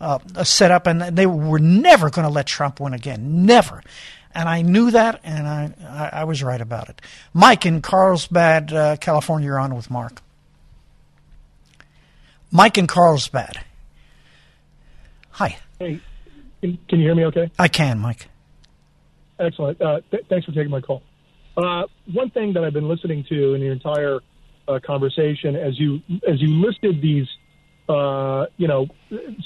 uh, 0.00 0.18
set 0.44 0.70
up, 0.70 0.86
and 0.86 1.00
they 1.00 1.26
were 1.26 1.58
never 1.58 2.10
going 2.10 2.26
to 2.26 2.32
let 2.32 2.46
Trump 2.46 2.78
win 2.78 2.92
again. 2.92 3.46
Never. 3.46 3.82
And 4.38 4.48
I 4.48 4.62
knew 4.62 4.92
that, 4.92 5.20
and 5.24 5.48
I, 5.48 5.74
I, 5.84 6.20
I 6.20 6.24
was 6.24 6.44
right 6.44 6.60
about 6.60 6.88
it. 6.88 7.02
Mike 7.34 7.66
in 7.66 7.82
Carlsbad, 7.82 8.72
uh, 8.72 8.96
California, 8.98 9.46
you're 9.46 9.58
on 9.58 9.74
with 9.74 9.90
Mark. 9.90 10.22
Mike 12.52 12.78
in 12.78 12.86
Carlsbad. 12.86 13.64
Hi. 15.30 15.58
Hey, 15.80 16.00
can, 16.60 16.78
can 16.88 17.00
you 17.00 17.06
hear 17.06 17.16
me 17.16 17.24
okay? 17.24 17.50
I 17.58 17.66
can, 17.66 17.98
Mike. 17.98 18.28
Excellent. 19.40 19.82
Uh, 19.82 20.02
th- 20.12 20.22
thanks 20.28 20.46
for 20.46 20.52
taking 20.52 20.70
my 20.70 20.82
call. 20.82 21.02
Uh, 21.56 21.82
one 22.12 22.30
thing 22.30 22.52
that 22.52 22.62
I've 22.62 22.72
been 22.72 22.86
listening 22.86 23.24
to 23.30 23.54
in 23.54 23.60
your 23.60 23.72
entire 23.72 24.20
uh, 24.68 24.78
conversation, 24.86 25.56
as 25.56 25.76
you 25.80 25.96
as 26.28 26.40
you 26.40 26.64
listed 26.64 27.02
these, 27.02 27.26
uh, 27.88 28.46
you 28.56 28.68
know, 28.68 28.86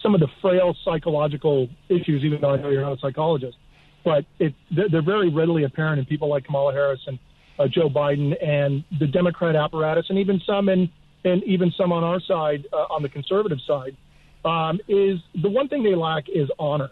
some 0.03 0.14
of 0.14 0.20
the 0.20 0.28
frail 0.43 0.76
psychological 0.84 1.70
issues, 1.88 2.24
even 2.24 2.43
though 2.43 2.51
I 2.51 2.57
know 2.59 2.68
you're 2.68 2.82
not 2.82 2.99
a 2.99 3.01
psychologist, 3.01 3.57
but 4.05 4.24
it, 4.38 4.55
they're 4.70 5.03
very 5.03 5.28
readily 5.28 5.64
apparent 5.64 5.98
in 5.98 6.07
people 6.07 6.28
like 6.28 6.44
Kamala 6.44 6.72
Harris 6.72 7.00
and 7.07 7.18
uh, 7.59 7.68
Joe 7.68 7.88
Biden 7.88 8.32
and 8.44 8.84
the 8.98 9.07
Democrat 9.07 9.57
apparatus, 9.57 10.07
and 10.09 10.18
even 10.18 10.40
some 10.46 10.68
in 10.68 10.90
and 11.24 11.42
even 11.44 11.72
some 11.78 11.92
on 11.92 12.03
our 12.03 12.20
side, 12.20 12.66
uh, 12.72 12.76
on 12.90 13.03
the 13.03 13.09
conservative 13.09 13.59
side, 13.66 13.96
um, 14.44 14.80
is 14.88 15.18
the 15.40 15.48
one 15.48 15.68
thing 15.68 15.82
they 15.82 15.94
lack 15.94 16.24
is 16.28 16.48
honor. 16.59 16.90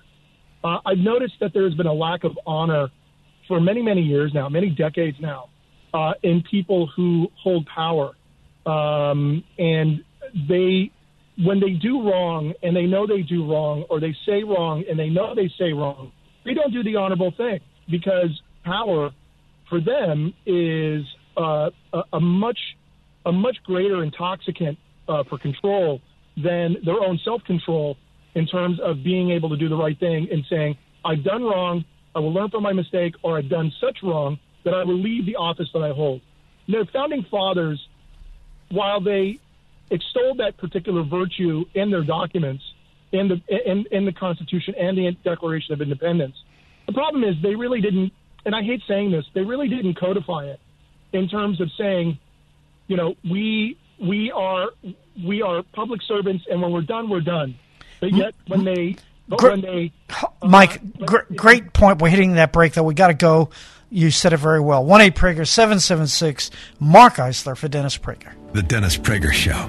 Uh, 0.63 0.79
I've 0.87 0.99
noticed 0.99 1.35
that 1.41 1.53
there 1.53 1.65
has 1.65 1.75
been 1.75 1.87
a 1.87 1.93
lack 1.93 2.23
of 2.25 2.39
honor 2.47 2.89
for 3.49 3.61
many, 3.61 3.83
many 3.83 4.03
years 4.03 4.31
now, 4.33 4.49
many 4.49 4.71
decades 4.71 5.17
now, 5.21 5.49
uh, 5.93 6.13
in 6.23 6.45
people 6.49 6.89
who 6.95 7.27
hold 7.43 7.67
power. 7.67 8.13
Um, 8.67 9.43
and 9.59 10.05
they, 10.49 10.93
when 11.43 11.59
they 11.59 11.71
do 11.71 12.09
wrong 12.09 12.53
and 12.63 12.77
they 12.77 12.85
know 12.87 13.07
they 13.07 13.23
do 13.23 13.51
wrong, 13.51 13.85
or 13.91 13.99
they 13.99 14.15
say 14.27 14.45
wrong 14.45 14.85
and 14.89 14.99
they 14.99 15.09
know 15.09 15.35
they 15.35 15.51
say 15.59 15.73
wrong, 15.73 16.13
they 16.51 16.55
don't 16.55 16.73
do 16.73 16.83
the 16.83 16.97
honorable 16.97 17.33
thing 17.37 17.61
because 17.89 18.43
power 18.65 19.11
for 19.69 19.81
them 19.81 20.35
is 20.47 21.05
uh, 21.37 21.71
a, 21.93 22.03
a 22.15 22.21
much 22.21 22.59
a 23.25 23.31
much 23.31 23.57
greater 23.65 24.03
intoxicant 24.03 24.77
uh, 25.09 25.23
for 25.29 25.39
control 25.39 26.01
than 26.37 26.77
their 26.85 26.99
own 27.01 27.21
self 27.25 27.45
control 27.45 27.97
in 28.35 28.47
terms 28.47 28.81
of 28.83 29.05
being 29.05 29.31
able 29.31 29.49
to 29.49 29.57
do 29.57 29.69
the 29.69 29.77
right 29.77 29.99
thing 30.01 30.27
and 30.33 30.45
saying, 30.51 30.77
I've 31.05 31.23
done 31.23 31.45
wrong, 31.45 31.85
I 32.17 32.19
will 32.19 32.33
learn 32.33 32.51
from 32.51 32.65
my 32.65 32.73
mistake, 32.73 33.15
or 33.23 33.39
I've 33.39 33.49
done 33.49 33.73
such 33.81 33.99
wrong 34.03 34.39
that 34.65 34.75
I 34.75 34.83
will 34.85 34.99
leave 34.99 35.27
the 35.27 35.37
office 35.37 35.69
that 35.73 35.83
I 35.83 35.93
hold. 35.93 36.21
The 36.67 36.87
founding 36.93 37.25
fathers, 37.31 37.81
while 38.71 39.01
they 39.01 39.39
extolled 39.91 40.39
that 40.39 40.57
particular 40.59 41.05
virtue 41.05 41.65
in 41.75 41.91
their 41.91 42.05
documents, 42.05 42.63
in 43.13 43.29
the 43.29 43.41
in, 43.49 43.85
in 43.91 44.05
the 44.05 44.13
Constitution 44.13 44.75
and 44.79 44.97
the 44.97 45.11
Declaration 45.25 45.73
of 45.73 45.81
Independence, 45.81 46.37
the 46.87 46.93
problem 46.93 47.25
is 47.25 47.35
they 47.43 47.55
really 47.55 47.81
didn't, 47.81 48.13
and 48.45 48.55
I 48.55 48.63
hate 48.63 48.83
saying 48.87 49.11
this, 49.11 49.25
they 49.35 49.43
really 49.43 49.69
didn't 49.69 49.95
codify 49.95 50.47
it 50.47 50.61
in 51.13 51.29
terms 51.29 51.61
of 51.61 51.71
saying, 51.77 52.19
you 52.87 52.97
know, 52.97 53.15
we 53.29 53.77
we 54.01 54.31
are 54.31 54.71
we 55.25 55.43
are 55.43 55.63
public 55.63 56.03
servants, 56.03 56.45
and 56.51 56.63
when 56.63 56.73
we're 56.73 56.83
done, 56.83 57.09
we're 57.09 57.21
done. 57.21 57.57
But 58.01 58.13
yet, 58.13 58.35
when 58.47 58.65
they, 58.65 58.97
but 59.29 59.43
when 59.43 59.61
they, 59.61 59.93
uh, 60.11 60.27
Mike, 60.43 60.81
gr- 61.05 61.35
great 61.37 61.73
point. 61.73 62.01
We're 62.01 62.09
hitting 62.09 62.35
that 62.35 62.53
break, 62.53 62.73
though. 62.73 62.83
We 62.83 62.95
got 62.95 63.09
to 63.09 63.15
go. 63.15 63.51
You 63.91 64.11
said 64.11 64.33
it 64.33 64.39
very 64.39 64.61
well. 64.61 64.85
One 64.85 65.01
eight 65.01 65.17
Prager 65.17 65.47
seven 65.47 65.81
seven 65.81 66.07
six. 66.07 66.51
Mark 66.79 67.17
Isler 67.17 67.57
for 67.57 67.69
Dennis 67.69 67.99
Prager. 67.99 68.33
The 68.53 68.63
Dennis 68.63 68.97
Prager 68.97 69.33
Show. 69.33 69.69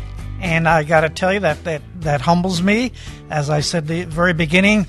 And 0.41 0.67
I 0.67 0.83
got 0.83 1.01
to 1.01 1.09
tell 1.09 1.31
you 1.31 1.41
that, 1.41 1.63
that 1.65 1.81
that 2.01 2.21
humbles 2.21 2.61
me. 2.61 2.91
As 3.29 3.49
I 3.49 3.61
said 3.61 3.87
the 3.87 4.03
very 4.05 4.33
beginning, 4.33 4.87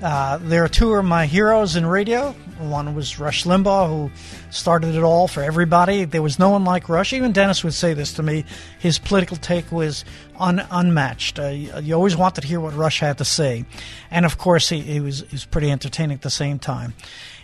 uh, 0.00 0.38
there 0.38 0.62
are 0.64 0.68
two 0.68 0.92
of 0.94 1.04
my 1.04 1.26
heroes 1.26 1.74
in 1.74 1.84
radio. 1.84 2.32
One 2.58 2.94
was 2.94 3.18
Rush 3.18 3.44
Limbaugh, 3.44 3.88
who 3.88 4.10
started 4.50 4.94
it 4.94 5.02
all 5.02 5.26
for 5.26 5.42
everybody. 5.42 6.04
There 6.04 6.22
was 6.22 6.38
no 6.38 6.50
one 6.50 6.64
like 6.64 6.88
Rush. 6.88 7.12
Even 7.12 7.32
Dennis 7.32 7.64
would 7.64 7.74
say 7.74 7.94
this 7.94 8.14
to 8.14 8.22
me. 8.22 8.44
His 8.78 8.98
political 8.98 9.36
take 9.36 9.70
was 9.72 10.04
un- 10.38 10.66
unmatched. 10.70 11.38
Uh, 11.38 11.48
you, 11.48 11.94
always 11.94 12.16
wanted 12.16 12.42
to 12.42 12.46
hear 12.46 12.60
what 12.60 12.74
Rush 12.74 13.00
had 13.00 13.18
to 13.18 13.24
say. 13.24 13.64
And 14.10 14.24
of 14.24 14.38
course, 14.38 14.68
he, 14.68 14.80
he, 14.80 15.00
was, 15.00 15.20
he 15.20 15.28
was 15.32 15.44
pretty 15.44 15.70
entertaining 15.70 16.14
at 16.14 16.22
the 16.22 16.30
same 16.30 16.58
time. 16.58 16.94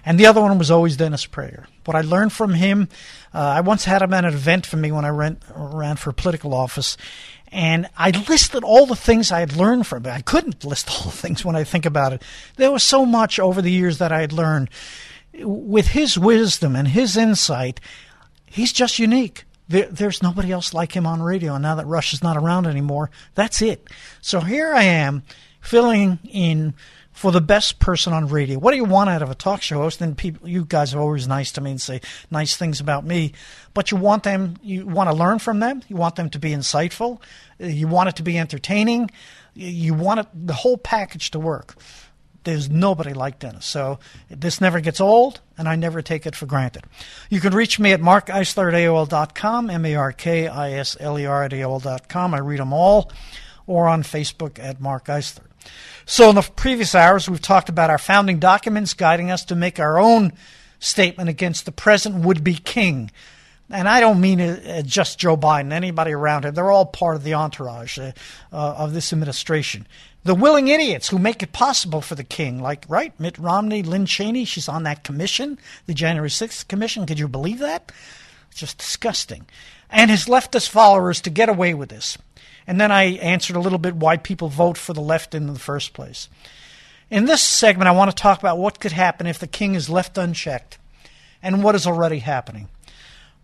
And 0.05 0.19
the 0.19 0.27
other 0.27 0.41
one 0.41 0.57
was 0.59 0.71
always 0.71 0.97
Dennis 0.97 1.27
Prager. 1.27 1.67
What 1.85 1.97
I 1.97 2.03
learned 2.03 2.33
from 2.33 2.55
him, 2.55 2.89
uh, 3.35 3.39
I 3.39 3.61
once 3.61 3.85
had 3.85 4.03
him 4.03 4.13
at 4.13 4.25
an 4.25 4.33
event 4.33 4.67
for 4.67 4.77
me 4.77 4.93
when 4.93 5.05
I 5.05 5.09
ran, 5.09 5.39
ran 5.55 5.97
for 5.97 6.13
political 6.13 6.55
office, 6.55 6.97
and 7.53 7.89
I 7.97 8.11
listed 8.11 8.65
all 8.65 8.87
the 8.87 8.97
things 8.97 9.31
I 9.31 9.41
had 9.41 9.57
learned 9.57 9.87
from 9.87 10.07
it. 10.07 10.11
I 10.11 10.23
couldn't 10.23 10.65
list 10.65 10.91
all 10.93 11.11
the 11.11 11.17
things 11.17 11.45
when 11.45 11.57
I 11.57 11.65
think 11.65 11.87
about 11.87 12.13
it. 12.13 12.23
There 12.57 12.71
was 12.71 12.83
so 12.83 13.05
much 13.05 13.39
over 13.39 13.61
the 13.61 13.71
years 13.71 13.99
that 13.99 14.13
I 14.13 14.21
had 14.21 14.33
learned. 14.33 14.71
With 15.35 15.89
his 15.89 16.19
wisdom 16.19 16.77
and 16.77 16.89
his 16.89 17.17
insight, 17.17 17.81
he's 18.47 18.73
just 18.73 18.99
unique. 18.99 19.45
There, 19.69 19.87
there's 19.87 20.23
nobody 20.23 20.53
else 20.53 20.75
like 20.75 20.95
him 20.95 21.07
on 21.07 21.23
radio. 21.23 21.55
And 21.55 21.63
now 21.63 21.75
that 21.77 21.87
Rush 21.87 22.13
is 22.13 22.23
not 22.23 22.37
around 22.37 22.67
anymore, 22.67 23.11
that's 23.35 23.63
it. 23.63 23.89
So 24.21 24.41
here 24.41 24.75
I 24.75 24.83
am 24.83 25.23
filling 25.63 26.19
in 26.31 26.75
for 27.13 27.31
the 27.31 27.41
best 27.41 27.79
person 27.79 28.13
on 28.13 28.27
radio. 28.27 28.59
What 28.59 28.71
do 28.71 28.79
you 28.79 28.85
want 28.85 29.11
out 29.11 29.23
of 29.23 29.31
a 29.31 29.35
talk 29.35 29.63
show 29.63 29.79
host? 29.79 30.01
And 30.01 30.17
people, 30.17 30.49
you 30.49 30.65
guys 30.65 30.95
are 30.95 31.01
always 31.01 31.29
nice 31.29 31.53
to 31.53 31.61
me 31.61 31.71
and 31.73 31.81
say 31.81 32.01
nice 32.31 32.57
things 32.57 32.81
about 32.81 33.05
me, 33.05 33.33
but 33.75 33.91
you 33.91 33.99
want 33.99 34.23
them, 34.23 34.57
you 34.63 34.87
want 34.87 35.11
to 35.11 35.15
learn 35.15 35.39
from 35.39 35.61
them. 35.61 35.83
You 35.89 35.97
want 35.97 36.17
them 36.17 36.31
to 36.31 36.39
be 36.39 36.51
insightful. 36.51 37.21
You 37.59 37.87
want 37.87 38.09
it 38.09 38.17
to 38.17 38.23
be 38.23 38.39
entertaining. 38.39 39.11
You 39.55 39.95
want 39.95 40.21
it, 40.21 40.27
the 40.35 40.55
whole 40.55 40.79
package 40.79 41.31
to 41.33 41.39
work. 41.39 41.77
There's 42.45 42.69
nobody 42.69 43.13
like 43.13 43.39
Dennis. 43.39 43.67
So 43.67 44.01
this 44.29 44.61
never 44.61 44.81
gets 44.81 45.01
old, 45.01 45.41
and 45.57 45.69
I 45.69 45.77
never 45.77 46.03
take 46.03 46.27
it 46.27 46.35
for 46.35 46.47
granted. 46.47 46.83
You 47.31 47.39
can 47.39 47.55
reach 47.55 47.79
me 47.79 47.93
at 47.93 48.01
markisler 48.01 48.69
at 48.69 48.75
AOL.com, 48.75 49.71
M 49.71 49.85
A 49.85 49.95
R 49.95 50.13
K 50.13 50.49
I 50.49 50.73
S 50.73 50.97
L 50.99 51.19
E 51.19 51.27
R 51.27 51.45
at 51.45 51.53
AOL.com. 51.53 52.35
I 52.35 52.39
read 52.39 52.59
them 52.59 52.73
all, 52.73 53.13
or 53.69 53.87
on 53.87 54.03
Facebook 54.03 54.59
at 54.59 54.81
Mark 54.81 55.05
Isler. 55.05 55.52
So 56.05 56.31
in 56.31 56.35
the 56.35 56.43
previous 56.43 56.95
hours, 56.95 57.29
we've 57.29 57.41
talked 57.41 57.69
about 57.69 57.91
our 57.91 57.99
founding 57.99 58.39
documents 58.39 58.95
guiding 58.95 59.31
us 59.31 59.45
to 59.47 59.55
make 59.55 59.79
our 59.79 59.99
own 59.99 60.33
statement 60.81 61.31
against 61.31 61.65
the 61.65 61.73
present 61.73 62.25
would 62.25 62.43
be 62.43 62.55
king. 62.55 63.11
And 63.71 63.89
I 63.89 64.01
don't 64.01 64.21
mean 64.21 64.41
uh, 64.41 64.83
just 64.83 65.19
Joe 65.19 65.37
Biden, 65.37 65.73
anybody 65.73 66.13
around 66.13 66.45
him. 66.45 66.55
They're 66.55 66.71
all 66.71 66.85
part 66.85 67.17
of 67.17 67.25
the 67.25 67.35
entourage 67.35 67.99
uh, 67.99 68.13
uh, 68.53 68.75
of 68.77 68.93
this 68.93 69.13
administration. 69.13 69.87
The 70.25 70.35
willing 70.35 70.69
idiots 70.69 71.09
who 71.09 71.19
make 71.19 71.43
it 71.43 71.53
possible 71.53 72.01
for 72.01 72.15
the 72.15 72.25
king, 72.25 72.61
like, 72.61 72.85
right, 72.89 73.19
Mitt 73.19 73.39
Romney, 73.39 73.83
Lynn 73.83 74.07
Cheney, 74.07 74.45
she's 74.45 74.69
on 74.69 74.83
that 74.83 75.05
commission, 75.05 75.59
the 75.87 75.95
January 75.95 76.29
6th 76.29 76.69
commission. 76.69 77.07
Could 77.07 77.19
you 77.19 77.29
believe 77.29 77.61
that? 77.61 77.91
It's 78.51 78.61
just 78.61 78.79
disgusting. 78.79 79.47
And 79.91 80.11
his 80.11 80.27
leftist 80.27 80.69
followers 80.69 81.21
to 81.23 81.31
get 81.31 81.49
away 81.49 81.75
with 81.75 81.89
this. 81.89 82.19
And 82.67 82.81
then 82.81 82.93
I 82.93 83.05
answered 83.05 83.57
a 83.57 83.61
little 83.61 83.79
bit 83.79 83.97
why 83.97 84.17
people 84.17 84.49
vote 84.49 84.79
for 84.79 84.93
the 84.93 85.01
left 85.01 85.35
in 85.35 85.47
the 85.47 85.59
first 85.59 85.93
place. 85.93 86.29
In 87.11 87.27
this 87.27 87.43
segment, 87.43 87.89
I 87.89 87.93
want 87.93 88.11
to 88.11 88.17
talk 88.17 88.39
about 88.39 88.59
what 88.59 88.81
could 88.81 88.93
happen 88.93 89.27
if 89.27 89.39
the 89.39 89.47
king 89.47 89.75
is 89.75 89.91
left 89.91 90.17
unchecked 90.17 90.79
and 91.43 91.63
what 91.63 91.75
is 91.75 91.87
already 91.87 92.21
happening. 92.21 92.69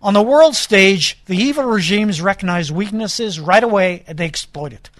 On 0.01 0.14
the 0.14 0.23
world 0.23 0.55
stage, 0.55 1.23
the 1.27 1.37
evil 1.37 1.64
regimes 1.64 2.21
recognize 2.21 2.71
weaknesses 2.71 3.41
right 3.41 3.62
away 3.62 4.05
and 4.07 4.16
they 4.16 4.27
exploit 4.27 4.73
it. 4.73 4.91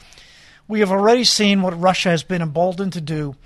We 0.67 0.81
have 0.81 0.91
already 0.91 1.25
seen 1.25 1.63
what 1.63 1.81
Russia 1.81 2.11
has 2.11 2.25
been 2.25 2.43
emboldened 2.43 2.93
to 2.95 3.01
do 3.01 3.37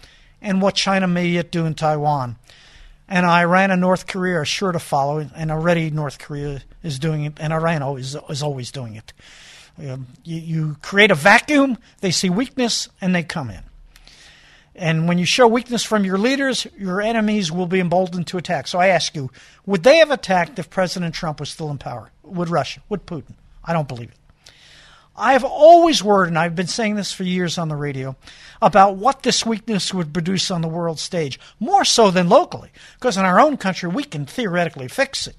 and 0.41 0.61
what 0.61 0.75
China 0.75 1.07
may 1.07 1.27
yet 1.27 1.53
do 1.53 1.67
in 1.67 1.75
Taiwan. 1.75 2.37
And 3.09 3.27
Iran 3.27 3.71
and 3.71 3.81
North 3.81 4.07
Korea 4.07 4.41
are 4.41 4.45
sure 4.45 4.73
to 4.73 4.79
follow, 4.79 5.29
and 5.37 5.51
already 5.51 5.91
North 5.91 6.19
Korea 6.19 6.63
is 6.83 6.99
doing 6.99 7.25
it, 7.25 7.35
and 7.39 7.53
Iran 7.53 7.83
always, 7.83 8.17
is 8.29 8.43
always 8.43 8.73
doing 8.73 8.97
it. 8.97 9.13
Um, 9.79 10.07
you, 10.25 10.39
you 10.39 10.77
create 10.83 11.11
a 11.11 11.15
vacuum, 11.15 11.79
they 12.01 12.11
see 12.11 12.31
weakness, 12.31 12.89
and 13.01 13.15
they 13.15 13.23
come 13.23 13.51
in. 13.51 13.63
And 14.75 15.07
when 15.07 15.19
you 15.19 15.27
show 15.27 15.47
weakness 15.47 15.83
from 15.83 16.05
your 16.05 16.19
leaders, 16.19 16.67
your 16.79 17.01
enemies 17.01 17.53
will 17.53 17.67
be 17.67 17.81
emboldened 17.81 18.27
to 18.29 18.39
attack. 18.39 18.67
So 18.67 18.79
I 18.79 18.89
ask 18.89 19.15
you, 19.15 19.31
would 19.67 19.83
they 19.83 19.99
have 19.99 20.11
attacked 20.11 20.59
if 20.59 20.71
President 20.71 21.15
Trump 21.15 21.41
was 21.41 21.51
still 21.51 21.71
in 21.71 21.79
power? 21.79 22.11
Would 22.23 22.49
Russia? 22.49 22.81
Would 22.89 23.07
Putin? 23.07 23.35
I 23.65 23.73
don't 23.73 23.89
believe 23.89 24.11
it. 24.11 24.17
I've 25.15 25.45
always 25.45 26.03
worried, 26.03 26.29
and 26.29 26.39
I've 26.39 26.57
been 26.57 26.67
saying 26.67 26.95
this 26.95 27.13
for 27.13 27.23
years 27.23 27.59
on 27.59 27.69
the 27.69 27.77
radio, 27.77 28.17
about 28.63 28.97
what 28.97 29.23
this 29.23 29.45
weakness 29.45 29.93
would 29.93 30.15
produce 30.15 30.51
on 30.51 30.63
the 30.63 30.69
world 30.69 30.99
stage, 30.99 31.39
more 31.61 31.85
so 31.85 32.11
than 32.11 32.31
locally, 32.31 32.71
because 32.95 33.19
in 33.19 33.25
our 33.27 33.39
own 33.39 33.59
country 33.59 33.91
we 33.91 34.05
can 34.05 34.25
theoretically 34.25 34.89
fix 34.89 35.27
it. 35.27 35.37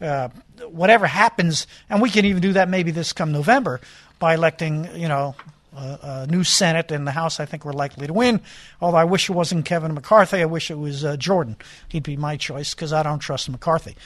Uh, 0.00 0.28
whatever 0.68 1.06
happens, 1.06 1.66
and 1.88 2.02
we 2.02 2.10
can 2.10 2.24
even 2.24 2.42
do 2.42 2.52
that 2.52 2.68
maybe 2.68 2.90
this 2.90 3.12
come 3.12 3.32
November 3.32 3.80
by 4.18 4.34
electing, 4.34 4.88
you 4.94 5.08
know, 5.08 5.34
a, 5.76 5.98
a 6.02 6.26
new 6.26 6.44
Senate 6.44 6.90
and 6.90 7.06
the 7.06 7.12
House. 7.12 7.40
I 7.40 7.46
think 7.46 7.64
we're 7.64 7.72
likely 7.72 8.06
to 8.06 8.12
win. 8.12 8.40
Although 8.80 8.98
I 8.98 9.04
wish 9.04 9.28
it 9.28 9.32
wasn't 9.32 9.64
Kevin 9.64 9.94
McCarthy. 9.94 10.42
I 10.42 10.46
wish 10.46 10.70
it 10.70 10.78
was 10.78 11.04
uh, 11.04 11.16
Jordan. 11.16 11.56
He'd 11.88 12.02
be 12.02 12.16
my 12.16 12.36
choice 12.36 12.74
because 12.74 12.92
I 12.92 13.02
don't 13.02 13.18
trust 13.18 13.48
McCarthy. 13.48 13.96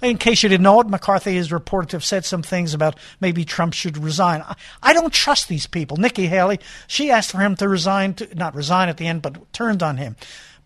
In 0.00 0.16
case 0.16 0.44
you 0.44 0.48
didn't 0.48 0.62
know 0.62 0.80
it, 0.80 0.86
McCarthy 0.86 1.36
is 1.36 1.50
reported 1.50 1.90
to 1.90 1.96
have 1.96 2.04
said 2.04 2.24
some 2.24 2.42
things 2.42 2.72
about 2.72 2.96
maybe 3.20 3.44
Trump 3.44 3.74
should 3.74 3.98
resign. 3.98 4.42
I, 4.42 4.54
I 4.80 4.92
don't 4.92 5.12
trust 5.12 5.48
these 5.48 5.66
people. 5.66 5.96
Nikki 5.96 6.26
Haley, 6.26 6.60
she 6.86 7.10
asked 7.10 7.32
for 7.32 7.38
him 7.38 7.56
to 7.56 7.68
resign, 7.68 8.14
to, 8.14 8.32
not 8.34 8.54
resign 8.54 8.88
at 8.88 8.96
the 8.96 9.08
end, 9.08 9.22
but 9.22 9.52
turned 9.52 9.82
on 9.82 9.96
him. 9.96 10.14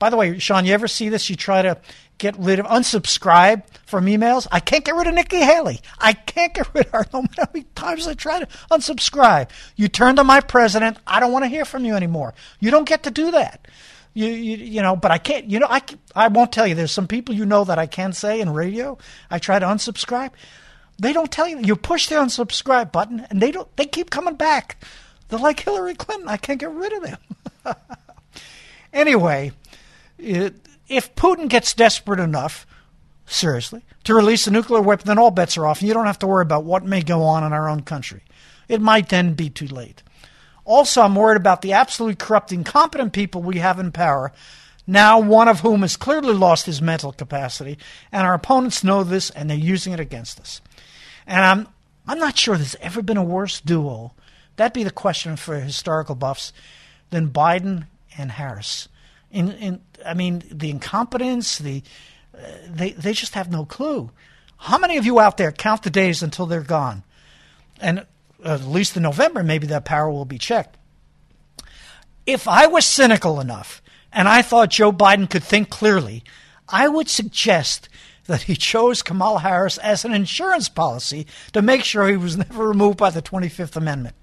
By 0.02 0.10
the 0.10 0.16
way, 0.16 0.36
Sean, 0.40 0.64
you 0.64 0.74
ever 0.74 0.88
see 0.88 1.10
this? 1.10 1.30
You 1.30 1.36
try 1.36 1.62
to 1.62 1.78
get 2.18 2.36
rid 2.36 2.58
of, 2.58 2.66
unsubscribe 2.66 3.62
from 3.86 4.06
emails. 4.06 4.48
I 4.50 4.58
can't 4.58 4.84
get 4.84 4.96
rid 4.96 5.06
of 5.06 5.14
Nikki 5.14 5.36
Haley. 5.36 5.80
I 5.96 6.12
can't 6.12 6.52
get 6.52 6.74
rid 6.74 6.86
of 6.86 6.92
her 6.92 7.06
no 7.12 7.22
matter 7.22 7.42
how 7.42 7.48
many 7.54 7.66
times 7.76 8.08
I 8.08 8.14
try 8.14 8.40
to 8.40 8.48
unsubscribe. 8.72 9.50
You 9.76 9.86
turned 9.86 10.18
on 10.18 10.26
my 10.26 10.40
president. 10.40 10.98
I 11.06 11.20
don't 11.20 11.30
want 11.30 11.44
to 11.44 11.48
hear 11.48 11.64
from 11.64 11.84
you 11.84 11.94
anymore. 11.94 12.34
You 12.58 12.72
don't 12.72 12.88
get 12.88 13.04
to 13.04 13.12
do 13.12 13.30
that. 13.30 13.68
You, 14.12 14.26
you, 14.26 14.56
you 14.56 14.82
know, 14.82 14.96
but 14.96 15.12
I 15.12 15.18
can't, 15.18 15.48
you 15.48 15.60
know, 15.60 15.68
I, 15.70 15.80
I 16.16 16.26
won't 16.26 16.50
tell 16.50 16.66
you. 16.66 16.74
There's 16.74 16.90
some 16.90 17.06
people 17.06 17.36
you 17.36 17.46
know 17.46 17.62
that 17.62 17.78
I 17.78 17.86
can 17.86 18.12
say 18.12 18.40
in 18.40 18.52
radio. 18.52 18.98
I 19.30 19.38
try 19.38 19.60
to 19.60 19.66
unsubscribe. 19.66 20.30
They 20.98 21.12
don't 21.12 21.30
tell 21.30 21.46
you. 21.46 21.60
You 21.60 21.76
push 21.76 22.08
the 22.08 22.16
unsubscribe 22.16 22.90
button 22.90 23.24
and 23.30 23.40
they 23.40 23.52
don't, 23.52 23.68
they 23.76 23.86
keep 23.86 24.10
coming 24.10 24.34
back. 24.34 24.82
They're 25.28 25.38
like 25.38 25.60
Hillary 25.60 25.94
Clinton. 25.94 26.28
I 26.28 26.38
can't 26.38 26.58
get 26.58 26.72
rid 26.72 26.92
of 26.92 27.02
them. 27.04 27.18
anyway, 28.92 29.52
Uh, 30.22 30.50
if 30.88 31.14
Putin 31.14 31.48
gets 31.48 31.74
desperate 31.74 32.20
enough, 32.20 32.66
seriously, 33.26 33.82
to 34.04 34.14
release 34.14 34.46
a 34.46 34.50
nuclear 34.50 34.80
weapon, 34.80 35.06
then 35.06 35.18
all 35.18 35.30
bets 35.30 35.56
are 35.56 35.66
off. 35.66 35.80
And 35.80 35.88
you 35.88 35.94
don't 35.94 36.06
have 36.06 36.18
to 36.20 36.26
worry 36.26 36.42
about 36.42 36.64
what 36.64 36.84
may 36.84 37.02
go 37.02 37.22
on 37.22 37.44
in 37.44 37.52
our 37.52 37.68
own 37.68 37.82
country. 37.82 38.22
It 38.68 38.80
might 38.80 39.08
then 39.08 39.34
be 39.34 39.50
too 39.50 39.66
late. 39.66 40.02
Also, 40.64 41.02
I'm 41.02 41.14
worried 41.14 41.36
about 41.36 41.62
the 41.62 41.72
absolutely 41.72 42.16
corrupt, 42.16 42.52
incompetent 42.52 43.12
people 43.12 43.42
we 43.42 43.58
have 43.58 43.78
in 43.78 43.90
power, 43.90 44.32
now 44.86 45.18
one 45.18 45.48
of 45.48 45.60
whom 45.60 45.82
has 45.82 45.96
clearly 45.96 46.34
lost 46.34 46.66
his 46.66 46.82
mental 46.82 47.12
capacity, 47.12 47.78
and 48.10 48.26
our 48.26 48.34
opponents 48.34 48.84
know 48.84 49.02
this 49.02 49.30
and 49.30 49.50
they're 49.50 49.56
using 49.56 49.92
it 49.92 50.00
against 50.00 50.40
us. 50.40 50.60
And 51.26 51.44
I'm, 51.44 51.68
I'm 52.06 52.18
not 52.18 52.38
sure 52.38 52.56
there's 52.56 52.76
ever 52.76 53.02
been 53.02 53.16
a 53.16 53.24
worse 53.24 53.60
duo. 53.60 54.12
That'd 54.56 54.72
be 54.72 54.84
the 54.84 54.90
question 54.90 55.36
for 55.36 55.58
historical 55.58 56.14
buffs 56.14 56.52
than 57.10 57.30
Biden 57.30 57.86
and 58.16 58.32
Harris. 58.32 58.88
I 59.34 60.14
mean, 60.14 60.42
the 60.50 60.70
incompetence, 60.70 61.58
the 61.58 61.82
uh, 62.36 62.40
they 62.68 62.90
they 62.92 63.12
just 63.12 63.34
have 63.34 63.50
no 63.50 63.64
clue. 63.64 64.10
How 64.56 64.78
many 64.78 64.96
of 64.96 65.06
you 65.06 65.18
out 65.18 65.36
there 65.36 65.52
count 65.52 65.82
the 65.82 65.90
days 65.90 66.22
until 66.22 66.46
they're 66.46 66.60
gone? 66.60 67.02
And 67.80 68.06
at 68.44 68.64
least 68.64 68.96
in 68.96 69.02
November, 69.02 69.42
maybe 69.42 69.66
that 69.68 69.84
power 69.84 70.10
will 70.10 70.24
be 70.24 70.38
checked. 70.38 70.76
If 72.26 72.46
I 72.46 72.66
was 72.66 72.84
cynical 72.84 73.40
enough 73.40 73.82
and 74.12 74.28
I 74.28 74.42
thought 74.42 74.70
Joe 74.70 74.92
Biden 74.92 75.28
could 75.28 75.42
think 75.42 75.70
clearly, 75.70 76.22
I 76.68 76.88
would 76.88 77.08
suggest 77.08 77.88
that 78.26 78.42
he 78.42 78.54
chose 78.54 79.02
Kamala 79.02 79.40
Harris 79.40 79.78
as 79.78 80.04
an 80.04 80.12
insurance 80.12 80.68
policy 80.68 81.26
to 81.52 81.62
make 81.62 81.82
sure 81.84 82.08
he 82.08 82.16
was 82.16 82.36
never 82.38 82.68
removed 82.68 82.98
by 82.98 83.10
the 83.10 83.22
25th 83.22 83.76
Amendment. 83.76 84.14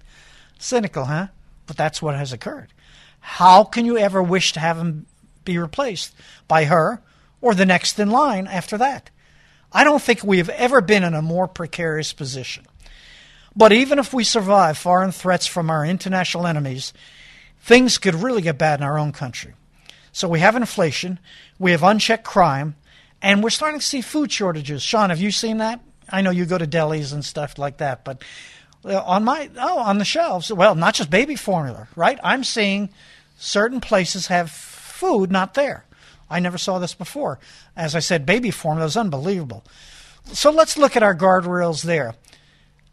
Cynical, 0.57 1.05
huh? 1.05 1.28
But 1.68 1.78
that's 1.78 2.01
what 2.01 2.16
has 2.16 2.32
occurred. 2.34 2.74
How 3.30 3.63
can 3.63 3.86
you 3.86 3.97
ever 3.97 4.21
wish 4.21 4.53
to 4.53 4.59
have 4.59 4.77
him 4.77 5.05
be 5.45 5.57
replaced 5.57 6.13
by 6.47 6.65
her 6.65 7.01
or 7.39 7.53
the 7.53 7.65
next 7.65 7.97
in 7.99 8.09
line 8.09 8.47
after 8.47 8.77
that? 8.80 9.11
I 9.71 9.84
don't 9.84 10.01
think 10.01 10.23
we 10.23 10.39
have 10.39 10.49
ever 10.49 10.82
been 10.82 11.03
in 11.03 11.13
a 11.13 11.21
more 11.21 11.47
precarious 11.47 12.11
position. 12.11 12.65
But 13.55 13.71
even 13.71 13.99
if 13.99 14.13
we 14.13 14.23
survive 14.23 14.77
foreign 14.77 15.11
threats 15.11 15.45
from 15.45 15.69
our 15.69 15.86
international 15.86 16.47
enemies, 16.47 16.91
things 17.61 17.97
could 17.97 18.15
really 18.15 18.41
get 18.41 18.57
bad 18.57 18.80
in 18.80 18.84
our 18.84 18.97
own 18.97 19.11
country. 19.11 19.53
So 20.11 20.27
we 20.27 20.39
have 20.39 20.55
inflation, 20.55 21.19
we 21.59 21.71
have 21.71 21.84
unchecked 21.84 22.25
crime, 22.25 22.75
and 23.21 23.43
we're 23.43 23.51
starting 23.51 23.80
to 23.80 23.86
see 23.86 24.01
food 24.01 24.32
shortages. 24.32 24.82
Sean, 24.82 25.11
have 25.11 25.21
you 25.21 25.32
seen 25.32 25.59
that? 25.59 25.80
I 26.09 26.21
know 26.21 26.32
you 26.32 26.45
go 26.45 26.57
to 26.57 26.67
delis 26.67 27.13
and 27.13 27.23
stuff 27.23 27.57
like 27.59 27.77
that, 27.77 28.03
but 28.03 28.23
uh, 28.84 28.99
on 29.01 29.23
my 29.23 29.49
oh 29.57 29.80
on 29.80 29.99
the 29.99 30.05
shelves, 30.05 30.51
well, 30.51 30.73
not 30.73 30.95
just 30.95 31.09
baby 31.09 31.36
formula, 31.36 31.88
right? 31.95 32.19
I'm 32.23 32.43
seeing 32.43 32.89
certain 33.39 33.81
places 33.81 34.27
have 34.27 34.51
food 34.51 35.31
not 35.31 35.53
there. 35.53 35.85
I 36.29 36.39
never 36.39 36.57
saw 36.57 36.77
this 36.77 36.93
before. 36.93 37.39
As 37.75 37.95
I 37.95 37.99
said, 37.99 38.25
baby 38.25 38.51
formula 38.51 38.85
is 38.85 38.97
unbelievable. 38.97 39.63
So 40.25 40.51
let's 40.51 40.77
look 40.77 40.95
at 40.95 41.03
our 41.03 41.15
guardrails 41.15 41.83
there 41.83 42.13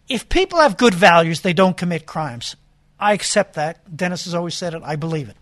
if 0.08 0.28
people 0.28 0.60
have 0.60 0.76
good 0.76 0.94
values, 0.94 1.40
they 1.40 1.52
don't 1.52 1.76
commit 1.76 2.06
crimes. 2.06 2.56
I 2.98 3.12
accept 3.12 3.54
that. 3.54 3.96
Dennis 3.96 4.24
has 4.24 4.34
always 4.34 4.54
said 4.54 4.74
it. 4.74 4.82
I 4.84 4.96
believe 4.96 5.28
it. 5.28 5.36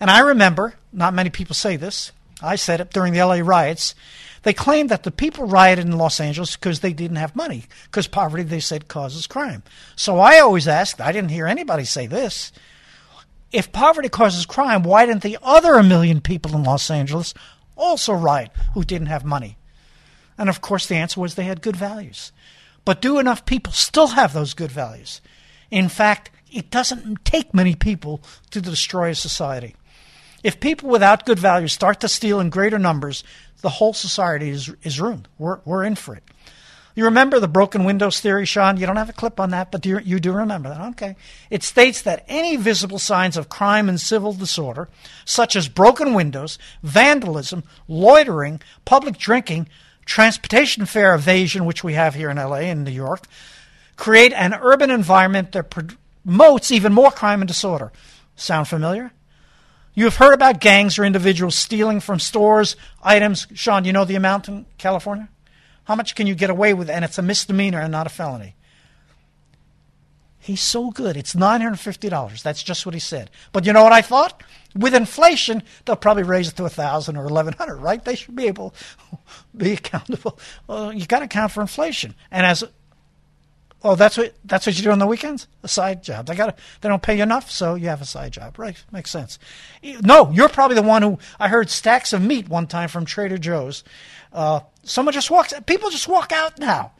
And 0.00 0.10
I 0.10 0.20
remember, 0.20 0.74
not 0.92 1.14
many 1.14 1.30
people 1.30 1.54
say 1.54 1.76
this, 1.76 2.10
I 2.42 2.56
said 2.56 2.80
it 2.80 2.90
during 2.90 3.12
the 3.12 3.24
LA 3.24 3.40
riots. 3.42 3.94
They 4.42 4.52
claimed 4.52 4.88
that 4.88 5.04
the 5.04 5.12
people 5.12 5.46
rioted 5.46 5.84
in 5.84 5.96
Los 5.96 6.18
Angeles 6.18 6.56
because 6.56 6.80
they 6.80 6.92
didn't 6.92 7.18
have 7.18 7.36
money, 7.36 7.64
because 7.84 8.08
poverty, 8.08 8.42
they 8.42 8.58
said, 8.58 8.88
causes 8.88 9.28
crime. 9.28 9.62
So 9.94 10.18
I 10.18 10.40
always 10.40 10.66
asked, 10.66 11.00
I 11.00 11.12
didn't 11.12 11.30
hear 11.30 11.46
anybody 11.46 11.84
say 11.84 12.08
this. 12.08 12.50
If 13.52 13.72
poverty 13.72 14.08
causes 14.08 14.46
crime, 14.46 14.82
why 14.82 15.06
didn't 15.06 15.22
the 15.22 15.38
other 15.42 15.82
million 15.82 16.20
people 16.20 16.54
in 16.54 16.64
Los 16.64 16.90
Angeles 16.90 17.34
also 17.76 18.12
riot 18.12 18.50
who 18.74 18.82
didn't 18.82 19.08
have 19.08 19.24
money? 19.24 19.58
And 20.38 20.48
of 20.48 20.60
course, 20.60 20.86
the 20.86 20.96
answer 20.96 21.20
was 21.20 21.34
they 21.34 21.44
had 21.44 21.60
good 21.60 21.76
values. 21.76 22.32
But 22.84 23.02
do 23.02 23.18
enough 23.18 23.44
people 23.44 23.72
still 23.72 24.08
have 24.08 24.32
those 24.32 24.54
good 24.54 24.72
values? 24.72 25.20
In 25.70 25.88
fact, 25.88 26.30
it 26.50 26.70
doesn't 26.70 27.24
take 27.24 27.54
many 27.54 27.74
people 27.74 28.22
to 28.50 28.60
destroy 28.60 29.10
a 29.10 29.14
society. 29.14 29.76
If 30.42 30.58
people 30.58 30.88
without 30.88 31.26
good 31.26 31.38
values 31.38 31.72
start 31.72 32.00
to 32.00 32.08
steal 32.08 32.40
in 32.40 32.50
greater 32.50 32.78
numbers, 32.78 33.22
the 33.60 33.68
whole 33.68 33.92
society 33.92 34.50
is, 34.50 34.72
is 34.82 35.00
ruined. 35.00 35.28
We're, 35.38 35.60
we're 35.64 35.84
in 35.84 35.94
for 35.94 36.16
it. 36.16 36.24
You 36.94 37.04
remember 37.04 37.40
the 37.40 37.48
broken 37.48 37.84
windows 37.84 38.20
theory, 38.20 38.44
Sean? 38.44 38.76
You 38.76 38.86
don't 38.86 38.96
have 38.96 39.08
a 39.08 39.14
clip 39.14 39.40
on 39.40 39.50
that, 39.50 39.72
but 39.72 39.80
do 39.80 39.88
you, 39.88 39.98
you 40.00 40.20
do 40.20 40.32
remember 40.32 40.68
that. 40.68 40.80
Okay. 40.90 41.16
It 41.48 41.62
states 41.62 42.02
that 42.02 42.24
any 42.28 42.56
visible 42.56 42.98
signs 42.98 43.36
of 43.36 43.48
crime 43.48 43.88
and 43.88 44.00
civil 44.00 44.32
disorder, 44.34 44.88
such 45.24 45.56
as 45.56 45.68
broken 45.68 46.12
windows, 46.12 46.58
vandalism, 46.82 47.64
loitering, 47.88 48.60
public 48.84 49.16
drinking, 49.16 49.68
transportation 50.04 50.84
fare 50.84 51.14
evasion, 51.14 51.64
which 51.64 51.82
we 51.82 51.94
have 51.94 52.14
here 52.14 52.28
in 52.28 52.36
LA 52.36 52.56
and 52.56 52.84
New 52.84 52.90
York, 52.90 53.26
create 53.96 54.32
an 54.34 54.52
urban 54.52 54.90
environment 54.90 55.52
that 55.52 55.70
promotes 55.70 56.70
even 56.70 56.92
more 56.92 57.10
crime 57.10 57.40
and 57.40 57.48
disorder. 57.48 57.90
Sound 58.36 58.68
familiar? 58.68 59.12
You 59.94 60.04
have 60.04 60.16
heard 60.16 60.32
about 60.32 60.60
gangs 60.60 60.98
or 60.98 61.04
individuals 61.04 61.54
stealing 61.54 62.00
from 62.00 62.18
stores 62.18 62.76
items. 63.02 63.46
Sean, 63.54 63.84
you 63.84 63.92
know 63.92 64.04
the 64.04 64.14
amount 64.14 64.48
in 64.48 64.66
California? 64.78 65.28
How 65.84 65.94
much 65.94 66.14
can 66.14 66.26
you 66.26 66.34
get 66.34 66.50
away 66.50 66.74
with? 66.74 66.88
And 66.88 67.04
it's 67.04 67.18
a 67.18 67.22
misdemeanor 67.22 67.80
and 67.80 67.92
not 67.92 68.06
a 68.06 68.10
felony. 68.10 68.54
He's 70.38 70.60
so 70.60 70.90
good. 70.90 71.16
It's 71.16 71.34
$950. 71.34 72.42
That's 72.42 72.64
just 72.64 72.84
what 72.84 72.94
he 72.94 73.00
said. 73.00 73.30
But 73.52 73.64
you 73.64 73.72
know 73.72 73.84
what 73.84 73.92
I 73.92 74.02
thought? 74.02 74.42
With 74.74 74.92
inflation, 74.92 75.62
they'll 75.84 75.94
probably 75.94 76.24
raise 76.24 76.48
it 76.48 76.56
to 76.56 76.62
1000 76.62 77.16
or 77.16 77.24
1100 77.24 77.76
right? 77.76 78.04
They 78.04 78.16
should 78.16 78.34
be 78.34 78.48
able 78.48 78.74
be 79.56 79.74
accountable. 79.74 80.40
Well, 80.66 80.92
you 80.92 81.06
got 81.06 81.20
to 81.20 81.26
account 81.26 81.52
for 81.52 81.60
inflation. 81.60 82.16
And 82.30 82.44
as 82.44 82.64
Oh, 83.84 83.96
that's 83.96 84.16
what 84.16 84.34
that's 84.44 84.66
what 84.66 84.76
you 84.76 84.82
do 84.84 84.92
on 84.92 85.00
the 85.00 85.06
weekends? 85.06 85.48
A 85.62 85.68
side 85.68 86.04
job. 86.04 86.26
They 86.26 86.36
got 86.36 86.56
they 86.80 86.88
don't 86.88 87.02
pay 87.02 87.16
you 87.16 87.22
enough, 87.22 87.50
so 87.50 87.74
you 87.74 87.88
have 87.88 88.00
a 88.00 88.06
side 88.06 88.32
job. 88.32 88.58
Right? 88.58 88.82
Makes 88.92 89.10
sense. 89.10 89.38
No, 89.82 90.30
you're 90.30 90.48
probably 90.48 90.76
the 90.76 90.82
one 90.82 91.02
who 91.02 91.18
I 91.40 91.48
heard 91.48 91.68
stacks 91.68 92.12
of 92.12 92.22
meat 92.22 92.48
one 92.48 92.66
time 92.66 92.88
from 92.88 93.04
Trader 93.04 93.38
Joe's. 93.38 93.82
Uh, 94.32 94.60
someone 94.84 95.12
just 95.12 95.30
walks. 95.30 95.52
People 95.66 95.90
just 95.90 96.08
walk 96.08 96.32
out 96.32 96.58
now. 96.58 96.92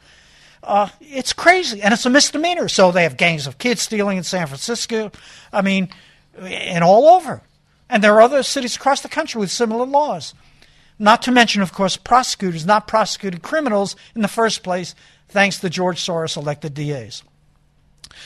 Uh, 0.61 0.89
it's 1.01 1.33
crazy, 1.33 1.81
and 1.81 1.93
it's 1.93 2.05
a 2.05 2.09
misdemeanor. 2.09 2.67
So 2.67 2.91
they 2.91 3.03
have 3.03 3.17
gangs 3.17 3.47
of 3.47 3.57
kids 3.57 3.81
stealing 3.81 4.17
in 4.17 4.23
San 4.23 4.47
Francisco. 4.47 5.11
I 5.51 5.61
mean, 5.61 5.89
and 6.37 6.83
all 6.83 7.07
over. 7.07 7.41
And 7.89 8.03
there 8.03 8.13
are 8.15 8.21
other 8.21 8.43
cities 8.43 8.75
across 8.75 9.01
the 9.01 9.09
country 9.09 9.39
with 9.39 9.51
similar 9.51 9.85
laws. 9.85 10.33
Not 10.99 11.21
to 11.23 11.31
mention, 11.31 11.61
of 11.61 11.73
course, 11.73 11.97
prosecutors 11.97 12.65
not 12.65 12.87
prosecuted 12.87 13.41
criminals 13.41 13.95
in 14.15 14.21
the 14.21 14.27
first 14.27 14.63
place, 14.63 14.95
thanks 15.33 15.59
to 15.59 15.69
George 15.69 15.99
Soros 15.99 16.37
elected 16.37 16.73
DAs. 16.73 17.23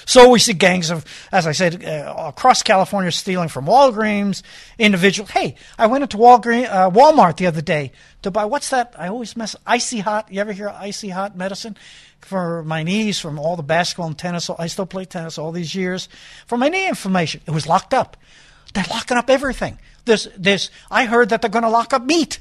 So 0.05 0.29
we 0.29 0.39
see 0.39 0.53
gangs 0.53 0.89
of, 0.89 1.05
as 1.31 1.47
I 1.47 1.53
said, 1.53 1.83
uh, 1.83 2.13
across 2.27 2.61
California 2.61 3.11
stealing 3.11 3.49
from 3.49 3.65
Walgreens, 3.65 4.43
individual. 4.77 5.27
Hey, 5.27 5.55
I 5.77 5.87
went 5.87 6.03
into 6.03 6.17
Walgreens, 6.17 6.69
uh, 6.69 6.89
Walmart 6.89 7.37
the 7.37 7.47
other 7.47 7.61
day 7.61 7.91
to 8.21 8.31
buy, 8.31 8.45
what's 8.45 8.69
that? 8.69 8.93
I 8.97 9.07
always 9.07 9.35
mess, 9.35 9.55
icy 9.65 9.99
hot. 9.99 10.31
You 10.31 10.41
ever 10.41 10.51
hear 10.51 10.69
icy 10.69 11.09
hot 11.09 11.35
medicine? 11.35 11.77
For 12.21 12.63
my 12.63 12.83
knees, 12.83 13.19
from 13.19 13.39
all 13.39 13.55
the 13.55 13.63
basketball 13.63 14.07
and 14.07 14.17
tennis. 14.17 14.49
I 14.49 14.67
still 14.67 14.85
play 14.85 15.05
tennis 15.05 15.37
all 15.37 15.51
these 15.51 15.73
years. 15.73 16.09
For 16.47 16.57
my 16.57 16.67
knee 16.67 16.87
inflammation, 16.87 17.41
it 17.45 17.51
was 17.51 17.67
locked 17.67 17.93
up. 17.93 18.17
They're 18.73 18.85
locking 18.89 19.17
up 19.17 19.29
everything. 19.29 19.79
This, 20.05 20.27
there's, 20.37 20.71
I 20.91 21.05
heard 21.05 21.29
that 21.29 21.41
they're 21.41 21.49
going 21.49 21.63
to 21.63 21.69
lock 21.69 21.93
up 21.93 22.03
meat. 22.03 22.39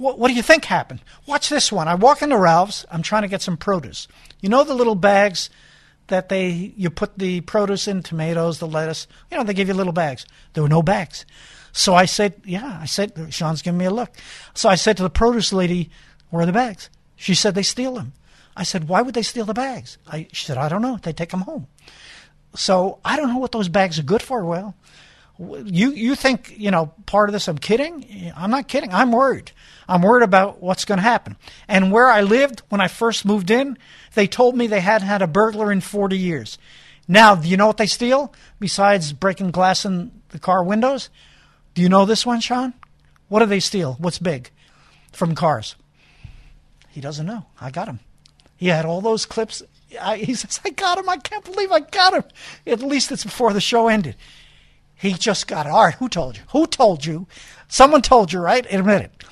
What, 0.00 0.18
what 0.18 0.28
do 0.28 0.34
you 0.34 0.42
think 0.42 0.64
happened? 0.64 1.02
Watch 1.26 1.50
this 1.50 1.70
one. 1.70 1.86
I 1.86 1.94
walk 1.94 2.22
into 2.22 2.38
Ralph's. 2.38 2.86
I'm 2.90 3.02
trying 3.02 3.20
to 3.20 3.28
get 3.28 3.42
some 3.42 3.58
produce. 3.58 4.08
You 4.40 4.48
know 4.48 4.64
the 4.64 4.72
little 4.72 4.94
bags 4.94 5.50
that 6.06 6.30
they 6.30 6.72
you 6.74 6.88
put 6.88 7.18
the 7.18 7.42
produce 7.42 7.86
in, 7.86 8.02
tomatoes, 8.02 8.60
the 8.60 8.66
lettuce. 8.66 9.06
You 9.30 9.36
know, 9.36 9.44
they 9.44 9.52
give 9.52 9.68
you 9.68 9.74
little 9.74 9.92
bags. 9.92 10.24
There 10.54 10.62
were 10.62 10.70
no 10.70 10.80
bags. 10.80 11.26
So 11.72 11.94
I 11.94 12.06
said, 12.06 12.40
yeah, 12.46 12.78
I 12.80 12.86
said, 12.86 13.12
Sean's 13.28 13.60
giving 13.60 13.76
me 13.76 13.84
a 13.84 13.90
look. 13.90 14.16
So 14.54 14.70
I 14.70 14.76
said 14.76 14.96
to 14.96 15.02
the 15.02 15.10
produce 15.10 15.52
lady, 15.52 15.90
where 16.30 16.44
are 16.44 16.46
the 16.46 16.52
bags? 16.52 16.88
She 17.16 17.34
said, 17.34 17.54
they 17.54 17.62
steal 17.62 17.92
them. 17.92 18.14
I 18.56 18.62
said, 18.62 18.88
why 18.88 19.02
would 19.02 19.14
they 19.14 19.20
steal 19.20 19.44
the 19.44 19.52
bags? 19.52 19.98
I, 20.10 20.28
she 20.32 20.46
said, 20.46 20.56
I 20.56 20.70
don't 20.70 20.80
know. 20.80 20.96
They 20.96 21.12
take 21.12 21.28
them 21.28 21.42
home. 21.42 21.66
So 22.54 23.00
I 23.04 23.16
don't 23.16 23.28
know 23.28 23.38
what 23.38 23.52
those 23.52 23.68
bags 23.68 23.98
are 23.98 24.02
good 24.02 24.22
for. 24.22 24.46
Well, 24.46 24.74
you 25.40 25.92
you 25.92 26.14
think 26.14 26.54
you 26.58 26.70
know 26.70 26.92
part 27.06 27.28
of 27.28 27.32
this? 27.32 27.48
I'm 27.48 27.58
kidding. 27.58 28.32
I'm 28.36 28.50
not 28.50 28.68
kidding. 28.68 28.92
I'm 28.92 29.10
worried. 29.10 29.52
I'm 29.88 30.02
worried 30.02 30.24
about 30.24 30.62
what's 30.62 30.84
going 30.84 30.98
to 30.98 31.02
happen. 31.02 31.36
And 31.66 31.90
where 31.90 32.08
I 32.08 32.20
lived 32.20 32.62
when 32.68 32.80
I 32.80 32.88
first 32.88 33.24
moved 33.24 33.50
in, 33.50 33.78
they 34.14 34.26
told 34.26 34.56
me 34.56 34.66
they 34.66 34.80
hadn't 34.80 35.08
had 35.08 35.22
a 35.22 35.26
burglar 35.26 35.72
in 35.72 35.80
40 35.80 36.16
years. 36.16 36.58
Now, 37.08 37.34
do 37.34 37.48
you 37.48 37.56
know 37.56 37.66
what 37.66 37.78
they 37.78 37.86
steal 37.86 38.32
besides 38.60 39.12
breaking 39.12 39.50
glass 39.50 39.84
in 39.84 40.12
the 40.28 40.38
car 40.38 40.62
windows? 40.62 41.08
Do 41.74 41.82
you 41.82 41.88
know 41.88 42.04
this 42.04 42.24
one, 42.26 42.40
Sean? 42.40 42.74
What 43.28 43.40
do 43.40 43.46
they 43.46 43.60
steal? 43.60 43.96
What's 43.98 44.18
big 44.18 44.50
from 45.12 45.34
cars? 45.34 45.74
He 46.90 47.00
doesn't 47.00 47.26
know. 47.26 47.46
I 47.60 47.70
got 47.70 47.88
him. 47.88 48.00
He 48.56 48.68
had 48.68 48.84
all 48.84 49.00
those 49.00 49.26
clips. 49.26 49.62
I, 50.00 50.18
he 50.18 50.34
says, 50.34 50.60
I 50.64 50.70
got 50.70 50.98
him. 50.98 51.08
I 51.08 51.16
can't 51.16 51.44
believe 51.44 51.72
I 51.72 51.80
got 51.80 52.14
him. 52.14 52.24
At 52.66 52.82
least 52.82 53.10
it's 53.10 53.24
before 53.24 53.52
the 53.52 53.60
show 53.60 53.88
ended. 53.88 54.16
He 55.00 55.14
just 55.14 55.46
got 55.46 55.64
it. 55.64 55.70
All 55.72 55.84
right, 55.84 55.94
who 55.94 56.10
told 56.10 56.36
you? 56.36 56.42
Who 56.50 56.66
told 56.66 57.06
you? 57.06 57.26
Someone 57.68 58.02
told 58.02 58.34
you, 58.34 58.40
right? 58.40 58.66
Admit 58.70 59.02
it. 59.02 59.24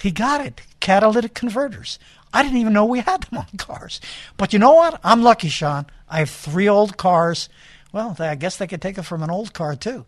He 0.00 0.12
got 0.12 0.44
it. 0.44 0.60
Catalytic 0.78 1.34
converters. 1.34 1.98
I 2.32 2.44
didn't 2.44 2.58
even 2.58 2.72
know 2.72 2.84
we 2.84 3.00
had 3.00 3.22
them 3.24 3.38
on 3.38 3.58
cars. 3.58 4.00
But 4.36 4.52
you 4.52 4.60
know 4.60 4.74
what? 4.74 5.00
I'm 5.02 5.22
lucky, 5.22 5.48
Sean. 5.48 5.86
I 6.08 6.20
have 6.20 6.30
three 6.30 6.68
old 6.68 6.96
cars. 6.96 7.48
Well, 7.92 8.14
I 8.20 8.36
guess 8.36 8.56
they 8.56 8.68
could 8.68 8.80
take 8.80 8.98
it 8.98 9.02
from 9.02 9.24
an 9.24 9.30
old 9.30 9.52
car 9.52 9.74
too. 9.74 10.06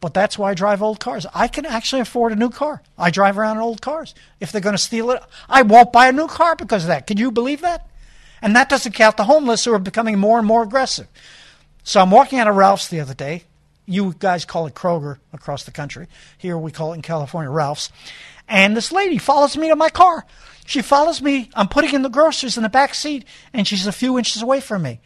But 0.00 0.14
that's 0.14 0.36
why 0.36 0.50
I 0.50 0.54
drive 0.54 0.82
old 0.82 0.98
cars. 0.98 1.26
I 1.32 1.46
can 1.46 1.64
actually 1.64 2.00
afford 2.00 2.32
a 2.32 2.36
new 2.36 2.50
car. 2.50 2.82
I 2.98 3.10
drive 3.10 3.38
around 3.38 3.58
in 3.58 3.62
old 3.62 3.80
cars. 3.80 4.16
If 4.40 4.50
they're 4.50 4.60
going 4.60 4.74
to 4.74 4.82
steal 4.82 5.12
it, 5.12 5.22
I 5.48 5.62
won't 5.62 5.92
buy 5.92 6.08
a 6.08 6.12
new 6.12 6.26
car 6.26 6.56
because 6.56 6.82
of 6.82 6.88
that. 6.88 7.06
Can 7.06 7.18
you 7.18 7.30
believe 7.30 7.60
that? 7.60 7.88
And 8.42 8.56
that 8.56 8.68
doesn't 8.68 8.92
count 8.92 9.16
the 9.16 9.24
homeless 9.24 9.64
who 9.64 9.72
are 9.72 9.78
becoming 9.78 10.18
more 10.18 10.38
and 10.38 10.46
more 10.46 10.64
aggressive. 10.64 11.06
So 11.84 12.00
I'm 12.00 12.10
walking 12.10 12.40
out 12.40 12.48
of 12.48 12.56
Ralph's 12.56 12.88
the 12.88 13.00
other 13.00 13.14
day. 13.14 13.44
You 13.86 14.14
guys 14.18 14.44
call 14.44 14.66
it 14.66 14.74
Kroger 14.74 15.18
across 15.32 15.64
the 15.64 15.70
country. 15.70 16.08
Here 16.36 16.58
we 16.58 16.72
call 16.72 16.92
it 16.92 16.96
in 16.96 17.02
California 17.02 17.50
Ralph's. 17.50 17.90
And 18.48 18.76
this 18.76 18.92
lady 18.92 19.18
follows 19.18 19.56
me 19.56 19.68
to 19.68 19.76
my 19.76 19.88
car. 19.88 20.26
She 20.66 20.82
follows 20.82 21.22
me. 21.22 21.50
I'm 21.54 21.68
putting 21.68 21.94
in 21.94 22.02
the 22.02 22.08
groceries 22.08 22.56
in 22.56 22.64
the 22.64 22.68
back 22.68 22.94
seat, 22.94 23.24
and 23.52 23.66
she's 23.66 23.86
a 23.86 23.92
few 23.92 24.18
inches 24.18 24.42
away 24.42 24.60
from 24.60 24.82
me. 24.82 25.00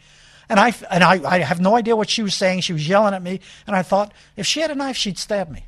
And 0.49 0.59
I 0.59 0.73
and 0.89 1.03
I, 1.03 1.21
I 1.23 1.39
have 1.39 1.61
no 1.61 1.75
idea 1.75 1.95
what 1.95 2.09
she 2.09 2.23
was 2.23 2.33
saying. 2.33 2.61
She 2.61 2.73
was 2.73 2.87
yelling 2.87 3.13
at 3.13 3.21
me, 3.21 3.39
and 3.67 3.75
I 3.75 3.83
thought 3.83 4.13
if 4.35 4.45
she 4.45 4.59
had 4.59 4.71
a 4.71 4.75
knife, 4.75 4.97
she'd 4.97 5.19
stab 5.19 5.49
me. 5.49 5.65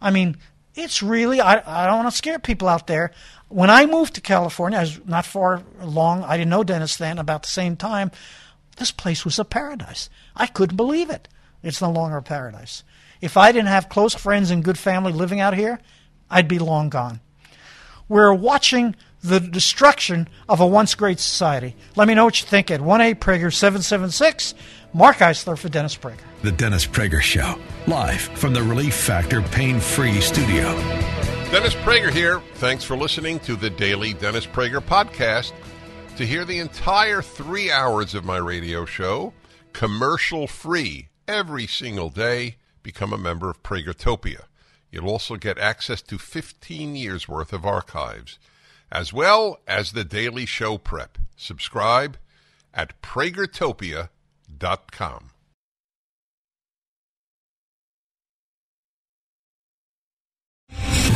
I 0.00 0.10
mean, 0.10 0.36
it's 0.74 1.02
really 1.02 1.40
I 1.40 1.62
I 1.66 1.86
don't 1.86 1.98
want 1.98 2.10
to 2.10 2.16
scare 2.16 2.38
people 2.38 2.68
out 2.68 2.86
there. 2.86 3.10
When 3.48 3.68
I 3.68 3.84
moved 3.86 4.14
to 4.14 4.20
California, 4.20 4.78
I 4.78 4.82
was 4.82 5.00
not 5.04 5.26
far 5.26 5.62
along. 5.80 6.22
I 6.24 6.36
didn't 6.36 6.50
know 6.50 6.64
Dennis 6.64 6.96
then. 6.96 7.18
About 7.18 7.42
the 7.42 7.50
same 7.50 7.76
time, 7.76 8.10
this 8.76 8.90
place 8.90 9.24
was 9.24 9.38
a 9.38 9.44
paradise. 9.44 10.08
I 10.34 10.46
couldn't 10.46 10.76
believe 10.76 11.10
it. 11.10 11.28
It's 11.62 11.80
no 11.80 11.90
longer 11.90 12.18
a 12.18 12.22
paradise. 12.22 12.84
If 13.20 13.36
I 13.36 13.52
didn't 13.52 13.68
have 13.68 13.88
close 13.88 14.14
friends 14.14 14.50
and 14.50 14.64
good 14.64 14.78
family 14.78 15.12
living 15.12 15.40
out 15.40 15.54
here, 15.54 15.80
I'd 16.30 16.48
be 16.48 16.58
long 16.58 16.88
gone. 16.88 17.20
We're 18.08 18.34
watching 18.34 18.96
the 19.22 19.38
destruction 19.40 20.28
of 20.48 20.60
a 20.60 20.66
once 20.66 20.94
great 20.94 21.20
society. 21.20 21.76
Let 21.94 22.08
me 22.08 22.14
know 22.14 22.24
what 22.24 22.40
you 22.40 22.46
think 22.46 22.70
at 22.70 22.80
1 22.80 23.00
8 23.00 23.20
Prager 23.20 23.52
776. 23.52 24.54
Mark 24.92 25.18
Isler 25.18 25.56
for 25.56 25.68
Dennis 25.68 25.96
Prager. 25.96 26.20
The 26.42 26.52
Dennis 26.52 26.86
Prager 26.86 27.20
Show, 27.20 27.58
live 27.86 28.20
from 28.20 28.52
the 28.52 28.62
Relief 28.62 28.94
Factor 28.94 29.40
Pain 29.40 29.80
Free 29.80 30.20
Studio. 30.20 30.64
Dennis 31.50 31.74
Prager 31.76 32.10
here. 32.10 32.40
Thanks 32.56 32.84
for 32.84 32.96
listening 32.96 33.38
to 33.40 33.56
the 33.56 33.70
daily 33.70 34.12
Dennis 34.14 34.46
Prager 34.46 34.80
podcast. 34.80 35.52
To 36.16 36.26
hear 36.26 36.44
the 36.44 36.58
entire 36.58 37.22
three 37.22 37.70
hours 37.70 38.14
of 38.14 38.24
my 38.24 38.36
radio 38.36 38.84
show, 38.84 39.32
commercial 39.72 40.46
free, 40.46 41.08
every 41.32 41.66
single 41.66 42.10
day, 42.10 42.56
become 42.82 43.12
a 43.12 43.18
member 43.18 43.50
of 43.50 43.62
Pragertopia. 43.62 44.42
You'll 44.90 45.08
also 45.08 45.36
get 45.36 45.58
access 45.58 46.02
to 46.02 46.18
15 46.18 46.94
years 46.94 47.26
worth 47.26 47.52
of 47.52 47.64
archives 47.64 48.38
as 48.92 49.12
well 49.12 49.58
as 49.66 49.90
the 49.92 50.04
daily 50.04 50.46
show 50.46 50.78
prep. 50.78 51.18
Subscribe 51.34 52.16
at 52.74 53.02
pragertopia.com. 53.02 55.31